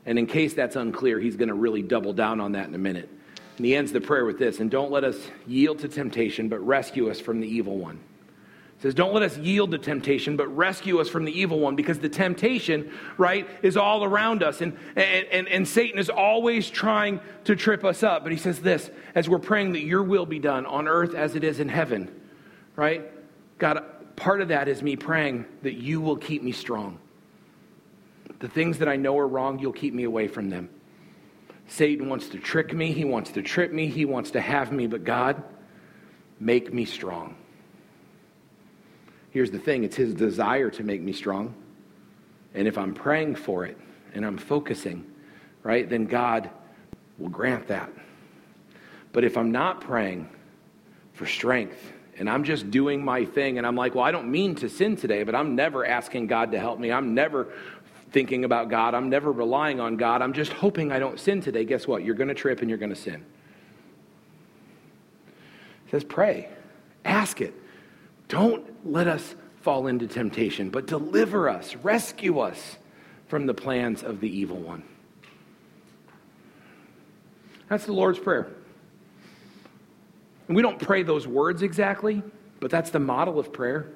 And 0.05 0.19
in 0.19 0.27
case 0.27 0.53
that's 0.53 0.75
unclear, 0.75 1.19
he's 1.19 1.35
going 1.35 1.47
to 1.47 1.55
really 1.55 1.81
double 1.81 2.13
down 2.13 2.39
on 2.39 2.51
that 2.53 2.67
in 2.67 2.75
a 2.75 2.79
minute. 2.79 3.09
And 3.57 3.65
he 3.65 3.75
ends 3.75 3.91
the 3.91 4.01
prayer 4.01 4.25
with 4.25 4.37
this 4.37 4.59
And 4.59 4.69
don't 4.69 4.91
let 4.91 5.03
us 5.03 5.17
yield 5.47 5.79
to 5.79 5.87
temptation, 5.87 6.49
but 6.49 6.59
rescue 6.59 7.09
us 7.09 7.19
from 7.19 7.39
the 7.39 7.47
evil 7.47 7.77
one 7.77 7.99
says, 8.79 8.93
Don't 8.93 9.13
let 9.13 9.23
us 9.23 9.37
yield 9.37 9.71
to 9.71 9.77
temptation, 9.77 10.37
but 10.37 10.47
rescue 10.55 10.99
us 10.99 11.09
from 11.09 11.25
the 11.25 11.31
evil 11.31 11.59
one, 11.59 11.75
because 11.75 11.99
the 11.99 12.09
temptation, 12.09 12.91
right, 13.17 13.47
is 13.61 13.77
all 13.77 14.03
around 14.03 14.43
us. 14.43 14.61
And, 14.61 14.77
and, 14.95 15.27
and, 15.27 15.47
and 15.47 15.67
Satan 15.67 15.99
is 15.99 16.09
always 16.09 16.69
trying 16.69 17.19
to 17.45 17.55
trip 17.55 17.83
us 17.83 18.03
up. 18.03 18.23
But 18.23 18.31
he 18.31 18.37
says 18.37 18.59
this 18.59 18.89
as 19.13 19.29
we're 19.29 19.39
praying 19.39 19.73
that 19.73 19.83
your 19.83 20.03
will 20.03 20.25
be 20.25 20.39
done 20.39 20.65
on 20.65 20.87
earth 20.87 21.15
as 21.15 21.35
it 21.35 21.43
is 21.43 21.59
in 21.59 21.69
heaven, 21.69 22.13
right? 22.75 23.03
God, 23.57 23.83
part 24.15 24.41
of 24.41 24.49
that 24.49 24.67
is 24.67 24.83
me 24.83 24.95
praying 24.95 25.45
that 25.61 25.75
you 25.75 26.01
will 26.01 26.17
keep 26.17 26.43
me 26.43 26.51
strong. 26.51 26.99
The 28.39 28.49
things 28.49 28.79
that 28.79 28.89
I 28.89 28.97
know 28.97 29.17
are 29.17 29.27
wrong, 29.27 29.59
you'll 29.59 29.71
keep 29.71 29.93
me 29.93 30.03
away 30.03 30.27
from 30.27 30.49
them. 30.49 30.69
Satan 31.67 32.09
wants 32.09 32.29
to 32.29 32.37
trick 32.37 32.73
me, 32.73 32.91
he 32.91 33.05
wants 33.05 33.31
to 33.31 33.41
trip 33.41 33.71
me, 33.71 33.87
he 33.87 34.05
wants 34.05 34.31
to 34.31 34.41
have 34.41 34.71
me, 34.71 34.85
but 34.85 35.03
God, 35.03 35.41
make 36.39 36.71
me 36.71 36.85
strong. 36.85 37.35
Here's 39.35 39.51
the 39.51 39.59
thing 39.59 39.83
it's 39.83 39.97
His 39.97 40.13
desire 40.13 40.69
to 40.69 40.81
make 40.81 41.01
me 41.01 41.11
strong. 41.11 41.53
And 42.53 42.69
if 42.69 42.77
I'm 42.77 42.93
praying 42.93 43.35
for 43.35 43.65
it 43.65 43.77
and 44.13 44.25
I'm 44.25 44.37
focusing, 44.37 45.05
right, 45.61 45.89
then 45.89 46.05
God 46.05 46.49
will 47.17 47.27
grant 47.27 47.67
that. 47.67 47.91
But 49.11 49.25
if 49.25 49.35
I'm 49.35 49.51
not 49.51 49.81
praying 49.81 50.29
for 51.11 51.25
strength 51.25 51.91
and 52.17 52.29
I'm 52.29 52.45
just 52.45 52.71
doing 52.71 53.03
my 53.03 53.25
thing 53.25 53.57
and 53.57 53.67
I'm 53.67 53.75
like, 53.75 53.93
well, 53.93 54.05
I 54.05 54.11
don't 54.11 54.31
mean 54.31 54.55
to 54.55 54.69
sin 54.69 54.95
today, 54.95 55.23
but 55.23 55.35
I'm 55.35 55.53
never 55.53 55.85
asking 55.85 56.27
God 56.27 56.53
to 56.53 56.57
help 56.57 56.79
me. 56.79 56.89
I'm 56.89 57.13
never 57.13 57.51
thinking 58.11 58.45
about 58.45 58.69
God. 58.69 58.93
I'm 58.93 59.09
never 59.09 59.33
relying 59.33 59.81
on 59.81 59.97
God. 59.97 60.21
I'm 60.21 60.31
just 60.31 60.53
hoping 60.53 60.93
I 60.93 60.99
don't 60.99 61.19
sin 61.19 61.41
today. 61.41 61.65
Guess 61.65 61.89
what? 61.89 62.05
You're 62.05 62.15
going 62.15 62.29
to 62.29 62.35
trip 62.35 62.61
and 62.61 62.69
you're 62.69 62.79
going 62.79 62.87
to 62.87 62.95
sin. 62.95 63.25
It 65.87 65.91
says, 65.91 66.05
pray, 66.05 66.47
ask 67.03 67.41
it. 67.41 67.53
Don't 68.27 68.63
let 68.89 69.07
us 69.07 69.35
fall 69.61 69.87
into 69.87 70.07
temptation, 70.07 70.69
but 70.69 70.85
deliver 70.85 71.49
us, 71.49 71.75
rescue 71.77 72.39
us 72.39 72.77
from 73.27 73.45
the 73.45 73.53
plans 73.53 74.03
of 74.03 74.19
the 74.19 74.29
evil 74.29 74.57
one. 74.57 74.83
That's 77.69 77.85
the 77.85 77.93
Lord's 77.93 78.19
Prayer. 78.19 78.47
And 80.47 80.55
we 80.55 80.61
don't 80.61 80.79
pray 80.79 81.03
those 81.03 81.27
words 81.27 81.63
exactly, 81.63 82.21
but 82.59 82.69
that's 82.69 82.91
the 82.91 82.99
model 82.99 83.39
of 83.39 83.51
prayer. 83.51 83.91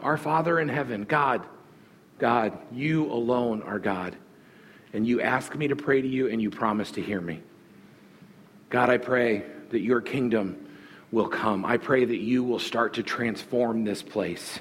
Our 0.00 0.16
Father 0.16 0.60
in 0.60 0.68
heaven, 0.68 1.04
God, 1.04 1.42
God, 2.18 2.58
you 2.72 3.10
alone 3.10 3.62
are 3.62 3.78
God. 3.78 4.16
And 4.92 5.06
you 5.06 5.20
ask 5.20 5.54
me 5.54 5.68
to 5.68 5.76
pray 5.76 6.02
to 6.02 6.08
you, 6.08 6.28
and 6.28 6.42
you 6.42 6.50
promise 6.50 6.90
to 6.92 7.02
hear 7.02 7.20
me. 7.20 7.40
God, 8.68 8.90
I 8.90 8.98
pray 8.98 9.44
that 9.70 9.80
your 9.80 10.00
kingdom 10.00 10.66
will 11.12 11.28
come. 11.28 11.64
I 11.64 11.76
pray 11.76 12.04
that 12.04 12.18
you 12.18 12.44
will 12.44 12.58
start 12.58 12.94
to 12.94 13.02
transform 13.02 13.84
this 13.84 14.02
place. 14.02 14.60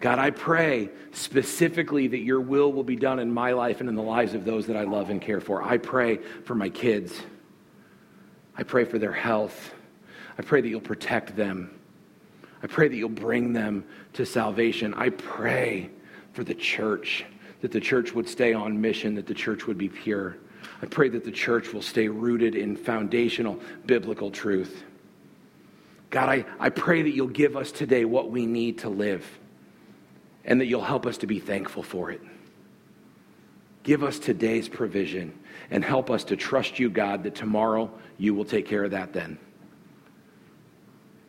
God, 0.00 0.18
I 0.18 0.30
pray 0.30 0.90
specifically 1.12 2.08
that 2.08 2.18
your 2.18 2.40
will 2.40 2.72
will 2.72 2.82
be 2.82 2.96
done 2.96 3.20
in 3.20 3.32
my 3.32 3.52
life 3.52 3.78
and 3.78 3.88
in 3.88 3.94
the 3.94 4.02
lives 4.02 4.34
of 4.34 4.44
those 4.44 4.66
that 4.66 4.76
I 4.76 4.82
love 4.82 5.10
and 5.10 5.22
care 5.22 5.40
for. 5.40 5.62
I 5.62 5.78
pray 5.78 6.16
for 6.44 6.56
my 6.56 6.68
kids. 6.68 7.20
I 8.56 8.64
pray 8.64 8.84
for 8.84 8.98
their 8.98 9.12
health. 9.12 9.72
I 10.36 10.42
pray 10.42 10.60
that 10.60 10.68
you'll 10.68 10.80
protect 10.80 11.36
them. 11.36 11.78
I 12.64 12.66
pray 12.66 12.88
that 12.88 12.96
you'll 12.96 13.08
bring 13.08 13.52
them 13.52 13.84
to 14.14 14.26
salvation. 14.26 14.92
I 14.94 15.10
pray 15.10 15.90
for 16.32 16.42
the 16.42 16.54
church, 16.54 17.24
that 17.60 17.70
the 17.70 17.80
church 17.80 18.12
would 18.12 18.28
stay 18.28 18.54
on 18.54 18.80
mission, 18.80 19.14
that 19.14 19.26
the 19.26 19.34
church 19.34 19.66
would 19.68 19.78
be 19.78 19.88
pure. 19.88 20.36
I 20.80 20.86
pray 20.86 21.08
that 21.10 21.24
the 21.24 21.30
church 21.30 21.72
will 21.72 21.82
stay 21.82 22.08
rooted 22.08 22.56
in 22.56 22.76
foundational 22.76 23.60
biblical 23.86 24.32
truth. 24.32 24.82
God, 26.12 26.28
I, 26.28 26.44
I 26.60 26.68
pray 26.68 27.00
that 27.00 27.14
you'll 27.14 27.26
give 27.26 27.56
us 27.56 27.72
today 27.72 28.04
what 28.04 28.30
we 28.30 28.44
need 28.44 28.80
to 28.80 28.90
live 28.90 29.26
and 30.44 30.60
that 30.60 30.66
you'll 30.66 30.82
help 30.82 31.06
us 31.06 31.16
to 31.18 31.26
be 31.26 31.40
thankful 31.40 31.82
for 31.82 32.10
it. 32.10 32.20
Give 33.82 34.04
us 34.04 34.18
today's 34.18 34.68
provision 34.68 35.36
and 35.70 35.82
help 35.82 36.10
us 36.10 36.24
to 36.24 36.36
trust 36.36 36.78
you, 36.78 36.90
God, 36.90 37.22
that 37.22 37.34
tomorrow 37.34 37.90
you 38.18 38.34
will 38.34 38.44
take 38.44 38.66
care 38.66 38.84
of 38.84 38.90
that 38.90 39.14
then. 39.14 39.38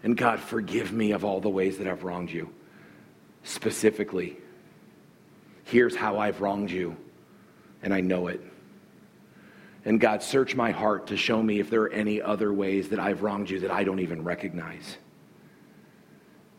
And 0.03 0.17
God, 0.17 0.41
forgive 0.41 0.91
me 0.91 1.13
of 1.13 1.23
all 1.23 1.39
the 1.39 1.49
ways 1.49 1.77
that 1.77 1.87
I've 1.87 2.03
wronged 2.03 2.29
you. 2.29 2.53
Specifically, 3.43 4.37
here's 5.63 5.95
how 5.95 6.19
I've 6.19 6.41
wronged 6.41 6.71
you, 6.71 6.97
and 7.81 7.93
I 7.93 8.01
know 8.01 8.27
it. 8.27 8.41
And 9.85 9.99
God, 9.99 10.23
search 10.23 10.55
my 10.55 10.71
heart 10.71 11.07
to 11.07 11.17
show 11.17 11.43
me 11.43 11.59
if 11.59 11.69
there 11.69 11.81
are 11.81 11.89
any 11.89 12.21
other 12.21 12.53
ways 12.53 12.89
that 12.89 12.99
I've 12.99 13.21
wronged 13.21 13.49
you 13.49 13.59
that 13.61 13.71
I 13.71 13.83
don't 13.83 13.99
even 13.99 14.23
recognize. 14.23 14.97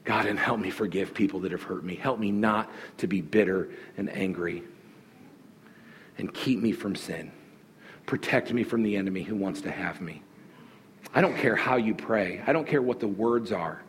God, 0.05 0.27
and 0.27 0.39
help 0.39 0.61
me 0.61 0.70
forgive 0.70 1.14
people 1.14 1.41
that 1.41 1.53
have 1.53 1.62
hurt 1.62 1.83
me. 1.83 1.95
Help 1.95 2.18
me 2.18 2.31
not 2.31 2.70
to 2.99 3.07
be 3.07 3.22
bitter 3.22 3.70
and 3.97 4.11
angry. 4.11 4.62
And 6.18 6.33
keep 6.33 6.61
me 6.61 6.72
from 6.72 6.95
sin. 6.95 7.33
Protect 8.05 8.53
me 8.53 8.62
from 8.62 8.83
the 8.83 8.97
enemy 8.97 9.22
who 9.22 9.35
wants 9.35 9.62
to 9.62 9.70
have 9.70 10.03
me. 10.03 10.22
I 11.14 11.20
don't 11.20 11.37
care 11.37 11.57
how 11.57 11.77
you 11.77 11.95
pray, 11.95 12.43
I 12.47 12.53
don't 12.53 12.66
care 12.66 12.83
what 12.83 13.01
the 13.01 13.09
words 13.09 13.53
are, 13.53 13.83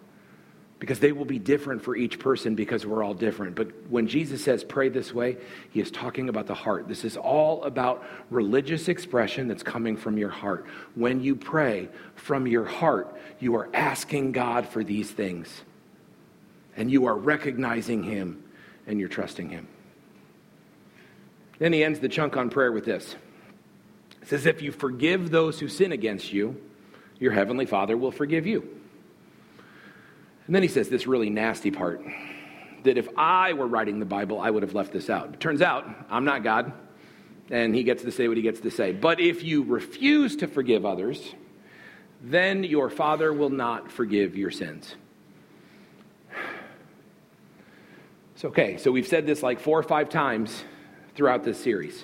because 0.79 0.99
they 0.99 1.11
will 1.11 1.25
be 1.25 1.39
different 1.39 1.81
for 1.81 1.95
each 1.95 2.19
person 2.19 2.53
because 2.53 2.85
we're 2.85 3.03
all 3.03 3.13
different. 3.13 3.55
But 3.55 3.69
when 3.89 4.07
Jesus 4.07 4.43
says 4.43 4.63
pray 4.63 4.89
this 4.89 5.13
way, 5.13 5.37
he 5.71 5.79
is 5.79 5.89
talking 5.89 6.27
about 6.27 6.47
the 6.47 6.53
heart. 6.53 6.87
This 6.87 7.05
is 7.05 7.15
all 7.15 7.63
about 7.63 8.03
religious 8.29 8.89
expression 8.89 9.47
that's 9.47 9.63
coming 9.63 9.95
from 9.95 10.17
your 10.17 10.29
heart. 10.29 10.65
When 10.95 11.21
you 11.23 11.35
pray 11.35 11.89
from 12.15 12.45
your 12.45 12.65
heart, 12.65 13.15
you 13.39 13.55
are 13.55 13.69
asking 13.73 14.33
God 14.33 14.67
for 14.67 14.83
these 14.83 15.09
things, 15.09 15.61
and 16.75 16.91
you 16.91 17.05
are 17.05 17.15
recognizing 17.15 18.03
him 18.03 18.43
and 18.85 18.99
you're 18.99 19.09
trusting 19.09 19.49
him. 19.49 19.67
Then 21.57 21.71
he 21.71 21.83
ends 21.85 21.99
the 21.99 22.09
chunk 22.09 22.35
on 22.35 22.49
prayer 22.49 22.71
with 22.71 22.83
this. 22.83 23.15
It 24.21 24.27
says, 24.27 24.45
If 24.45 24.61
you 24.61 24.73
forgive 24.73 25.31
those 25.31 25.59
who 25.59 25.69
sin 25.69 25.93
against 25.93 26.33
you, 26.33 26.61
your 27.17 27.31
heavenly 27.31 27.65
Father 27.65 27.95
will 27.95 28.11
forgive 28.11 28.45
you. 28.45 28.67
And 30.47 30.55
then 30.55 30.61
he 30.61 30.69
says 30.69 30.89
this 30.89 31.07
really 31.07 31.29
nasty 31.29 31.71
part 31.71 32.01
that 32.83 32.97
if 32.99 33.09
I 33.17 33.53
were 33.53 33.67
writing 33.67 33.99
the 33.99 34.05
Bible, 34.05 34.39
I 34.39 34.49
would 34.49 34.61
have 34.61 34.75
left 34.75 34.93
this 34.93 35.09
out. 35.09 35.39
Turns 35.39 35.61
out 35.61 35.87
I'm 36.09 36.23
not 36.23 36.43
God, 36.43 36.71
and 37.49 37.75
he 37.75 37.83
gets 37.83 38.03
to 38.03 38.11
say 38.11 38.27
what 38.27 38.37
he 38.37 38.43
gets 38.43 38.61
to 38.61 38.71
say. 38.71 38.91
But 38.91 39.19
if 39.19 39.43
you 39.43 39.63
refuse 39.63 40.35
to 40.37 40.47
forgive 40.47 40.85
others, 40.85 41.33
then 42.21 42.63
your 42.63 42.89
Father 42.89 43.33
will 43.33 43.49
not 43.49 43.91
forgive 43.91 44.37
your 44.37 44.51
sins. 44.51 44.95
So, 48.37 48.49
okay, 48.49 48.75
so 48.75 48.91
we've 48.91 49.07
said 49.07 49.25
this 49.25 49.41
like 49.41 49.61
four 49.61 49.79
or 49.79 49.83
five 49.83 50.09
times 50.09 50.65
throughout 51.15 51.45
this 51.45 51.57
series. 51.57 52.03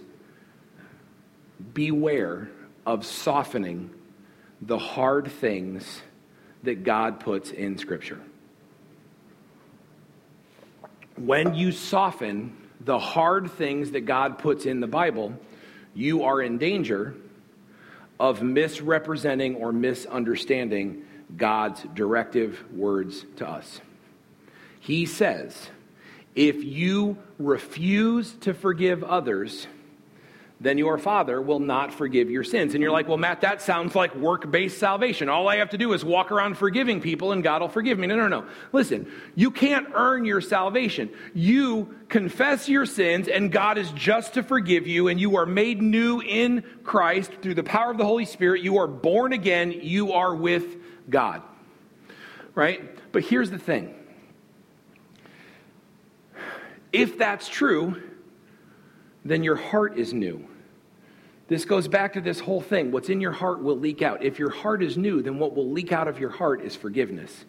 Beware 1.74 2.48
of 2.86 3.06
softening 3.06 3.94
the 4.62 4.78
hard 4.78 5.30
things 5.30 6.02
that 6.64 6.86
God 6.86 7.20
puts 7.20 7.52
in 7.52 7.78
Scripture. 7.78 8.22
When 11.26 11.54
you 11.54 11.72
soften 11.72 12.58
the 12.80 12.98
hard 12.98 13.52
things 13.52 13.92
that 13.92 14.02
God 14.02 14.40
puts 14.40 14.66
in 14.66 14.80
the 14.80 14.88
Bible, 14.88 15.34
you 15.94 16.24
are 16.24 16.42
in 16.42 16.58
danger 16.58 17.14
of 18.20 18.42
misrepresenting 18.42 19.56
or 19.56 19.72
misunderstanding 19.72 21.04
God's 21.38 21.84
directive 21.94 22.64
words 22.74 23.24
to 23.36 23.48
us. 23.48 23.82
He 24.80 25.06
says, 25.06 25.70
if 26.34 26.64
you 26.64 27.18
refuse 27.38 28.34
to 28.42 28.56
forgive 28.56 29.04
others, 29.04 29.68
then 30.62 30.78
your 30.78 31.00
Father 31.00 31.42
will 31.42 31.60
not 31.60 31.92
forgive 31.92 32.30
your 32.30 32.44
sins. 32.44 32.76
And 32.76 32.84
you're 32.84 32.92
like, 32.92 33.08
well, 33.08 33.18
Matt, 33.18 33.42
that 33.42 33.64
sounds 33.64 33.96
like 33.96 34.16
work 34.16 34.52
based 34.52 34.78
salvation. 34.78 35.28
All 35.28 35.50
I 35.50 35.56
have 35.56 35.72
to 35.72 35.78
do 35.78 35.92
is 35.94 36.06
walk 36.06 36.32
around 36.32 36.56
forgiving 36.56 37.02
people 37.02 37.32
and 37.32 37.42
God 37.42 37.62
will 37.62 37.68
forgive 37.68 37.98
me. 37.98 38.06
No, 38.06 38.16
no, 38.16 38.28
no. 38.28 38.46
Listen, 38.72 39.12
you 39.34 39.50
can't 39.50 39.88
earn 39.96 40.24
your 40.24 40.40
salvation. 40.40 41.10
You 41.34 41.96
confess 42.10 42.70
your 42.70 42.86
sins 42.86 43.28
and 43.28 43.52
God 43.52 43.80
is 43.80 43.90
just 43.94 44.36
to 44.36 44.44
forgive 44.44 44.86
you, 44.86 45.08
and 45.08 45.20
you 45.20 45.38
are 45.38 45.48
made 45.48 45.82
new 45.82 46.22
in 46.22 46.64
Christ 46.84 47.32
through 47.42 47.56
the 47.56 47.64
power 47.64 47.90
of 47.90 47.98
the 47.98 48.06
Holy 48.06 48.26
Spirit. 48.26 48.62
You 48.62 48.78
are 48.78 48.88
born 48.88 49.34
again. 49.34 49.72
You 49.72 50.14
are 50.14 50.36
with 50.36 50.78
God. 51.10 51.42
Right? 52.54 53.12
But 53.12 53.24
here's 53.24 53.50
the 53.50 53.58
thing 53.58 53.96
if 56.94 57.18
that's 57.18 57.50
true, 57.50 58.00
then 59.26 59.44
your 59.44 59.56
heart 59.56 59.98
is 59.98 60.14
new. 60.14 60.48
This 61.52 61.66
goes 61.66 61.90
back 61.90 62.14
to 62.14 62.22
this 62.22 62.40
whole 62.40 62.62
thing. 62.62 62.94
What's 62.94 63.10
in 63.10 63.20
your 63.20 63.34
heart 63.34 63.62
will 63.62 63.78
leak 63.78 64.02
out. 64.02 64.24
If 64.24 64.40
your 64.40 64.52
heart 64.52 64.82
is 64.82 64.96
new, 64.96 65.22
then 65.22 65.38
what 65.38 65.54
will 65.54 65.70
leak 65.70 65.92
out 65.92 66.08
of 66.08 66.18
your 66.18 66.30
heart 66.30 66.62
is 66.62 66.78
forgiveness. 66.78 67.44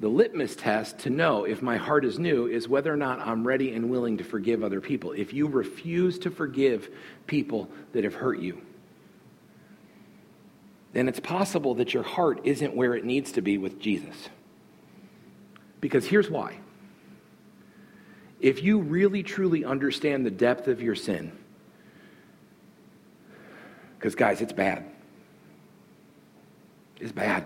The 0.00 0.08
litmus 0.08 0.56
test 0.56 1.00
to 1.00 1.10
know 1.10 1.44
if 1.44 1.60
my 1.60 1.76
heart 1.76 2.02
is 2.02 2.18
new 2.18 2.46
is 2.46 2.66
whether 2.66 2.90
or 2.90 2.96
not 2.96 3.20
I'm 3.20 3.46
ready 3.46 3.74
and 3.74 3.90
willing 3.90 4.16
to 4.16 4.24
forgive 4.24 4.64
other 4.64 4.80
people. 4.80 5.12
If 5.12 5.34
you 5.34 5.48
refuse 5.48 6.18
to 6.20 6.30
forgive 6.30 6.88
people 7.26 7.68
that 7.92 8.04
have 8.04 8.14
hurt 8.14 8.38
you, 8.38 8.62
then 10.94 11.08
it's 11.08 11.20
possible 11.20 11.74
that 11.74 11.92
your 11.92 12.04
heart 12.04 12.40
isn't 12.44 12.74
where 12.74 12.94
it 12.94 13.04
needs 13.04 13.32
to 13.32 13.42
be 13.42 13.58
with 13.58 13.78
Jesus. 13.78 14.30
Because 15.78 16.06
here's 16.06 16.30
why. 16.30 16.58
If 18.40 18.62
you 18.62 18.78
really 18.78 19.22
truly 19.22 19.62
understand 19.62 20.24
the 20.24 20.30
depth 20.30 20.68
of 20.68 20.80
your 20.80 20.94
sin, 20.94 21.30
because, 24.04 24.16
guys, 24.16 24.42
it's 24.42 24.52
bad. 24.52 24.84
It's 27.00 27.10
bad. 27.10 27.42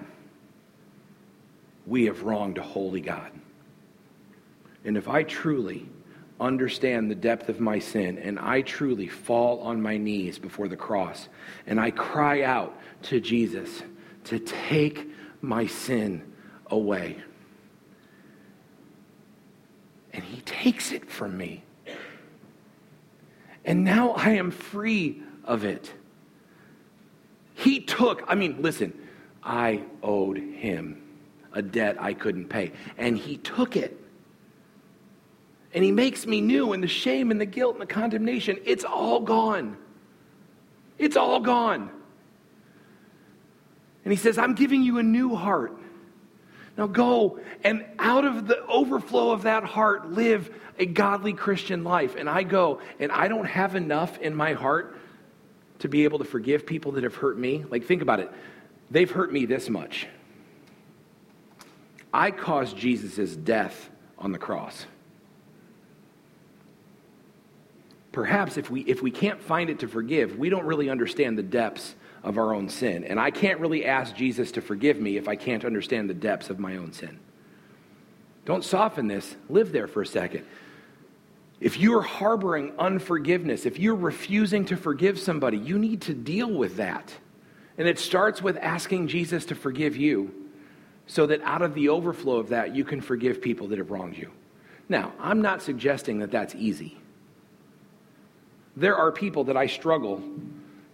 We 1.87 2.07
have 2.07 2.25
wronged 2.25 2.59
a 2.59 2.63
holy 2.63 3.01
God. 3.01 3.31
And 4.85 4.97
if 4.97 5.07
I 5.07 5.23
truly 5.23 5.87
understand 6.41 7.13
the 7.13 7.15
depth 7.15 7.49
of 7.49 7.61
my 7.61 7.79
sin 7.79 8.19
and 8.19 8.41
I 8.41 8.63
truly 8.63 9.07
fall 9.07 9.61
on 9.61 9.81
my 9.81 9.99
knees 9.99 10.41
before 10.41 10.67
the 10.67 10.77
cross 10.77 11.29
and 11.69 11.79
I 11.79 11.93
cry 11.93 12.43
out 12.43 12.77
to 13.03 13.21
Jesus 13.21 13.85
to 14.25 14.41
take 14.41 15.09
my 15.41 15.65
sin 15.69 16.25
away, 16.67 17.19
and 20.13 20.25
he 20.25 20.41
takes 20.41 20.91
it 20.91 21.09
from 21.09 21.39
me. 21.39 21.63
And 23.65 23.85
now 23.85 24.11
I 24.11 24.31
am 24.31 24.51
free 24.51 25.23
of 25.45 25.63
it. 25.63 25.93
He 27.59 27.81
took, 27.81 28.23
I 28.29 28.37
mean, 28.37 28.63
listen, 28.63 28.97
I 29.43 29.83
owed 30.01 30.39
him 30.39 31.03
a 31.53 31.61
debt 31.61 31.97
I 31.99 32.15
couldn't 32.15 32.49
pay, 32.49 32.71
and 32.97 33.19
he 33.19 33.37
took 33.37 33.77
it. 33.77 33.99
And 35.75 35.83
he 35.83 35.91
makes 35.91 36.25
me 36.25 36.41
new, 36.41 36.73
and 36.73 36.81
the 36.81 36.89
shame 36.89 37.33
and 37.33 37.41
the 37.41 37.47
guilt 37.47 37.75
and 37.75 37.83
the 37.83 37.87
condemnation, 37.93 38.59
it's 38.65 38.85
all 38.85 39.19
gone. 39.19 39.77
It's 40.99 41.17
all 41.17 41.41
gone. 41.41 41.91
And 44.05 44.13
he 44.13 44.17
says, 44.17 44.39
I'm 44.39 44.55
giving 44.55 44.85
you 44.85 44.99
a 44.99 45.03
new 45.03 45.35
heart. 45.35 45.77
Now 46.77 46.87
go 46.87 47.41
and 47.65 47.85
out 47.99 48.25
of 48.25 48.47
the 48.47 48.65
overflow 48.67 49.33
of 49.33 49.43
that 49.43 49.65
heart, 49.65 50.13
live 50.13 50.49
a 50.79 50.87
godly 50.87 51.33
Christian 51.33 51.83
life. 51.83 52.15
And 52.15 52.31
I 52.31 52.45
go, 52.45 52.81
and 53.01 53.11
I 53.11 53.27
don't 53.27 53.47
have 53.47 53.75
enough 53.75 54.17
in 54.19 54.37
my 54.37 54.53
heart 54.53 54.97
to 55.81 55.89
be 55.89 56.05
able 56.05 56.19
to 56.19 56.25
forgive 56.25 56.67
people 56.67 56.93
that 56.93 57.05
have 57.05 57.15
hurt 57.15 57.39
me. 57.39 57.65
Like, 57.69 57.85
think 57.85 58.03
about 58.03 58.21
it. 58.21 58.31
They've 58.91 59.11
hurt 59.11 59.33
me 59.33 59.45
this 59.47 59.69
much. 59.69 60.07
I 62.13 62.31
caused 62.31 62.77
Jesus' 62.77 63.37
death 63.37 63.91
on 64.19 64.33
the 64.33 64.39
cross. 64.39 64.87
Perhaps 68.13 68.57
if 68.57 68.71
we, 68.71 68.81
if 68.81 69.03
we 69.03 69.11
can't 69.11 69.41
find 69.41 69.71
it 69.71 69.81
to 69.81 69.89
forgive, 69.89 70.39
we 70.39 70.49
don't 70.49 70.65
really 70.65 70.91
understand 70.91 71.39
the 71.39 71.43
depths 71.43 71.95
of 72.25 72.39
our 72.39 72.55
own 72.55 72.69
sin. 72.69 73.05
And 73.05 73.21
I 73.21 73.31
can't 73.31 73.61
really 73.61 73.85
ask 73.85 74.17
Jesus 74.17 74.53
to 74.53 74.61
forgive 74.61 74.99
me 74.99 75.17
if 75.17 75.29
I 75.29 75.37
can't 75.37 75.65
understand 75.65 76.11
the 76.11 76.15
depths 76.15 76.51
of 76.51 76.59
my 76.59 76.77
own 76.77 76.93
sin. 76.93 77.21
Don't 78.45 78.65
soften 78.65 79.07
this. 79.07 79.37
Live 79.49 79.73
there 79.73 79.87
for 79.87 80.03
a 80.03 80.07
second. 80.07 80.45
If 81.61 81.79
you're 81.79 82.03
harboring 82.03 82.73
unforgiveness, 82.79 83.67
if 83.67 83.79
you're 83.79 83.97
refusing 83.97 84.65
to 84.67 84.77
forgive 84.77 85.19
somebody, 85.19 85.59
you 85.59 85.79
need 85.79 86.03
to 86.03 86.15
deal 86.15 86.51
with 86.51 86.77
that. 86.77 87.13
And 87.77 87.89
it 87.89 87.99
starts 87.99 88.41
with 88.43 88.57
asking 88.59 89.09
Jesus 89.09 89.47
to 89.47 89.55
forgive 89.55 89.97
you 89.97 90.35
so 91.07 91.27
that 91.27 91.41
out 91.43 91.63
of 91.63 91.75
the 91.75 91.89
overflow 91.89 92.37
of 92.37 92.51
that, 92.51 92.77
you 92.77 92.85
can 92.85 93.01
forgive 93.01 93.41
people 93.41 93.69
that 93.69 93.79
have 93.79 93.91
wronged 93.91 94.17
you. 94.17 94.31
Now, 94.89 95.13
I'm 95.19 95.43
not 95.43 95.63
suggesting 95.63 96.19
that 96.21 96.31
that's 96.31 96.55
easy. 96.55 96.97
There 98.77 98.97
are 98.97 99.11
people 99.11 99.45
that 99.45 99.57
I 99.57 99.67
struggle 99.67 100.23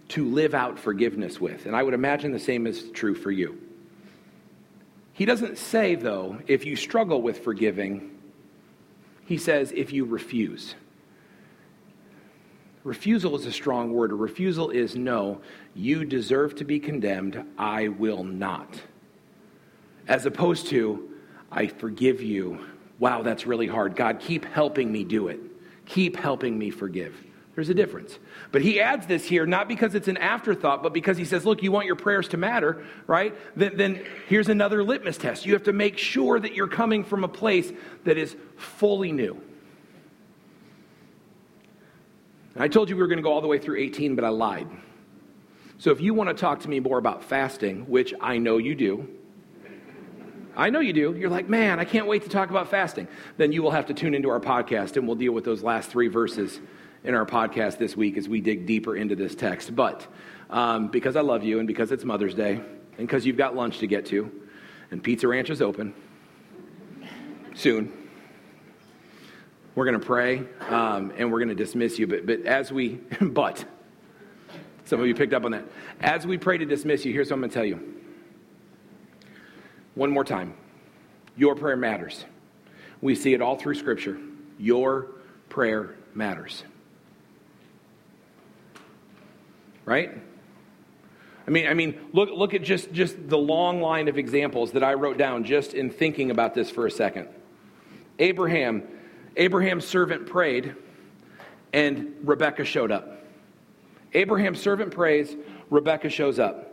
to 0.09 0.25
live 0.25 0.55
out 0.55 0.79
forgiveness 0.79 1.41
with, 1.41 1.67
and 1.67 1.77
I 1.77 1.83
would 1.83 1.95
imagine 1.95 2.33
the 2.33 2.39
same 2.39 2.67
is 2.67 2.91
true 2.91 3.15
for 3.15 3.31
you. 3.31 3.61
He 5.13 5.25
doesn't 5.25 5.59
say, 5.59 5.95
though, 5.95 6.39
if 6.47 6.65
you 6.65 6.77
struggle 6.77 7.23
with 7.23 7.45
forgiving, 7.45 8.14
he 9.25 9.39
says, 9.39 9.73
if 9.73 9.93
you 9.93 10.05
refuse. 10.05 10.75
refusal 12.83 13.35
is 13.37 13.47
a 13.47 13.53
strong 13.53 13.93
word. 13.93 14.13
A 14.13 14.15
refusal 14.15 14.71
is 14.71 14.97
no, 14.97 15.41
you 15.75 16.05
deserve 16.05 16.55
to 16.57 16.65
be 16.65 16.79
condemned, 16.79 17.43
I 17.57 17.89
will 17.89 18.23
not. 18.23 18.83
As 20.07 20.27
opposed 20.27 20.67
to, 20.69 21.11
I 21.51 21.67
forgive 21.67 22.21
you. 22.21 22.67
Wow, 22.99 23.23
that's 23.23 23.47
really 23.47 23.67
hard. 23.67 23.97
God, 23.97 24.21
keep 24.21 24.45
helping 24.45 24.93
me 24.93 25.05
do 25.05 25.29
it. 25.29 25.41
Keep 25.87 26.17
helping 26.17 26.59
me 26.59 26.71
forgive. 26.71 27.24
There's 27.55 27.69
a 27.69 27.75
difference. 27.75 28.19
But 28.51 28.63
he 28.63 28.81
adds 28.81 29.07
this 29.07 29.25
here 29.27 29.47
not 29.47 29.69
because 29.69 29.95
it's 29.95 30.09
an 30.09 30.17
afterthought, 30.17 30.83
but 30.83 30.93
because 30.93 31.17
he 31.17 31.25
says, 31.25 31.47
look, 31.47 31.63
you 31.63 31.71
want 31.71 31.87
your 31.87 31.97
prayers 31.97 32.29
to 32.29 32.37
matter, 32.37 32.85
right? 33.07 33.35
Then, 33.57 33.77
then 33.77 34.05
here's 34.29 34.49
another 34.49 34.83
litmus 34.83 35.19
test. 35.19 35.47
You 35.47 35.53
have 35.53 35.65
to 35.65 35.73
make 35.73 35.97
sure 35.97 36.41
that 36.41 36.55
you're 36.55 36.69
coming 36.69 37.05
from 37.05 37.23
a 37.23 37.29
place 37.29 37.73
that 38.05 38.19
is 38.19 38.35
fully 38.57 39.13
new. 39.13 39.41
I 42.57 42.69
told 42.69 42.89
you 42.89 42.97
we 42.97 43.03
were 43.03 43.09
going 43.09 43.19
to 43.19 43.23
go 43.23 43.33
all 43.33 43.41
the 43.41 43.49
way 43.49 43.59
through 43.59 43.79
18, 43.79 44.17
but 44.17 44.25
I 44.25 44.29
lied. 44.29 44.69
So 45.79 45.91
if 45.91 46.01
you 46.01 46.15
want 46.15 46.31
to 46.31 46.35
talk 46.35 46.61
to 46.61 46.69
me 46.69 46.81
more 46.81 46.99
about 46.99 47.25
fasting, 47.25 47.89
which 47.89 48.15
I 48.21 48.39
know 48.39 48.59
you 48.59 48.75
do, 48.75 49.09
I 50.57 50.71
know 50.71 50.79
you 50.79 50.93
do. 50.93 51.15
You're 51.17 51.31
like, 51.31 51.49
man, 51.49 51.81
I 51.81 51.85
can't 51.85 52.07
wait 52.07 52.23
to 52.23 52.29
talk 52.29 52.51
about 52.51 52.69
fasting. 52.69 53.09
Then 53.37 53.51
you 53.51 53.63
will 53.63 53.73
have 53.73 53.87
to 53.87 53.95
tune 53.95 54.15
into 54.15 54.29
our 54.29 54.39
podcast 54.39 54.97
and 54.97 55.07
we'll 55.07 55.17
deal 55.17 55.33
with 55.33 55.45
those 55.45 55.65
last 55.65 55.91
three 55.91 56.07
verses 56.07 56.61
in 57.05 57.15
our 57.15 57.27
podcast 57.27 57.79
this 57.79 57.97
week 57.97 58.17
as 58.17 58.29
we 58.29 58.41
dig 58.41 58.67
deeper 58.67 58.97
into 58.97 59.15
this 59.15 59.35
text. 59.35 59.77
But 59.77 60.07
um, 60.51 60.89
because 60.89 61.17
I 61.17 61.21
love 61.21 61.45
you 61.45 61.59
and 61.59 61.69
because 61.69 61.93
it's 61.93 62.05
Mother's 62.05 62.35
Day 62.35 62.55
and 62.55 63.07
because 63.07 63.27
you've 63.27 63.37
got 63.37 63.55
lunch 63.55 63.79
to 63.79 63.87
get 63.87 64.07
to 64.07 64.31
and 64.91 65.03
Pizza 65.03 65.29
Ranch 65.29 65.51
is 65.51 65.61
open 65.61 65.95
soon, 67.55 67.93
we're 69.75 69.85
going 69.85 70.01
to 70.01 70.05
pray 70.05 70.45
um, 70.69 71.13
and 71.17 71.31
we're 71.31 71.41
going 71.41 71.49
to 71.49 71.55
dismiss 71.55 71.99
you. 71.99 72.07
But, 72.07 72.27
but 72.27 72.43
as 72.47 72.73
we, 72.73 73.01
but, 73.21 73.65
some 74.87 75.01
of 75.01 75.07
you 75.07 75.15
picked 75.15 75.33
up 75.33 75.45
on 75.45 75.53
that. 75.53 75.65
As 76.01 76.27
we 76.27 76.39
pray 76.39 76.59
to 76.59 76.65
dismiss 76.65 77.05
you, 77.05 77.13
here's 77.13 77.29
what 77.29 77.35
I'm 77.35 77.41
going 77.41 77.51
to 77.51 77.55
tell 77.55 77.65
you. 77.65 77.95
One 79.95 80.11
more 80.11 80.25
time. 80.25 80.55
Your 81.37 81.55
prayer 81.55 81.77
matters. 81.77 82.25
We 83.01 83.15
see 83.15 83.35
it 83.35 83.43
all 83.43 83.57
through 83.57 83.75
Scripture. 83.75 84.19
Your 84.59 85.09
prayer 85.49 85.97
matters. 86.15 86.65
Right? 89.85 90.11
I 91.47 91.51
mean, 91.51 91.67
I 91.67 91.75
mean, 91.75 92.01
look, 92.13 92.31
look 92.31 92.55
at 92.55 92.63
just, 92.63 92.93
just 92.93 93.29
the 93.29 93.39
long 93.39 93.81
line 93.81 94.09
of 94.09 94.17
examples 94.17 94.73
that 94.73 94.83
I 94.83 94.95
wrote 94.95 95.19
down 95.19 95.45
just 95.45 95.75
in 95.75 95.91
thinking 95.91 96.31
about 96.31 96.55
this 96.55 96.71
for 96.71 96.87
a 96.87 96.91
second. 96.91 97.29
Abraham, 98.19 98.83
Abraham's 99.37 99.87
servant 99.87 100.27
prayed, 100.27 100.75
and 101.73 102.15
Rebecca 102.23 102.65
showed 102.65 102.91
up. 102.91 103.25
Abraham's 104.15 104.61
servant 104.61 104.93
prays, 104.93 105.37
Rebecca 105.71 106.09
shows 106.09 106.39
up. 106.39 106.73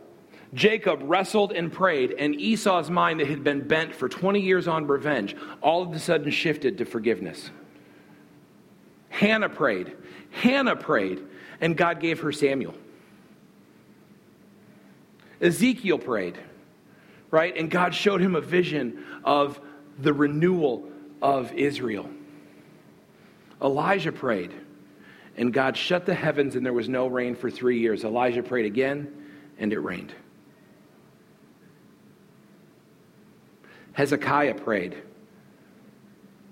Jacob 0.54 1.00
wrestled 1.04 1.52
and 1.52 1.72
prayed, 1.72 2.12
and 2.12 2.34
Esau's 2.34 2.90
mind 2.90 3.20
that 3.20 3.26
had 3.26 3.42
been 3.42 3.66
bent 3.66 3.94
for 3.94 4.08
20 4.08 4.40
years 4.40 4.68
on 4.68 4.86
revenge 4.86 5.34
all 5.62 5.82
of 5.82 5.92
a 5.92 5.98
sudden 5.98 6.30
shifted 6.30 6.78
to 6.78 6.84
forgiveness. 6.84 7.50
Hannah 9.08 9.48
prayed. 9.48 9.96
Hannah 10.30 10.76
prayed, 10.76 11.22
and 11.60 11.76
God 11.76 12.00
gave 12.00 12.20
her 12.20 12.32
Samuel. 12.32 12.74
Ezekiel 15.42 15.98
prayed, 15.98 16.38
right? 17.30 17.56
And 17.56 17.70
God 17.70 17.94
showed 17.94 18.20
him 18.20 18.34
a 18.36 18.40
vision 18.40 19.04
of 19.24 19.60
the 19.98 20.12
renewal 20.12 20.84
of 21.20 21.52
Israel. 21.52 22.08
Elijah 23.60 24.12
prayed, 24.12 24.54
and 25.36 25.52
God 25.52 25.76
shut 25.76 26.06
the 26.06 26.14
heavens, 26.14 26.54
and 26.56 26.64
there 26.64 26.72
was 26.72 26.88
no 26.88 27.08
rain 27.08 27.34
for 27.34 27.50
three 27.50 27.80
years. 27.80 28.04
Elijah 28.04 28.42
prayed 28.42 28.64
again, 28.66 29.12
and 29.58 29.72
it 29.72 29.80
rained. 29.80 30.14
Hezekiah 33.92 34.54
prayed 34.54 34.96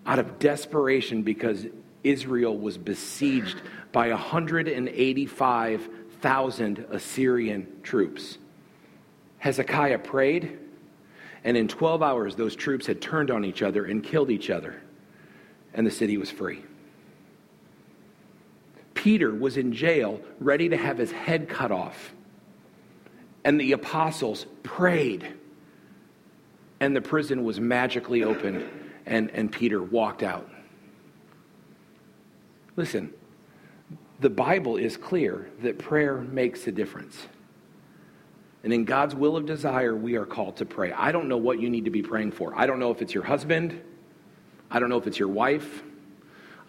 out 0.06 0.18
of 0.18 0.38
desperation 0.38 1.22
because 1.22 1.66
Israel 2.02 2.56
was 2.56 2.78
besieged 2.78 3.60
by 3.92 4.08
185,000 4.10 6.86
Assyrian 6.90 7.66
troops. 7.82 8.38
Hezekiah 9.40 9.98
prayed, 9.98 10.58
and 11.44 11.56
in 11.56 11.66
12 11.66 12.02
hours, 12.02 12.36
those 12.36 12.54
troops 12.54 12.86
had 12.86 13.00
turned 13.00 13.30
on 13.30 13.44
each 13.44 13.62
other 13.62 13.86
and 13.86 14.04
killed 14.04 14.30
each 14.30 14.50
other, 14.50 14.80
and 15.74 15.86
the 15.86 15.90
city 15.90 16.18
was 16.18 16.30
free. 16.30 16.62
Peter 18.92 19.34
was 19.34 19.56
in 19.56 19.72
jail, 19.72 20.20
ready 20.40 20.68
to 20.68 20.76
have 20.76 20.98
his 20.98 21.10
head 21.10 21.48
cut 21.48 21.72
off, 21.72 22.12
and 23.42 23.58
the 23.58 23.72
apostles 23.72 24.44
prayed, 24.62 25.34
and 26.78 26.94
the 26.94 27.00
prison 27.00 27.42
was 27.42 27.58
magically 27.58 28.22
opened, 28.22 28.62
and, 29.06 29.30
and 29.30 29.50
Peter 29.50 29.82
walked 29.82 30.22
out. 30.22 30.48
Listen, 32.76 33.10
the 34.20 34.28
Bible 34.28 34.76
is 34.76 34.98
clear 34.98 35.48
that 35.62 35.78
prayer 35.78 36.18
makes 36.18 36.66
a 36.66 36.72
difference. 36.72 37.26
And 38.62 38.72
in 38.72 38.84
God's 38.84 39.14
will 39.14 39.36
of 39.36 39.46
desire, 39.46 39.96
we 39.96 40.16
are 40.16 40.26
called 40.26 40.56
to 40.58 40.66
pray. 40.66 40.92
I 40.92 41.12
don't 41.12 41.28
know 41.28 41.38
what 41.38 41.60
you 41.60 41.70
need 41.70 41.86
to 41.86 41.90
be 41.90 42.02
praying 42.02 42.32
for. 42.32 42.52
I 42.54 42.66
don't 42.66 42.78
know 42.78 42.90
if 42.90 43.00
it's 43.00 43.14
your 43.14 43.24
husband. 43.24 43.80
I 44.70 44.78
don't 44.78 44.90
know 44.90 44.98
if 44.98 45.06
it's 45.06 45.18
your 45.18 45.28
wife. 45.28 45.82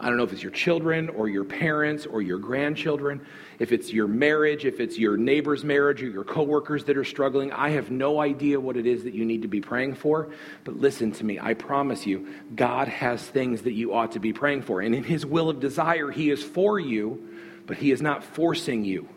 I 0.01 0.07
don't 0.07 0.17
know 0.17 0.23
if 0.23 0.33
it's 0.33 0.41
your 0.41 0.51
children 0.51 1.09
or 1.09 1.29
your 1.29 1.43
parents 1.43 2.07
or 2.07 2.23
your 2.23 2.39
grandchildren, 2.39 3.21
if 3.59 3.71
it's 3.71 3.93
your 3.93 4.07
marriage, 4.07 4.65
if 4.65 4.79
it's 4.79 4.97
your 4.97 5.15
neighbor's 5.15 5.63
marriage 5.63 6.01
or 6.01 6.07
your 6.07 6.23
coworkers 6.23 6.85
that 6.85 6.97
are 6.97 7.03
struggling. 7.03 7.51
I 7.51 7.69
have 7.71 7.91
no 7.91 8.19
idea 8.19 8.59
what 8.59 8.77
it 8.77 8.87
is 8.87 9.03
that 9.03 9.13
you 9.13 9.25
need 9.25 9.43
to 9.43 9.47
be 9.47 9.61
praying 9.61 9.93
for. 9.93 10.31
But 10.63 10.77
listen 10.77 11.11
to 11.13 11.23
me. 11.23 11.39
I 11.39 11.53
promise 11.53 12.07
you, 12.07 12.33
God 12.55 12.87
has 12.87 13.21
things 13.21 13.61
that 13.61 13.73
you 13.73 13.93
ought 13.93 14.13
to 14.13 14.19
be 14.19 14.33
praying 14.33 14.63
for. 14.63 14.81
And 14.81 14.95
in 14.95 15.03
His 15.03 15.23
will 15.23 15.51
of 15.51 15.59
desire, 15.59 16.09
He 16.09 16.31
is 16.31 16.43
for 16.43 16.79
you, 16.79 17.37
but 17.67 17.77
He 17.77 17.91
is 17.91 18.01
not 18.01 18.23
forcing 18.23 18.83
you. 18.83 19.07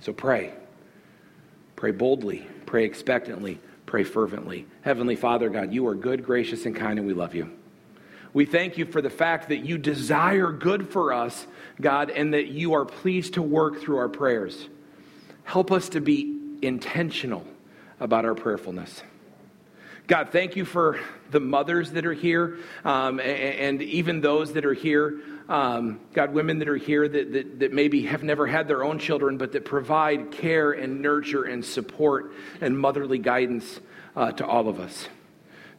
So 0.00 0.12
pray. 0.12 0.52
Pray 1.76 1.90
boldly. 1.90 2.46
Pray 2.66 2.84
expectantly. 2.84 3.60
Pray 3.86 4.04
fervently. 4.04 4.66
Heavenly 4.82 5.16
Father, 5.16 5.48
God, 5.48 5.72
you 5.72 5.86
are 5.86 5.94
good, 5.94 6.24
gracious, 6.24 6.66
and 6.66 6.76
kind, 6.76 6.98
and 6.98 7.08
we 7.08 7.14
love 7.14 7.34
you. 7.34 7.50
We 8.34 8.44
thank 8.44 8.76
you 8.76 8.84
for 8.84 9.00
the 9.00 9.10
fact 9.10 9.48
that 9.48 9.64
you 9.64 9.78
desire 9.78 10.52
good 10.52 10.90
for 10.90 11.12
us, 11.12 11.46
God, 11.80 12.10
and 12.10 12.34
that 12.34 12.48
you 12.48 12.74
are 12.74 12.84
pleased 12.84 13.34
to 13.34 13.42
work 13.42 13.80
through 13.80 13.96
our 13.96 14.08
prayers. 14.08 14.68
Help 15.44 15.72
us 15.72 15.88
to 15.90 16.00
be 16.00 16.38
intentional 16.60 17.46
about 18.00 18.24
our 18.24 18.34
prayerfulness. 18.34 19.02
God, 20.06 20.30
thank 20.30 20.56
you 20.56 20.64
for 20.64 20.98
the 21.30 21.40
mothers 21.40 21.90
that 21.92 22.06
are 22.06 22.14
here 22.14 22.58
um, 22.84 23.20
and, 23.20 23.80
and, 23.80 23.82
even 23.82 24.20
those 24.22 24.54
that 24.54 24.64
are 24.64 24.72
here 24.72 25.20
um, 25.48 26.00
God, 26.12 26.34
women 26.34 26.58
that 26.58 26.68
are 26.68 26.76
here 26.76 27.08
that, 27.08 27.32
that, 27.32 27.58
that 27.60 27.72
maybe 27.72 28.02
have 28.02 28.22
never 28.22 28.46
had 28.46 28.68
their 28.68 28.84
own 28.84 28.98
children, 28.98 29.38
but 29.38 29.52
that 29.52 29.64
provide 29.64 30.30
care 30.30 30.72
and 30.72 31.00
nurture 31.00 31.44
and 31.44 31.64
support 31.64 32.32
and 32.60 32.78
motherly 32.78 33.18
guidance 33.18 33.80
uh, 34.14 34.32
to 34.32 34.46
all 34.46 34.68
of 34.68 34.78
us. 34.78 35.08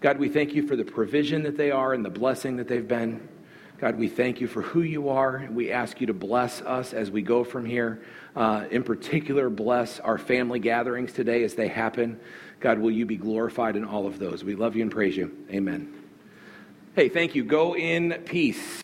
God, 0.01 0.17
we 0.17 0.29
thank 0.29 0.53
you 0.53 0.65
for 0.67 0.75
the 0.75 0.85
provision 0.85 1.43
that 1.43 1.57
they 1.57 1.71
are 1.71 1.93
and 1.93 2.03
the 2.03 2.09
blessing 2.09 2.57
that 2.57 2.67
they've 2.67 2.87
been. 2.87 3.27
God, 3.79 3.97
we 3.97 4.09
thank 4.09 4.41
you 4.41 4.47
for 4.47 4.61
who 4.61 4.81
you 4.81 5.09
are. 5.09 5.47
We 5.51 5.71
ask 5.71 6.01
you 6.01 6.07
to 6.07 6.13
bless 6.13 6.61
us 6.61 6.93
as 6.93 7.11
we 7.11 7.21
go 7.21 7.43
from 7.43 7.65
here. 7.65 8.01
Uh, 8.35 8.65
in 8.71 8.83
particular, 8.83 9.49
bless 9.49 9.99
our 9.99 10.17
family 10.17 10.59
gatherings 10.59 11.13
today 11.13 11.43
as 11.43 11.53
they 11.53 11.67
happen. 11.67 12.19
God, 12.59 12.79
will 12.79 12.91
you 12.91 13.05
be 13.05 13.17
glorified 13.17 13.75
in 13.75 13.85
all 13.85 14.05
of 14.05 14.19
those? 14.19 14.43
We 14.43 14.55
love 14.55 14.75
you 14.75 14.81
and 14.81 14.91
praise 14.91 15.15
you. 15.15 15.31
Amen. 15.51 15.93
Hey, 16.95 17.07
thank 17.07 17.35
you. 17.35 17.43
Go 17.43 17.75
in 17.75 18.21
peace. 18.25 18.83